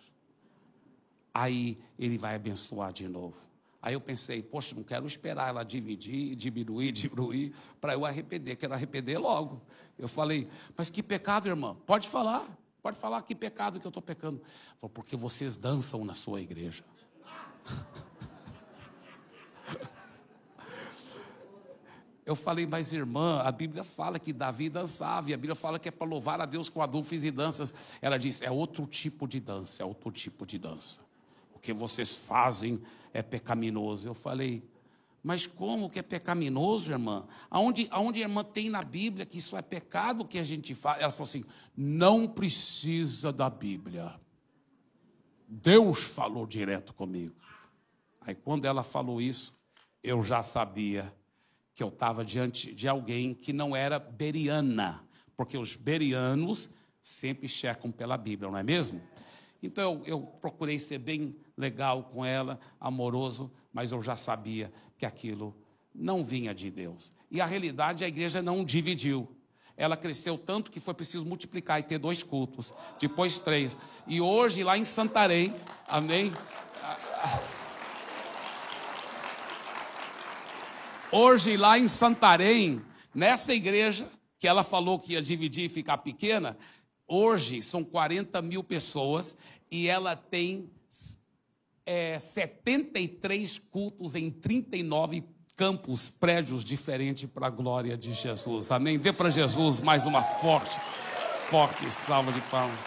Aí 1.33 1.79
ele 1.97 2.17
vai 2.17 2.35
abençoar 2.35 2.91
de 2.91 3.07
novo. 3.07 3.37
Aí 3.81 3.93
eu 3.93 4.01
pensei, 4.01 4.43
poxa, 4.43 4.75
não 4.75 4.83
quero 4.83 5.07
esperar 5.07 5.47
ela 5.47 5.63
dividir, 5.63 6.35
diminuir, 6.35 6.91
diminuir, 6.91 7.55
para 7.79 7.93
eu 7.93 8.05
arrepender, 8.05 8.57
quero 8.57 8.73
arrepender 8.73 9.17
logo. 9.17 9.61
Eu 9.97 10.09
falei, 10.09 10.49
mas 10.75 10.89
que 10.89 11.01
pecado, 11.01 11.47
irmã? 11.47 11.77
Pode 11.85 12.09
falar, 12.09 12.45
pode 12.81 12.97
falar 12.97 13.21
que 13.21 13.33
pecado 13.33 13.79
que 13.79 13.87
eu 13.87 13.89
estou 13.89 14.03
pecando. 14.03 14.41
Falei, 14.77 14.93
porque 14.93 15.15
vocês 15.15 15.55
dançam 15.55 16.03
na 16.03 16.13
sua 16.13 16.41
igreja. 16.41 16.83
Eu 22.29 22.35
falei, 22.35 22.67
mas 22.67 22.93
irmã, 22.93 23.41
a 23.41 23.51
Bíblia 23.51 23.83
fala 23.83 24.19
que 24.19 24.31
Davi 24.31 24.69
dançava, 24.69 25.31
e 25.31 25.33
a 25.33 25.37
Bíblia 25.37 25.55
fala 25.55 25.79
que 25.79 25.89
é 25.89 25.91
para 25.91 26.05
louvar 26.05 26.39
a 26.39 26.45
Deus 26.45 26.69
com 26.69 26.79
adultos 26.79 27.23
e 27.23 27.31
danças. 27.31 27.73
Ela 27.99 28.19
disse, 28.19 28.45
é 28.45 28.51
outro 28.51 28.85
tipo 28.85 29.27
de 29.27 29.39
dança, 29.39 29.81
é 29.81 29.85
outro 29.85 30.11
tipo 30.11 30.45
de 30.45 30.59
dança. 30.59 31.01
O 31.55 31.57
que 31.57 31.73
vocês 31.73 32.15
fazem 32.15 32.79
é 33.11 33.23
pecaminoso. 33.23 34.07
Eu 34.07 34.13
falei, 34.13 34.63
mas 35.23 35.47
como 35.47 35.89
que 35.89 35.97
é 35.97 36.03
pecaminoso, 36.03 36.91
irmã? 36.91 37.25
Aonde, 37.49 37.87
aonde 37.89 38.19
a 38.19 38.27
irmã 38.27 38.43
tem 38.43 38.69
na 38.69 38.81
Bíblia 38.81 39.25
que 39.25 39.39
isso 39.39 39.57
é 39.57 39.63
pecado 39.63 40.23
que 40.23 40.37
a 40.37 40.43
gente 40.43 40.75
faz? 40.75 41.01
Ela 41.01 41.09
falou 41.09 41.27
assim: 41.27 41.43
não 41.75 42.27
precisa 42.27 43.33
da 43.33 43.49
Bíblia. 43.49 44.13
Deus 45.47 46.03
falou 46.03 46.45
direto 46.45 46.93
comigo. 46.93 47.33
Aí 48.21 48.35
quando 48.35 48.65
ela 48.65 48.83
falou 48.83 49.19
isso, 49.19 49.57
eu 50.03 50.21
já 50.21 50.43
sabia 50.43 51.11
que 51.79 51.83
eu 51.83 51.87
estava 51.87 52.25
diante 52.25 52.75
de 52.75 52.89
alguém 52.89 53.33
que 53.33 53.53
não 53.53 53.73
era 53.73 53.97
beriana, 53.97 55.01
porque 55.37 55.57
os 55.57 55.77
berianos 55.77 56.69
sempre 57.01 57.47
checam 57.47 57.89
pela 57.89 58.17
Bíblia, 58.17 58.51
não 58.51 58.57
é 58.57 58.63
mesmo? 58.63 59.01
Então 59.63 59.93
eu, 59.93 60.05
eu, 60.05 60.19
procurei 60.19 60.77
ser 60.77 60.97
bem 60.97 61.37
legal 61.55 62.03
com 62.03 62.25
ela, 62.25 62.59
amoroso, 62.81 63.49
mas 63.71 63.93
eu 63.93 64.01
já 64.01 64.17
sabia 64.17 64.73
que 64.97 65.05
aquilo 65.05 65.55
não 65.95 66.21
vinha 66.21 66.53
de 66.53 66.69
Deus. 66.69 67.13
E 67.31 67.39
a 67.39 67.45
realidade, 67.45 68.03
a 68.03 68.09
igreja 68.09 68.41
não 68.41 68.65
dividiu. 68.65 69.33
Ela 69.77 69.95
cresceu 69.95 70.37
tanto 70.37 70.71
que 70.71 70.81
foi 70.81 70.93
preciso 70.93 71.25
multiplicar 71.25 71.79
e 71.79 71.83
ter 71.83 71.97
dois 71.97 72.23
cultos, 72.23 72.73
depois 72.99 73.39
três. 73.39 73.77
E 74.05 74.19
hoje, 74.19 74.65
lá 74.65 74.77
em 74.77 74.83
Santarém, 74.83 75.53
amém? 75.87 76.29
Hoje, 81.11 81.57
lá 81.57 81.79
em 81.79 81.87
Santarém, 81.87 82.83
nessa 83.15 83.51
igreja, 83.51 84.07
que 84.37 84.47
ela 84.47 84.63
falou 84.63 84.99
que 84.99 85.13
ia 85.13 85.21
dividir 85.21 85.65
e 85.65 85.69
ficar 85.69 85.97
pequena, 85.97 86.55
hoje 87.07 87.63
são 87.63 87.83
40 87.83 88.39
mil 88.43 88.63
pessoas 88.63 89.35
e 89.71 89.87
ela 89.87 90.15
tem 90.15 90.69
é, 91.83 92.19
73 92.19 93.57
cultos 93.57 94.13
em 94.13 94.29
39 94.29 95.23
campos, 95.55 96.11
prédios 96.11 96.63
diferentes 96.63 97.27
para 97.27 97.47
a 97.47 97.49
glória 97.49 97.97
de 97.97 98.13
Jesus. 98.13 98.71
Amém? 98.71 98.99
Dê 98.99 99.11
para 99.11 99.31
Jesus 99.31 99.81
mais 99.81 100.05
uma 100.05 100.21
forte, 100.21 100.79
forte 101.47 101.89
salva 101.89 102.31
de 102.31 102.41
palmas. 102.41 102.79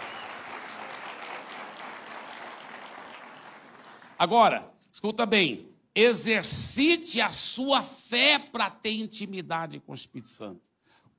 Agora, 4.17 4.71
escuta 4.89 5.25
bem 5.25 5.72
exercite 5.95 7.21
a 7.21 7.29
sua 7.29 7.81
fé 7.81 8.39
para 8.39 8.69
ter 8.69 8.93
intimidade 8.93 9.79
com 9.79 9.91
o 9.91 9.95
Espírito 9.95 10.29
Santo. 10.29 10.61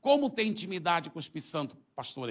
Como 0.00 0.28
ter 0.28 0.44
intimidade 0.44 1.10
com 1.10 1.16
o 1.16 1.20
Espírito 1.20 1.48
Santo, 1.48 1.76
pastor? 1.94 2.30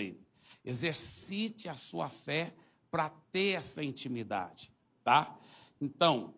Exercite 0.63 1.69
a 1.69 1.73
sua 1.73 2.09
fé 2.09 2.53
para 2.91 3.09
ter 3.31 3.55
essa 3.55 3.83
intimidade, 3.83 4.71
tá? 5.03 5.35
Então, 5.81 6.33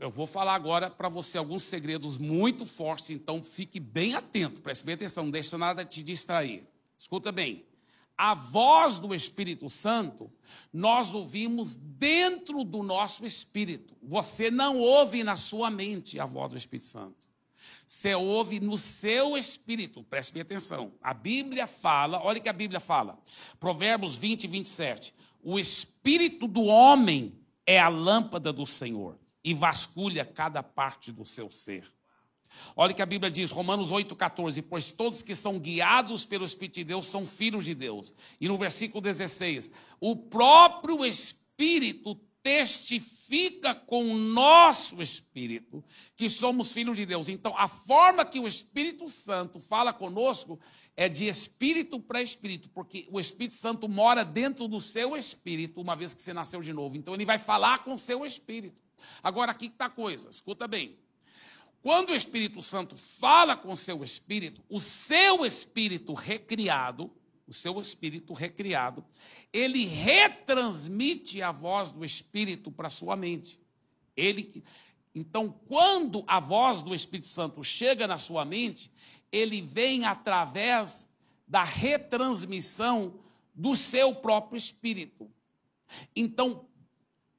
eu 0.00 0.10
vou 0.10 0.26
falar 0.26 0.54
agora 0.54 0.90
para 0.90 1.08
você 1.08 1.38
alguns 1.38 1.62
segredos 1.62 2.16
muito 2.16 2.66
fortes, 2.66 3.10
então 3.10 3.42
fique 3.42 3.78
bem 3.78 4.14
atento, 4.14 4.62
preste 4.62 4.84
bem 4.84 4.94
atenção, 4.94 5.24
não 5.24 5.30
deixe 5.30 5.56
nada 5.56 5.84
te 5.84 6.02
distrair. 6.02 6.66
Escuta 6.98 7.30
bem 7.30 7.64
a 8.16 8.34
voz 8.34 8.98
do 8.98 9.14
Espírito 9.14 9.68
Santo, 9.68 10.30
nós 10.72 11.12
ouvimos 11.12 11.74
dentro 11.74 12.64
do 12.64 12.82
nosso 12.82 13.26
espírito. 13.26 13.94
Você 14.02 14.50
não 14.50 14.78
ouve 14.78 15.22
na 15.22 15.36
sua 15.36 15.70
mente 15.70 16.18
a 16.18 16.24
voz 16.24 16.52
do 16.52 16.58
Espírito 16.58 16.86
Santo. 16.86 17.26
Você 17.86 18.14
ouve 18.14 18.58
no 18.58 18.78
seu 18.78 19.36
espírito. 19.36 20.02
Preste 20.02 20.32
bem 20.32 20.42
atenção. 20.42 20.92
A 21.00 21.14
Bíblia 21.14 21.66
fala, 21.66 22.20
olha 22.22 22.40
que 22.40 22.48
a 22.48 22.52
Bíblia 22.52 22.80
fala. 22.80 23.18
Provérbios 23.60 24.16
20 24.16 24.44
e 24.44 24.46
27. 24.48 25.14
O 25.42 25.58
espírito 25.58 26.48
do 26.48 26.64
homem 26.64 27.38
é 27.64 27.78
a 27.78 27.88
lâmpada 27.88 28.52
do 28.52 28.66
Senhor 28.66 29.18
e 29.44 29.54
vasculha 29.54 30.24
cada 30.24 30.62
parte 30.62 31.12
do 31.12 31.24
seu 31.24 31.50
ser. 31.50 31.92
Olha 32.74 32.94
que 32.94 33.02
a 33.02 33.06
Bíblia 33.06 33.30
diz, 33.30 33.50
Romanos 33.50 33.90
8,14, 33.90 34.64
pois 34.68 34.90
todos 34.90 35.22
que 35.22 35.34
são 35.34 35.58
guiados 35.58 36.24
pelo 36.24 36.44
Espírito 36.44 36.74
de 36.76 36.84
Deus 36.84 37.06
são 37.06 37.26
filhos 37.26 37.64
de 37.64 37.74
Deus. 37.74 38.12
E 38.40 38.48
no 38.48 38.56
versículo 38.56 39.00
16, 39.00 39.70
o 40.00 40.16
próprio 40.16 41.04
Espírito 41.04 42.18
testifica 42.46 43.74
com 43.74 44.04
o 44.12 44.16
nosso 44.16 45.02
espírito 45.02 45.82
que 46.14 46.30
somos 46.30 46.70
filhos 46.70 46.96
de 46.96 47.04
Deus. 47.04 47.28
Então, 47.28 47.52
a 47.56 47.66
forma 47.66 48.24
que 48.24 48.38
o 48.38 48.46
Espírito 48.46 49.08
Santo 49.08 49.58
fala 49.58 49.92
conosco 49.92 50.60
é 50.96 51.08
de 51.08 51.26
espírito 51.26 51.98
para 51.98 52.22
espírito, 52.22 52.70
porque 52.70 53.08
o 53.10 53.18
Espírito 53.18 53.56
Santo 53.56 53.88
mora 53.88 54.24
dentro 54.24 54.68
do 54.68 54.80
seu 54.80 55.16
espírito, 55.16 55.80
uma 55.80 55.96
vez 55.96 56.14
que 56.14 56.22
você 56.22 56.32
nasceu 56.32 56.62
de 56.62 56.72
novo. 56.72 56.96
Então, 56.96 57.14
ele 57.14 57.24
vai 57.24 57.38
falar 57.38 57.78
com 57.82 57.94
o 57.94 57.98
seu 57.98 58.24
espírito. 58.24 58.80
Agora, 59.22 59.50
aqui 59.50 59.66
está 59.66 59.86
a 59.86 59.90
coisa, 59.90 60.30
escuta 60.30 60.68
bem. 60.68 60.96
Quando 61.86 62.10
o 62.10 62.16
Espírito 62.16 62.60
Santo 62.62 62.96
fala 62.96 63.56
com 63.56 63.70
o 63.70 63.76
seu 63.76 64.02
espírito, 64.02 64.60
o 64.68 64.80
seu 64.80 65.46
espírito 65.46 66.14
recriado, 66.14 67.12
o 67.46 67.52
seu 67.52 67.80
espírito 67.80 68.32
recriado, 68.32 69.04
ele 69.52 69.84
retransmite 69.86 71.40
a 71.40 71.52
voz 71.52 71.92
do 71.92 72.04
espírito 72.04 72.72
para 72.72 72.88
sua 72.88 73.14
mente. 73.14 73.60
Ele 74.16 74.64
então, 75.14 75.48
quando 75.68 76.24
a 76.26 76.40
voz 76.40 76.82
do 76.82 76.92
Espírito 76.92 77.28
Santo 77.28 77.62
chega 77.62 78.04
na 78.08 78.18
sua 78.18 78.44
mente, 78.44 78.90
ele 79.30 79.62
vem 79.62 80.04
através 80.04 81.08
da 81.46 81.62
retransmissão 81.62 83.20
do 83.54 83.76
seu 83.76 84.12
próprio 84.12 84.58
espírito. 84.58 85.30
Então, 86.16 86.66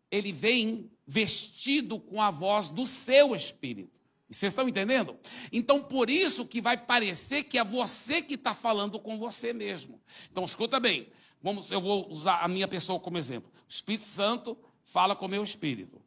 ele 0.09 0.31
vem 0.31 0.89
vestido 1.05 1.99
com 1.99 2.21
a 2.21 2.31
voz 2.31 2.69
do 2.69 2.87
seu 2.87 3.35
espírito. 3.35 4.06
Vocês 4.29 4.51
estão 4.51 4.67
entendendo? 4.67 5.15
Então, 5.51 5.81
por 5.81 6.09
isso 6.09 6.45
que 6.45 6.59
vai 6.59 6.77
parecer 6.77 7.43
que 7.43 7.57
é 7.57 7.63
você 7.63 8.21
que 8.21 8.33
está 8.33 8.53
falando 8.53 8.99
com 8.99 9.17
você 9.17 9.53
mesmo. 9.53 10.01
Então, 10.29 10.43
escuta 10.43 10.79
bem. 10.79 11.07
Vamos, 11.41 11.71
eu 11.71 11.79
vou 11.79 12.09
usar 12.11 12.43
a 12.43 12.47
minha 12.47 12.67
pessoa 12.67 12.99
como 12.99 13.17
exemplo. 13.17 13.49
O 13.55 13.71
Espírito 13.71 14.03
Santo 14.03 14.57
fala 14.83 15.15
com 15.15 15.25
o 15.25 15.29
meu 15.29 15.43
espírito. 15.43 16.01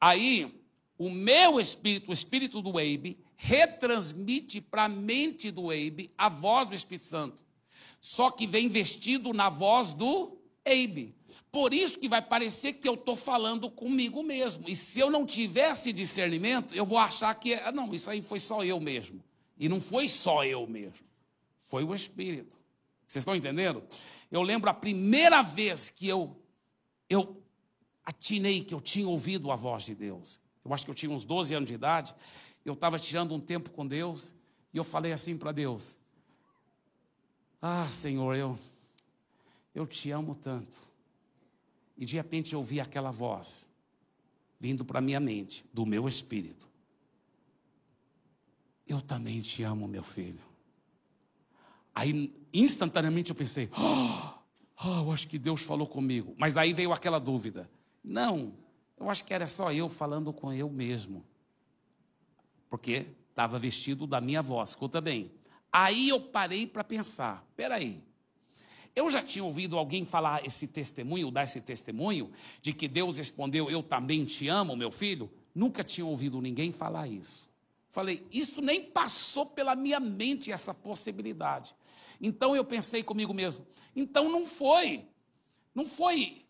Aí, 0.00 0.62
o 0.96 1.10
meu 1.10 1.60
espírito, 1.60 2.10
o 2.10 2.14
espírito 2.14 2.62
do 2.62 2.80
Eibe, 2.80 3.18
retransmite 3.36 4.60
para 4.60 4.84
a 4.84 4.88
mente 4.88 5.50
do 5.50 5.72
Eibe 5.72 6.12
a 6.16 6.28
voz 6.28 6.68
do 6.68 6.74
Espírito 6.74 7.04
Santo. 7.04 7.44
Só 8.00 8.30
que 8.30 8.46
vem 8.46 8.68
vestido 8.68 9.32
na 9.32 9.48
voz 9.48 9.94
do 9.94 10.38
Eibe. 10.64 11.14
Por 11.50 11.72
isso 11.74 11.98
que 11.98 12.08
vai 12.08 12.22
parecer 12.22 12.74
que 12.74 12.88
eu 12.88 12.94
estou 12.94 13.16
falando 13.16 13.70
comigo 13.70 14.22
mesmo. 14.22 14.68
E 14.68 14.74
se 14.74 15.00
eu 15.00 15.10
não 15.10 15.26
tivesse 15.26 15.92
discernimento, 15.92 16.74
eu 16.74 16.84
vou 16.84 16.98
achar 16.98 17.34
que, 17.34 17.54
ah, 17.54 17.72
não, 17.72 17.92
isso 17.94 18.10
aí 18.10 18.22
foi 18.22 18.40
só 18.40 18.64
eu 18.64 18.80
mesmo. 18.80 19.22
E 19.58 19.68
não 19.68 19.80
foi 19.80 20.08
só 20.08 20.44
eu 20.44 20.66
mesmo. 20.66 21.06
Foi 21.58 21.84
o 21.84 21.94
Espírito. 21.94 22.58
Vocês 23.06 23.22
estão 23.22 23.36
entendendo? 23.36 23.82
Eu 24.30 24.42
lembro 24.42 24.70
a 24.70 24.74
primeira 24.74 25.42
vez 25.42 25.90
que 25.90 26.08
eu, 26.08 26.36
eu 27.08 27.42
atinei 28.04 28.64
que 28.64 28.72
eu 28.74 28.80
tinha 28.80 29.06
ouvido 29.06 29.50
a 29.50 29.56
voz 29.56 29.84
de 29.84 29.94
Deus. 29.94 30.40
Eu 30.64 30.72
acho 30.72 30.84
que 30.84 30.90
eu 30.90 30.94
tinha 30.94 31.12
uns 31.12 31.24
12 31.24 31.54
anos 31.54 31.68
de 31.68 31.74
idade. 31.74 32.14
Eu 32.64 32.74
estava 32.74 32.98
tirando 32.98 33.34
um 33.34 33.40
tempo 33.40 33.70
com 33.70 33.86
Deus. 33.86 34.34
E 34.72 34.78
eu 34.78 34.84
falei 34.84 35.12
assim 35.12 35.36
para 35.36 35.52
Deus: 35.52 35.98
Ah, 37.60 37.86
Senhor, 37.90 38.34
eu, 38.34 38.58
eu 39.74 39.86
te 39.86 40.10
amo 40.10 40.34
tanto 40.34 40.91
E 41.96 42.04
de 42.04 42.16
repente 42.16 42.52
eu 42.52 42.58
ouvi 42.58 42.80
aquela 42.80 43.10
voz 43.10 43.70
vindo 44.58 44.84
para 44.84 45.00
minha 45.00 45.18
mente, 45.18 45.64
do 45.72 45.84
meu 45.84 46.06
espírito. 46.06 46.68
Eu 48.86 49.00
também 49.00 49.40
te 49.40 49.62
amo, 49.64 49.88
meu 49.88 50.04
filho. 50.04 50.40
Aí, 51.94 52.32
instantaneamente, 52.52 53.30
eu 53.30 53.36
pensei: 53.36 53.68
oh, 53.76 54.38
oh, 54.84 55.00
eu 55.00 55.12
acho 55.12 55.26
que 55.26 55.38
Deus 55.38 55.62
falou 55.62 55.86
comigo. 55.86 56.34
Mas 56.38 56.56
aí 56.56 56.72
veio 56.72 56.92
aquela 56.92 57.18
dúvida: 57.18 57.68
não, 58.04 58.54
eu 58.96 59.10
acho 59.10 59.24
que 59.24 59.34
era 59.34 59.48
só 59.48 59.72
eu 59.72 59.88
falando 59.88 60.32
com 60.32 60.52
eu 60.52 60.70
mesmo. 60.70 61.24
Porque 62.70 63.06
estava 63.30 63.58
vestido 63.58 64.06
da 64.06 64.20
minha 64.20 64.42
voz, 64.42 64.70
escuta 64.70 65.00
bem. 65.00 65.32
Aí 65.72 66.08
eu 66.08 66.20
parei 66.20 66.66
para 66.66 66.84
pensar: 66.84 67.44
peraí, 67.56 68.02
eu 68.94 69.10
já 69.10 69.22
tinha 69.22 69.44
ouvido 69.44 69.78
alguém 69.78 70.04
falar 70.04 70.44
esse 70.46 70.66
testemunho, 70.66 71.30
dar 71.30 71.44
esse 71.44 71.60
testemunho, 71.60 72.30
de 72.60 72.72
que 72.72 72.86
Deus 72.86 73.18
respondeu: 73.18 73.70
Eu 73.70 73.82
também 73.82 74.24
te 74.24 74.48
amo, 74.48 74.76
meu 74.76 74.90
filho. 74.90 75.30
Nunca 75.54 75.84
tinha 75.84 76.06
ouvido 76.06 76.40
ninguém 76.40 76.72
falar 76.72 77.08
isso. 77.08 77.50
Falei, 77.90 78.26
isso 78.32 78.62
nem 78.62 78.84
passou 78.84 79.44
pela 79.44 79.76
minha 79.76 80.00
mente 80.00 80.50
essa 80.50 80.72
possibilidade. 80.72 81.74
Então 82.20 82.56
eu 82.56 82.64
pensei 82.64 83.02
comigo 83.02 83.34
mesmo, 83.34 83.66
então 83.94 84.30
não 84.30 84.46
foi, 84.46 85.04
não 85.74 85.84
foi 85.84 86.42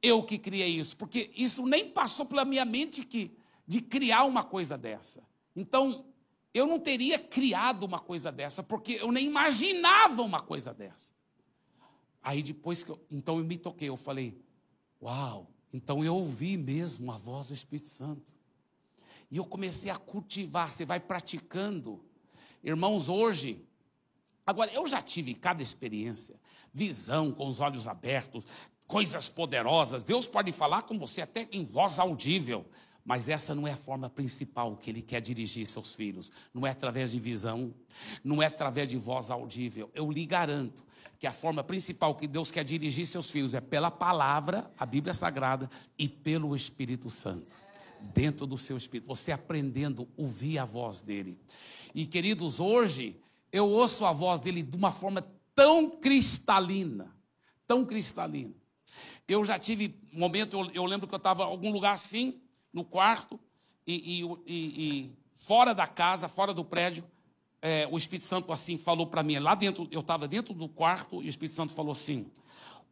eu 0.00 0.22
que 0.22 0.38
criei 0.38 0.78
isso, 0.78 0.96
porque 0.96 1.30
isso 1.34 1.66
nem 1.66 1.90
passou 1.90 2.26
pela 2.26 2.44
minha 2.44 2.64
mente 2.64 3.04
que, 3.04 3.36
de 3.66 3.80
criar 3.80 4.24
uma 4.24 4.44
coisa 4.44 4.78
dessa. 4.78 5.26
Então, 5.56 6.04
eu 6.52 6.66
não 6.66 6.78
teria 6.78 7.18
criado 7.18 7.82
uma 7.82 7.98
coisa 7.98 8.30
dessa, 8.30 8.62
porque 8.62 8.92
eu 9.00 9.10
nem 9.10 9.26
imaginava 9.26 10.22
uma 10.22 10.40
coisa 10.40 10.72
dessa. 10.72 11.15
Aí 12.26 12.42
depois 12.42 12.82
que 12.82 12.90
eu, 12.90 13.00
então 13.08 13.38
eu 13.38 13.44
me 13.44 13.56
toquei, 13.56 13.88
eu 13.88 13.96
falei, 13.96 14.36
uau, 15.00 15.48
então 15.72 16.02
eu 16.02 16.16
ouvi 16.16 16.56
mesmo 16.56 17.12
a 17.12 17.16
voz 17.16 17.46
do 17.46 17.54
Espírito 17.54 17.86
Santo. 17.86 18.32
E 19.30 19.36
eu 19.36 19.44
comecei 19.44 19.92
a 19.92 19.96
cultivar, 19.96 20.72
você 20.72 20.84
vai 20.84 20.98
praticando. 20.98 22.04
Irmãos, 22.64 23.08
hoje, 23.08 23.64
agora 24.44 24.72
eu 24.72 24.88
já 24.88 25.00
tive 25.00 25.34
cada 25.34 25.62
experiência, 25.62 26.34
visão 26.72 27.30
com 27.30 27.46
os 27.46 27.60
olhos 27.60 27.86
abertos, 27.86 28.44
coisas 28.88 29.28
poderosas. 29.28 30.02
Deus 30.02 30.26
pode 30.26 30.50
falar 30.50 30.82
com 30.82 30.98
você 30.98 31.22
até 31.22 31.46
em 31.52 31.64
voz 31.64 32.00
audível, 32.00 32.66
mas 33.06 33.28
essa 33.28 33.54
não 33.54 33.68
é 33.68 33.72
a 33.72 33.76
forma 33.76 34.10
principal 34.10 34.76
que 34.76 34.90
ele 34.90 35.00
quer 35.00 35.20
dirigir 35.20 35.64
seus 35.64 35.94
filhos. 35.94 36.32
Não 36.52 36.66
é 36.66 36.70
através 36.70 37.12
de 37.12 37.20
visão, 37.20 37.72
não 38.24 38.42
é 38.42 38.46
através 38.46 38.88
de 38.88 38.96
voz 38.96 39.30
audível. 39.30 39.88
Eu 39.94 40.10
lhe 40.10 40.26
garanto 40.26 40.84
que 41.16 41.26
a 41.26 41.32
forma 41.32 41.62
principal 41.62 42.16
que 42.16 42.26
Deus 42.26 42.50
quer 42.50 42.64
dirigir 42.64 43.06
seus 43.06 43.30
filhos 43.30 43.54
é 43.54 43.60
pela 43.60 43.92
palavra, 43.92 44.68
a 44.76 44.84
Bíblia 44.84 45.14
Sagrada, 45.14 45.70
e 45.96 46.08
pelo 46.08 46.54
Espírito 46.56 47.08
Santo 47.08 47.64
dentro 48.12 48.44
do 48.44 48.58
seu 48.58 48.76
espírito, 48.76 49.06
você 49.06 49.32
aprendendo 49.32 50.02
a 50.02 50.22
ouvir 50.22 50.58
a 50.58 50.64
voz 50.64 51.00
dele. 51.00 51.38
E 51.94 52.06
queridos, 52.06 52.60
hoje 52.60 53.20
eu 53.52 53.68
ouço 53.68 54.04
a 54.04 54.12
voz 54.12 54.40
dele 54.40 54.62
de 54.62 54.76
uma 54.76 54.92
forma 54.92 55.26
tão 55.54 55.88
cristalina, 55.88 57.16
tão 57.66 57.86
cristalina. 57.86 58.52
Eu 59.26 59.44
já 59.44 59.58
tive 59.58 59.98
um 60.12 60.18
momento, 60.18 60.56
eu, 60.56 60.70
eu 60.72 60.84
lembro 60.84 61.06
que 61.06 61.14
eu 61.14 61.18
estava 61.18 61.44
em 61.44 61.46
algum 61.46 61.72
lugar 61.72 61.94
assim, 61.94 62.40
no 62.76 62.84
quarto, 62.84 63.40
e, 63.86 64.20
e, 64.20 64.46
e, 64.46 65.16
fora 65.32 65.74
da 65.74 65.86
casa, 65.86 66.28
fora 66.28 66.52
do 66.52 66.62
prédio, 66.62 67.02
é, 67.62 67.88
o 67.90 67.96
Espírito 67.96 68.26
Santo 68.26 68.52
assim 68.52 68.76
falou 68.76 69.06
para 69.06 69.22
mim, 69.22 69.38
lá 69.38 69.54
dentro, 69.54 69.88
eu 69.90 70.00
estava 70.00 70.28
dentro 70.28 70.52
do 70.52 70.68
quarto, 70.68 71.22
e 71.22 71.26
o 71.26 71.28
Espírito 71.28 71.54
Santo 71.54 71.72
falou 71.72 71.92
assim: 71.92 72.30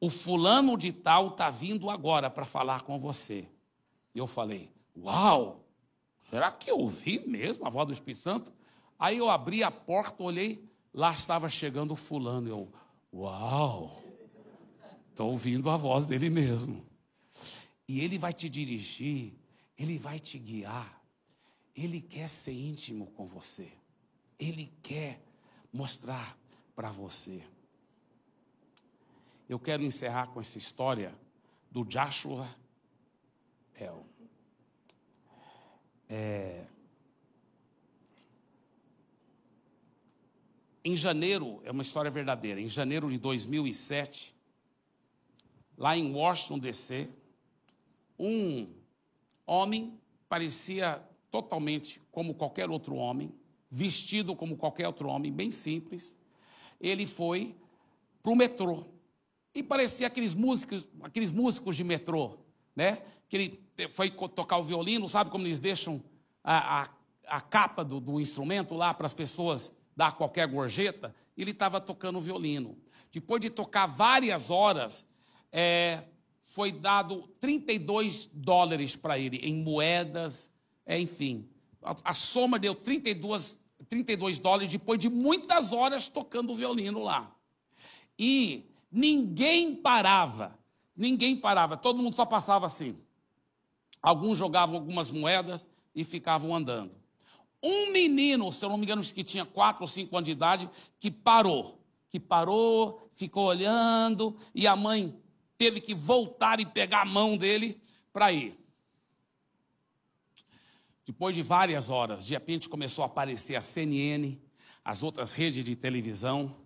o 0.00 0.08
fulano 0.08 0.78
de 0.78 0.90
tal 0.90 1.28
está 1.28 1.50
vindo 1.50 1.90
agora 1.90 2.30
para 2.30 2.46
falar 2.46 2.80
com 2.80 2.98
você. 2.98 3.46
E 4.14 4.18
eu 4.18 4.26
falei, 4.26 4.70
Uau! 4.96 5.60
Será 6.30 6.50
que 6.50 6.70
eu 6.70 6.78
ouvi 6.78 7.22
mesmo 7.26 7.66
a 7.66 7.70
voz 7.70 7.86
do 7.86 7.92
Espírito 7.92 8.22
Santo? 8.22 8.52
Aí 8.98 9.18
eu 9.18 9.28
abri 9.28 9.62
a 9.62 9.70
porta, 9.70 10.22
olhei, 10.22 10.64
lá 10.94 11.12
estava 11.12 11.50
chegando 11.50 11.92
o 11.92 11.96
fulano. 11.96 12.48
Eu, 12.48 12.72
uau! 13.12 14.02
Estou 15.10 15.30
ouvindo 15.30 15.68
a 15.68 15.76
voz 15.76 16.06
dele 16.06 16.30
mesmo. 16.30 16.84
E 17.86 18.00
ele 18.00 18.18
vai 18.18 18.32
te 18.32 18.48
dirigir, 18.48 19.34
ele 19.76 19.98
vai 19.98 20.18
te 20.18 20.38
guiar. 20.38 21.02
Ele 21.74 22.00
quer 22.00 22.28
ser 22.28 22.52
íntimo 22.52 23.08
com 23.12 23.26
você. 23.26 23.72
Ele 24.38 24.72
quer 24.82 25.20
mostrar 25.72 26.38
para 26.74 26.90
você. 26.90 27.42
Eu 29.48 29.58
quero 29.58 29.82
encerrar 29.82 30.28
com 30.28 30.40
essa 30.40 30.56
história 30.56 31.14
do 31.70 31.84
Joshua 31.84 32.48
El. 33.74 34.06
É... 36.08 36.64
Em 40.84 40.96
janeiro, 40.96 41.60
é 41.64 41.70
uma 41.70 41.82
história 41.82 42.10
verdadeira, 42.10 42.60
em 42.60 42.68
janeiro 42.68 43.08
de 43.08 43.18
2007, 43.18 44.36
lá 45.76 45.96
em 45.96 46.12
Washington, 46.12 46.58
D.C., 46.58 47.10
um 48.18 48.83
homem 49.46 49.98
parecia 50.28 51.02
totalmente 51.30 52.00
como 52.10 52.34
qualquer 52.34 52.70
outro 52.70 52.94
homem, 52.96 53.34
vestido 53.70 54.36
como 54.36 54.56
qualquer 54.56 54.86
outro 54.86 55.08
homem, 55.08 55.32
bem 55.32 55.50
simples. 55.50 56.16
Ele 56.80 57.06
foi 57.06 57.56
para 58.22 58.32
o 58.32 58.36
metrô 58.36 58.86
e 59.54 59.62
parecia 59.62 60.06
aqueles 60.06 60.34
músicos, 60.34 60.88
aqueles 61.02 61.30
músicos 61.30 61.76
de 61.76 61.84
metrô, 61.84 62.38
né? 62.74 63.02
Que 63.28 63.36
ele 63.36 63.88
foi 63.88 64.10
tocar 64.10 64.58
o 64.58 64.62
violino, 64.62 65.08
sabe 65.08 65.30
como 65.30 65.46
eles 65.46 65.58
deixam 65.58 66.02
a, 66.42 66.82
a, 66.82 66.88
a 67.26 67.40
capa 67.40 67.84
do, 67.84 68.00
do 68.00 68.20
instrumento 68.20 68.74
lá 68.74 68.94
para 68.94 69.06
as 69.06 69.14
pessoas 69.14 69.74
dar 69.96 70.16
qualquer 70.16 70.46
gorjeta? 70.46 71.14
Ele 71.36 71.50
estava 71.50 71.80
tocando 71.80 72.18
o 72.18 72.20
violino. 72.20 72.76
Depois 73.10 73.40
de 73.40 73.50
tocar 73.50 73.86
várias 73.86 74.50
horas, 74.50 75.08
é, 75.52 76.04
foi 76.44 76.70
dado 76.70 77.26
32 77.40 78.26
dólares 78.32 78.94
para 78.94 79.18
ele, 79.18 79.38
em 79.38 79.54
moedas, 79.54 80.52
é, 80.84 81.00
enfim. 81.00 81.48
A, 81.82 81.96
a, 82.04 82.14
soma 82.14 82.58
deu 82.58 82.74
32, 82.74 83.58
32 83.88 84.38
dólares 84.38 84.70
depois 84.70 85.00
de 85.00 85.08
muitas 85.08 85.72
horas 85.72 86.06
tocando 86.06 86.52
o 86.52 86.54
violino 86.54 87.02
lá. 87.02 87.34
E 88.18 88.70
ninguém 88.92 89.74
parava, 89.74 90.56
ninguém 90.94 91.34
parava, 91.34 91.78
todo 91.78 92.02
mundo 92.02 92.14
só 92.14 92.26
passava 92.26 92.66
assim. 92.66 92.96
Alguns 94.02 94.36
jogavam 94.36 94.76
algumas 94.76 95.10
moedas 95.10 95.66
e 95.94 96.04
ficavam 96.04 96.54
andando. 96.54 96.94
Um 97.62 97.90
menino, 97.90 98.52
se 98.52 98.62
eu 98.62 98.68
não 98.68 98.76
me 98.76 98.84
engano, 98.84 99.02
que 99.02 99.24
tinha 99.24 99.46
quatro 99.46 99.82
ou 99.82 99.88
cinco 99.88 100.14
anos 100.14 100.26
de 100.26 100.32
idade, 100.32 100.70
que 101.00 101.10
parou. 101.10 101.80
Que 102.10 102.20
parou, 102.20 103.08
ficou 103.14 103.46
olhando, 103.46 104.36
e 104.54 104.66
a 104.66 104.76
mãe 104.76 105.18
teve 105.56 105.80
que 105.80 105.94
voltar 105.94 106.60
e 106.60 106.66
pegar 106.66 107.02
a 107.02 107.06
mão 107.06 107.36
dele 107.36 107.80
para 108.12 108.32
ir. 108.32 108.58
Depois 111.04 111.34
de 111.34 111.42
várias 111.42 111.90
horas, 111.90 112.26
de 112.26 112.34
repente 112.34 112.68
começou 112.68 113.02
a 113.02 113.06
aparecer 113.06 113.56
a 113.56 113.62
CNN, 113.62 114.38
as 114.84 115.02
outras 115.02 115.32
redes 115.32 115.64
de 115.64 115.76
televisão, 115.76 116.56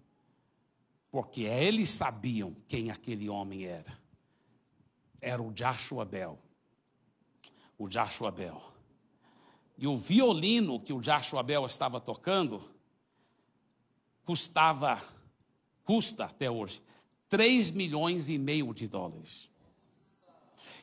porque 1.10 1.42
eles 1.42 1.90
sabiam 1.90 2.56
quem 2.66 2.90
aquele 2.90 3.28
homem 3.28 3.64
era. 3.64 3.98
Era 5.20 5.42
o 5.42 5.52
Joshua 5.52 6.04
Bell 6.04 6.38
o 7.78 7.88
Joshua 7.88 8.32
Bell. 8.32 8.60
E 9.78 9.86
o 9.86 9.96
violino 9.96 10.80
que 10.80 10.92
o 10.92 11.00
Joshua 11.00 11.42
Bell 11.42 11.64
estava 11.64 12.00
tocando 12.00 12.60
custava, 14.24 15.00
custa 15.84 16.24
até 16.24 16.50
hoje, 16.50 16.82
3 17.28 17.70
milhões 17.72 18.28
e 18.28 18.38
meio 18.38 18.72
de 18.72 18.86
dólares. 18.86 19.50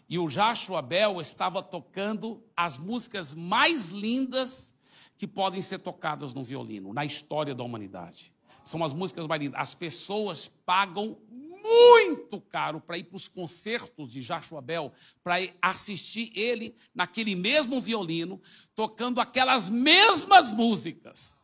E 0.08 0.20
o 0.20 0.28
Joshua 0.28 0.82
Bell 0.82 1.20
estava 1.20 1.64
tocando 1.64 2.44
as 2.56 2.78
músicas 2.78 3.34
mais 3.34 3.90
lindas 3.90 4.76
que 5.18 5.26
podem 5.26 5.62
ser 5.62 5.80
tocadas 5.80 6.34
no 6.34 6.44
violino, 6.44 6.94
na 6.94 7.04
história 7.04 7.56
da 7.56 7.64
humanidade. 7.64 8.32
São 8.64 8.84
as 8.84 8.94
músicas 8.94 9.26
mais 9.26 9.42
lindas. 9.42 9.60
As 9.60 9.74
pessoas 9.74 10.48
pagam 10.48 11.18
muito 11.30 12.40
caro 12.42 12.80
para 12.80 12.98
ir 12.98 13.06
para 13.06 13.16
os 13.16 13.28
concertos 13.28 14.12
de 14.12 14.22
Joshua 14.22 14.62
Bell, 14.62 14.94
para 15.24 15.38
assistir 15.62 16.32
ele 16.36 16.76
naquele 16.94 17.36
mesmo 17.36 17.82
violino, 17.82 18.40
tocando 18.76 19.20
aquelas 19.20 19.68
mesmas 19.68 20.52
músicas. 20.52 21.44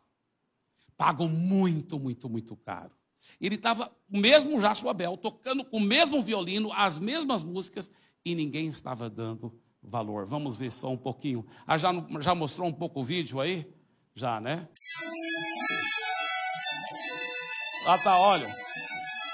Pagam 0.95 1.27
muito, 1.27 1.99
muito, 1.99 2.29
muito 2.29 2.55
caro. 2.55 2.91
Ele 3.41 3.55
estava, 3.55 3.91
o 4.07 4.17
mesmo 4.17 4.59
Joshua 4.59 4.93
Bell, 4.93 5.17
tocando 5.17 5.65
o 5.71 5.79
mesmo 5.79 6.21
violino, 6.21 6.71
as 6.71 6.99
mesmas 6.99 7.43
músicas, 7.43 7.91
e 8.23 8.35
ninguém 8.35 8.67
estava 8.67 9.09
dando 9.09 9.59
valor. 9.81 10.27
Vamos 10.27 10.55
ver 10.55 10.71
só 10.71 10.89
um 10.89 10.97
pouquinho. 10.97 11.43
Ah, 11.65 11.75
já, 11.75 11.89
já 12.19 12.35
mostrou 12.35 12.67
um 12.67 12.73
pouco 12.73 12.99
o 12.99 13.03
vídeo 13.03 13.41
aí? 13.41 13.65
Já, 14.13 14.39
né? 14.39 14.67
Ah, 17.87 17.97
tá, 17.97 18.19
olha. 18.19 18.55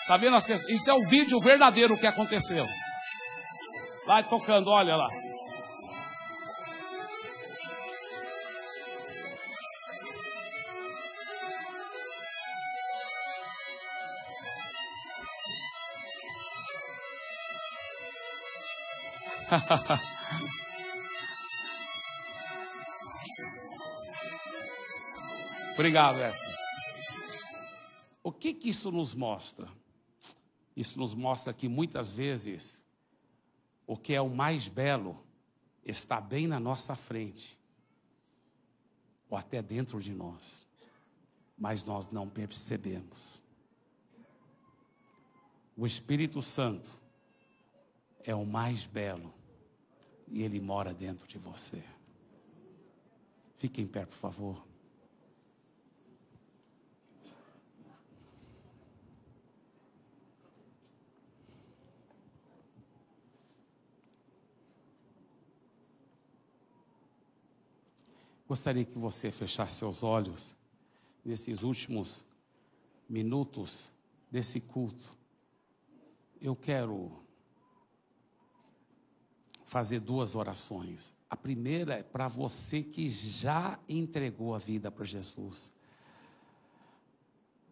Tá 0.08 0.16
vendo 0.16 0.38
as 0.38 0.46
pessoas? 0.46 0.70
Isso 0.72 0.90
é 0.90 0.94
o 0.94 1.06
vídeo 1.10 1.38
verdadeiro 1.42 1.98
que 1.98 2.08
aconteceu. 2.08 2.66
Vai 4.06 4.26
tocando, 4.26 4.70
olha 4.70 4.96
lá. 4.96 5.10
Obrigado, 25.74 26.20
Esther. 26.20 26.58
O 28.24 28.32
que, 28.32 28.54
que 28.54 28.70
isso 28.70 28.92
nos 28.92 29.14
mostra? 29.14 29.70
Isso 30.76 31.00
nos 31.00 31.16
mostra 31.16 31.54
que 31.54 31.70
muitas 31.70 32.12
vezes 32.12 32.86
o 33.86 33.96
que 33.96 34.14
é 34.14 34.22
o 34.22 34.30
mais 34.30 34.68
belo 34.68 35.24
está 35.86 36.20
bem 36.20 36.46
na 36.46 36.60
nossa 36.60 36.94
frente, 36.94 37.58
ou 39.30 39.38
até 39.38 39.62
dentro 39.62 40.02
de 40.02 40.14
nós, 40.14 40.68
mas 41.58 41.86
nós 41.86 42.10
não 42.10 42.28
percebemos. 42.28 43.42
O 45.76 45.86
Espírito 45.86 46.42
Santo 46.42 47.00
é 48.24 48.36
o 48.36 48.46
mais 48.46 48.86
belo 48.86 49.37
e 50.28 50.44
ele 50.44 50.60
mora 50.60 50.94
dentro 50.94 51.28
de 51.28 51.38
você. 51.38 51.84
Fique 53.56 53.82
em 53.82 53.88
pé, 53.88 54.06
por 54.06 54.14
favor. 54.14 54.68
Gostaria 68.48 68.86
que 68.86 68.98
você 68.98 69.30
fechasse 69.30 69.76
seus 69.76 70.04
olhos 70.04 70.56
nesses 71.24 71.64
últimos 71.64 72.26
minutos 73.10 73.92
desse 74.32 74.62
culto. 74.62 75.18
Eu 76.40 76.56
quero 76.56 77.27
fazer 79.68 80.00
duas 80.00 80.34
orações. 80.34 81.14
A 81.30 81.36
primeira 81.36 81.96
é 81.96 82.04
para 82.04 82.28
você 82.28 82.82
que 82.82 83.10
já 83.10 83.78
entregou 83.88 84.56
a 84.56 84.58
vida 84.58 84.90
para 84.90 85.04
Jesus. 85.04 85.72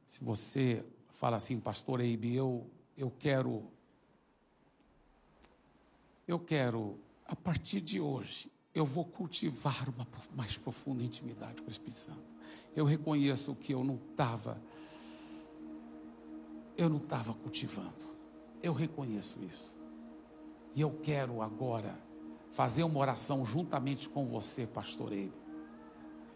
Se 0.07 0.23
você 0.23 0.85
fala 1.11 1.37
assim, 1.37 1.59
pastor 1.59 2.01
Eibe, 2.01 2.35
eu, 2.35 2.69
eu 2.97 3.09
quero, 3.09 3.63
eu 6.27 6.37
quero, 6.37 6.99
a 7.25 7.35
partir 7.35 7.79
de 7.79 7.99
hoje, 7.99 8.51
eu 8.73 8.85
vou 8.85 9.05
cultivar 9.05 9.87
uma 9.87 10.05
mais 10.35 10.57
profunda 10.57 11.01
intimidade 11.01 11.61
com 11.61 11.69
o 11.69 11.71
Espírito 11.71 11.97
Santo. 11.97 12.35
Eu 12.75 12.83
reconheço 12.83 13.55
que 13.55 13.73
eu 13.73 13.85
não 13.85 13.95
estava, 14.11 14.61
eu 16.77 16.89
não 16.89 16.97
estava 16.97 17.33
cultivando. 17.33 18.13
Eu 18.61 18.73
reconheço 18.73 19.41
isso. 19.45 19.74
E 20.75 20.81
eu 20.81 20.91
quero 20.91 21.41
agora 21.41 21.97
fazer 22.51 22.83
uma 22.83 22.99
oração 22.99 23.45
juntamente 23.45 24.09
com 24.09 24.25
você, 24.25 24.67
pastor 24.67 25.13
Ele, 25.13 25.33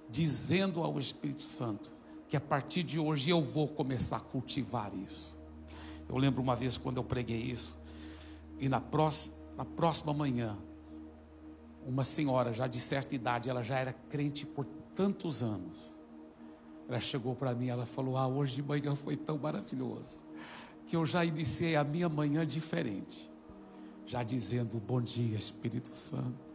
dizendo 0.09 0.81
ao 0.81 0.97
Espírito 0.97 1.41
Santo 1.41 1.91
que 2.27 2.37
a 2.37 2.41
partir 2.41 2.83
de 2.83 2.97
hoje 2.97 3.29
eu 3.29 3.41
vou 3.41 3.67
começar 3.67 4.17
a 4.17 4.21
cultivar 4.21 4.95
isso. 4.95 5.37
Eu 6.07 6.17
lembro 6.17 6.41
uma 6.41 6.55
vez 6.55 6.77
quando 6.77 6.97
eu 6.97 7.03
preguei 7.03 7.37
isso, 7.41 7.75
e 8.57 8.69
na 8.69 8.79
próxima, 8.79 9.35
na 9.57 9.65
próxima 9.65 10.13
manhã, 10.13 10.57
uma 11.85 12.03
senhora 12.03 12.53
já 12.53 12.65
de 12.65 12.79
certa 12.79 13.15
idade, 13.15 13.49
ela 13.49 13.61
já 13.61 13.77
era 13.77 13.91
crente 13.91 14.45
por 14.45 14.65
tantos 14.95 15.43
anos. 15.43 15.97
Ela 16.87 16.99
chegou 16.99 17.35
para 17.35 17.53
mim, 17.53 17.67
ela 17.67 17.85
falou: 17.85 18.17
"Ah, 18.17 18.27
hoje 18.27 18.55
de 18.55 18.63
manhã 18.63 18.95
foi 18.95 19.15
tão 19.17 19.37
maravilhoso 19.37 20.19
que 20.87 20.95
eu 20.95 21.05
já 21.05 21.23
iniciei 21.23 21.75
a 21.75 21.83
minha 21.83 22.09
manhã 22.09 22.45
diferente, 22.45 23.28
já 24.09 24.23
dizendo: 24.23 24.77
"Bom 24.79 24.99
dia, 24.99 25.37
Espírito 25.37 25.93
Santo". 25.93 26.49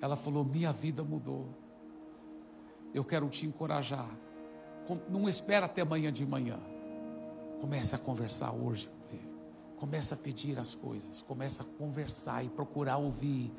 Ela 0.00 0.16
falou: 0.16 0.42
"Minha 0.42 0.72
vida 0.72 1.04
mudou. 1.04 1.46
Eu 2.94 3.04
quero 3.04 3.28
te 3.28 3.46
encorajar. 3.46 4.10
Não 5.08 5.28
espera 5.28 5.66
até 5.66 5.82
amanhã 5.82 6.12
de 6.12 6.26
manhã. 6.26 6.58
Comece 7.60 7.94
a 7.94 7.98
conversar 7.98 8.52
hoje 8.52 8.88
com 8.88 9.14
ele. 9.14 9.32
Comece 9.76 10.14
a 10.14 10.16
pedir 10.16 10.58
as 10.58 10.74
coisas, 10.74 11.22
comece 11.22 11.60
a 11.60 11.64
conversar 11.78 12.44
e 12.44 12.48
procurar 12.48 12.96
ouvir 12.96 13.52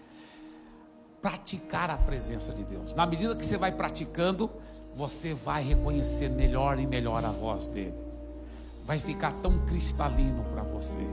praticar 1.23 1.89
a 1.89 1.95
presença 1.97 2.51
de 2.51 2.65
Deus. 2.65 2.93
Na 2.93 3.05
medida 3.05 3.33
que 3.33 3.45
você 3.45 3.57
vai 3.57 3.71
praticando, 3.71 4.51
você 4.93 5.33
vai 5.33 5.63
reconhecer 5.63 6.29
melhor 6.29 6.77
e 6.77 6.85
melhor 6.85 7.23
a 7.23 7.31
voz 7.31 7.65
dele. 7.65 7.95
Vai 8.83 8.99
ficar 8.99 9.31
tão 9.41 9.65
cristalino 9.65 10.43
para 10.51 10.63
você. 10.63 11.07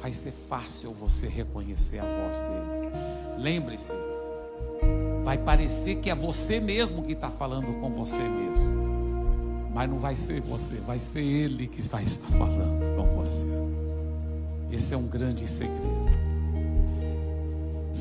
Vai 0.00 0.12
ser 0.12 0.30
fácil 0.30 0.92
você 0.92 1.26
reconhecer 1.26 1.98
a 1.98 2.04
voz 2.04 2.40
dele. 2.40 2.92
Lembre-se, 3.36 3.92
vai 5.24 5.36
parecer 5.36 5.96
que 5.96 6.08
é 6.08 6.14
você 6.14 6.60
mesmo 6.60 7.02
que 7.02 7.12
está 7.12 7.28
falando 7.28 7.80
com 7.80 7.90
você 7.90 8.22
mesmo. 8.22 8.88
Mas 9.74 9.90
não 9.90 9.98
vai 9.98 10.14
ser 10.14 10.40
você, 10.40 10.76
vai 10.76 11.00
ser 11.00 11.20
ele 11.20 11.66
que 11.66 11.82
vai 11.82 12.04
estar 12.04 12.28
falando 12.28 12.96
com 12.96 13.16
você. 13.16 13.46
Esse 14.70 14.94
é 14.94 14.96
um 14.96 15.06
grande 15.06 15.48
segredo. 15.48 16.08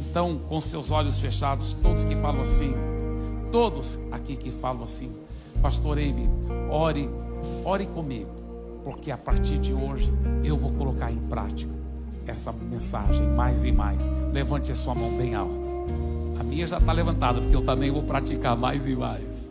Então, 0.09 0.39
com 0.47 0.61
seus 0.61 0.91
olhos 0.91 1.17
fechados, 1.17 1.73
todos 1.81 2.03
que 2.03 2.15
falam 2.15 2.41
assim, 2.41 2.73
todos 3.51 3.99
aqui 4.11 4.35
que 4.35 4.51
falam 4.51 4.83
assim, 4.83 5.15
Pastor 5.61 5.97
Amy, 5.97 6.29
ore, 6.69 7.09
ore 7.65 7.87
comigo, 7.87 8.31
porque 8.83 9.11
a 9.11 9.17
partir 9.17 9.57
de 9.57 9.73
hoje 9.73 10.11
eu 10.43 10.55
vou 10.55 10.71
colocar 10.73 11.11
em 11.11 11.19
prática 11.19 11.76
essa 12.31 12.51
mensagem 12.51 13.27
mais 13.27 13.63
e 13.63 13.71
mais. 13.71 14.09
Levante 14.31 14.71
a 14.71 14.75
sua 14.75 14.93
mão 14.93 15.11
bem 15.11 15.35
alto. 15.35 15.67
A 16.39 16.43
minha 16.43 16.67
já 16.67 16.77
está 16.77 16.91
levantada, 16.91 17.41
porque 17.41 17.55
eu 17.55 17.63
também 17.63 17.91
vou 17.91 18.03
praticar 18.03 18.55
mais 18.55 18.85
e 18.85 18.95
mais. 18.95 19.49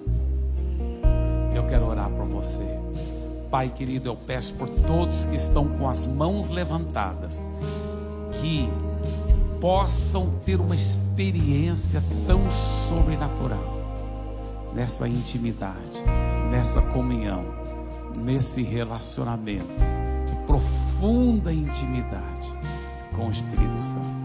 Eu 1.55 1.67
quero 1.67 1.87
orar 1.87 2.11
por 2.11 2.27
você. 2.27 2.65
Pai 3.51 3.69
querido, 3.69 4.09
eu 4.09 4.17
peço 4.17 4.55
por 4.55 4.69
todos 4.69 5.25
que 5.27 5.37
estão 5.37 5.67
com 5.67 5.89
as 5.89 6.07
mãos 6.07 6.51
levantadas, 6.51 7.43
que 8.41 8.69
possam 9.61 10.31
ter 10.45 10.61
uma 10.61 10.75
experiência 10.75 12.03
tão 12.27 12.51
sobrenatural 12.51 13.77
nessa 14.75 15.09
intimidade, 15.09 16.03
nessa 16.51 16.83
comunhão, 16.83 17.45
nesse 18.17 18.63
relacionamento 18.63 19.67
de 20.27 20.47
profunda 20.47 21.53
intimidade 21.53 22.56
com 23.17 23.29
o 23.29 23.31
Espírito 23.31 23.81
Santo. 23.81 24.17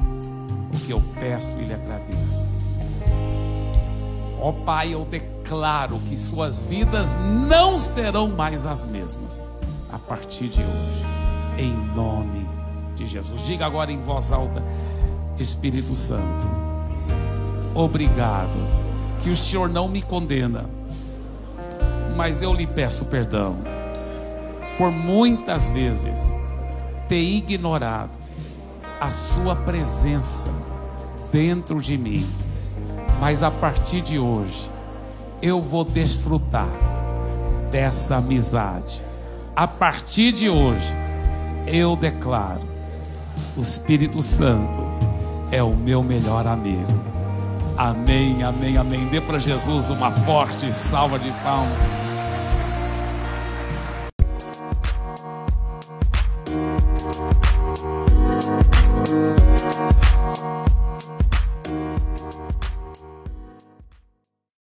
O 0.74 0.80
que 0.86 0.92
eu 0.92 1.02
peço 1.20 1.56
e 1.58 1.66
lhe 1.66 1.74
agradeço. 1.74 2.48
Ó 4.40 4.50
oh, 4.50 4.54
Pai, 4.54 4.94
eu 4.94 5.06
declaro 5.06 6.00
que 6.08 6.18
suas 6.18 6.62
vidas 6.62 7.10
não 7.48 7.78
serão 7.78 8.28
mais 8.28 8.66
as 8.66 8.86
mesmas 8.86 9.48
a 9.92 10.00
partir 10.00 10.48
de 10.48 10.62
hoje, 10.62 11.06
em 11.58 11.74
nome 11.96 12.48
de 12.96 13.06
Jesus. 13.06 13.46
Diga 13.46 13.66
agora 13.66 13.92
em 13.92 14.02
voz 14.02 14.32
alta. 14.32 14.64
Espírito 15.38 15.96
Santo, 15.96 16.46
obrigado, 17.74 18.60
que 19.24 19.30
o 19.30 19.36
Senhor 19.36 19.70
não 19.70 19.88
me 19.88 20.02
condena, 20.02 20.66
mas 22.16 22.44
eu 22.44 22.54
lhe 22.54 22.68
peço 22.68 23.06
perdão 23.06 23.56
por 24.78 24.92
muitas 24.92 25.68
vezes 25.70 26.32
ter 27.08 27.22
ignorado 27.22 28.21
a 29.02 29.10
Sua 29.10 29.56
presença 29.56 30.52
dentro 31.32 31.82
de 31.82 31.98
mim, 31.98 32.24
mas 33.20 33.42
a 33.42 33.50
partir 33.50 34.00
de 34.02 34.20
hoje 34.20 34.70
eu 35.42 35.60
vou 35.60 35.84
desfrutar 35.84 36.70
dessa 37.72 38.18
amizade. 38.18 39.04
A 39.56 39.68
partir 39.68 40.32
de 40.32 40.52
hoje 40.52 40.86
eu 41.66 41.96
declaro 41.96 42.62
o 43.58 43.62
Espírito 43.62 44.22
Santo 44.22 44.86
é 45.52 45.64
o 45.64 45.76
meu 45.76 46.04
melhor 46.04 46.46
amigo. 46.46 46.86
Amém, 47.76 48.44
amém, 48.44 48.78
amém. 48.78 49.08
Dê 49.08 49.20
para 49.20 49.40
Jesus 49.40 49.90
uma 49.90 50.12
forte 50.12 50.72
salva 50.72 51.18
de 51.18 51.32
palmas. 51.44 52.11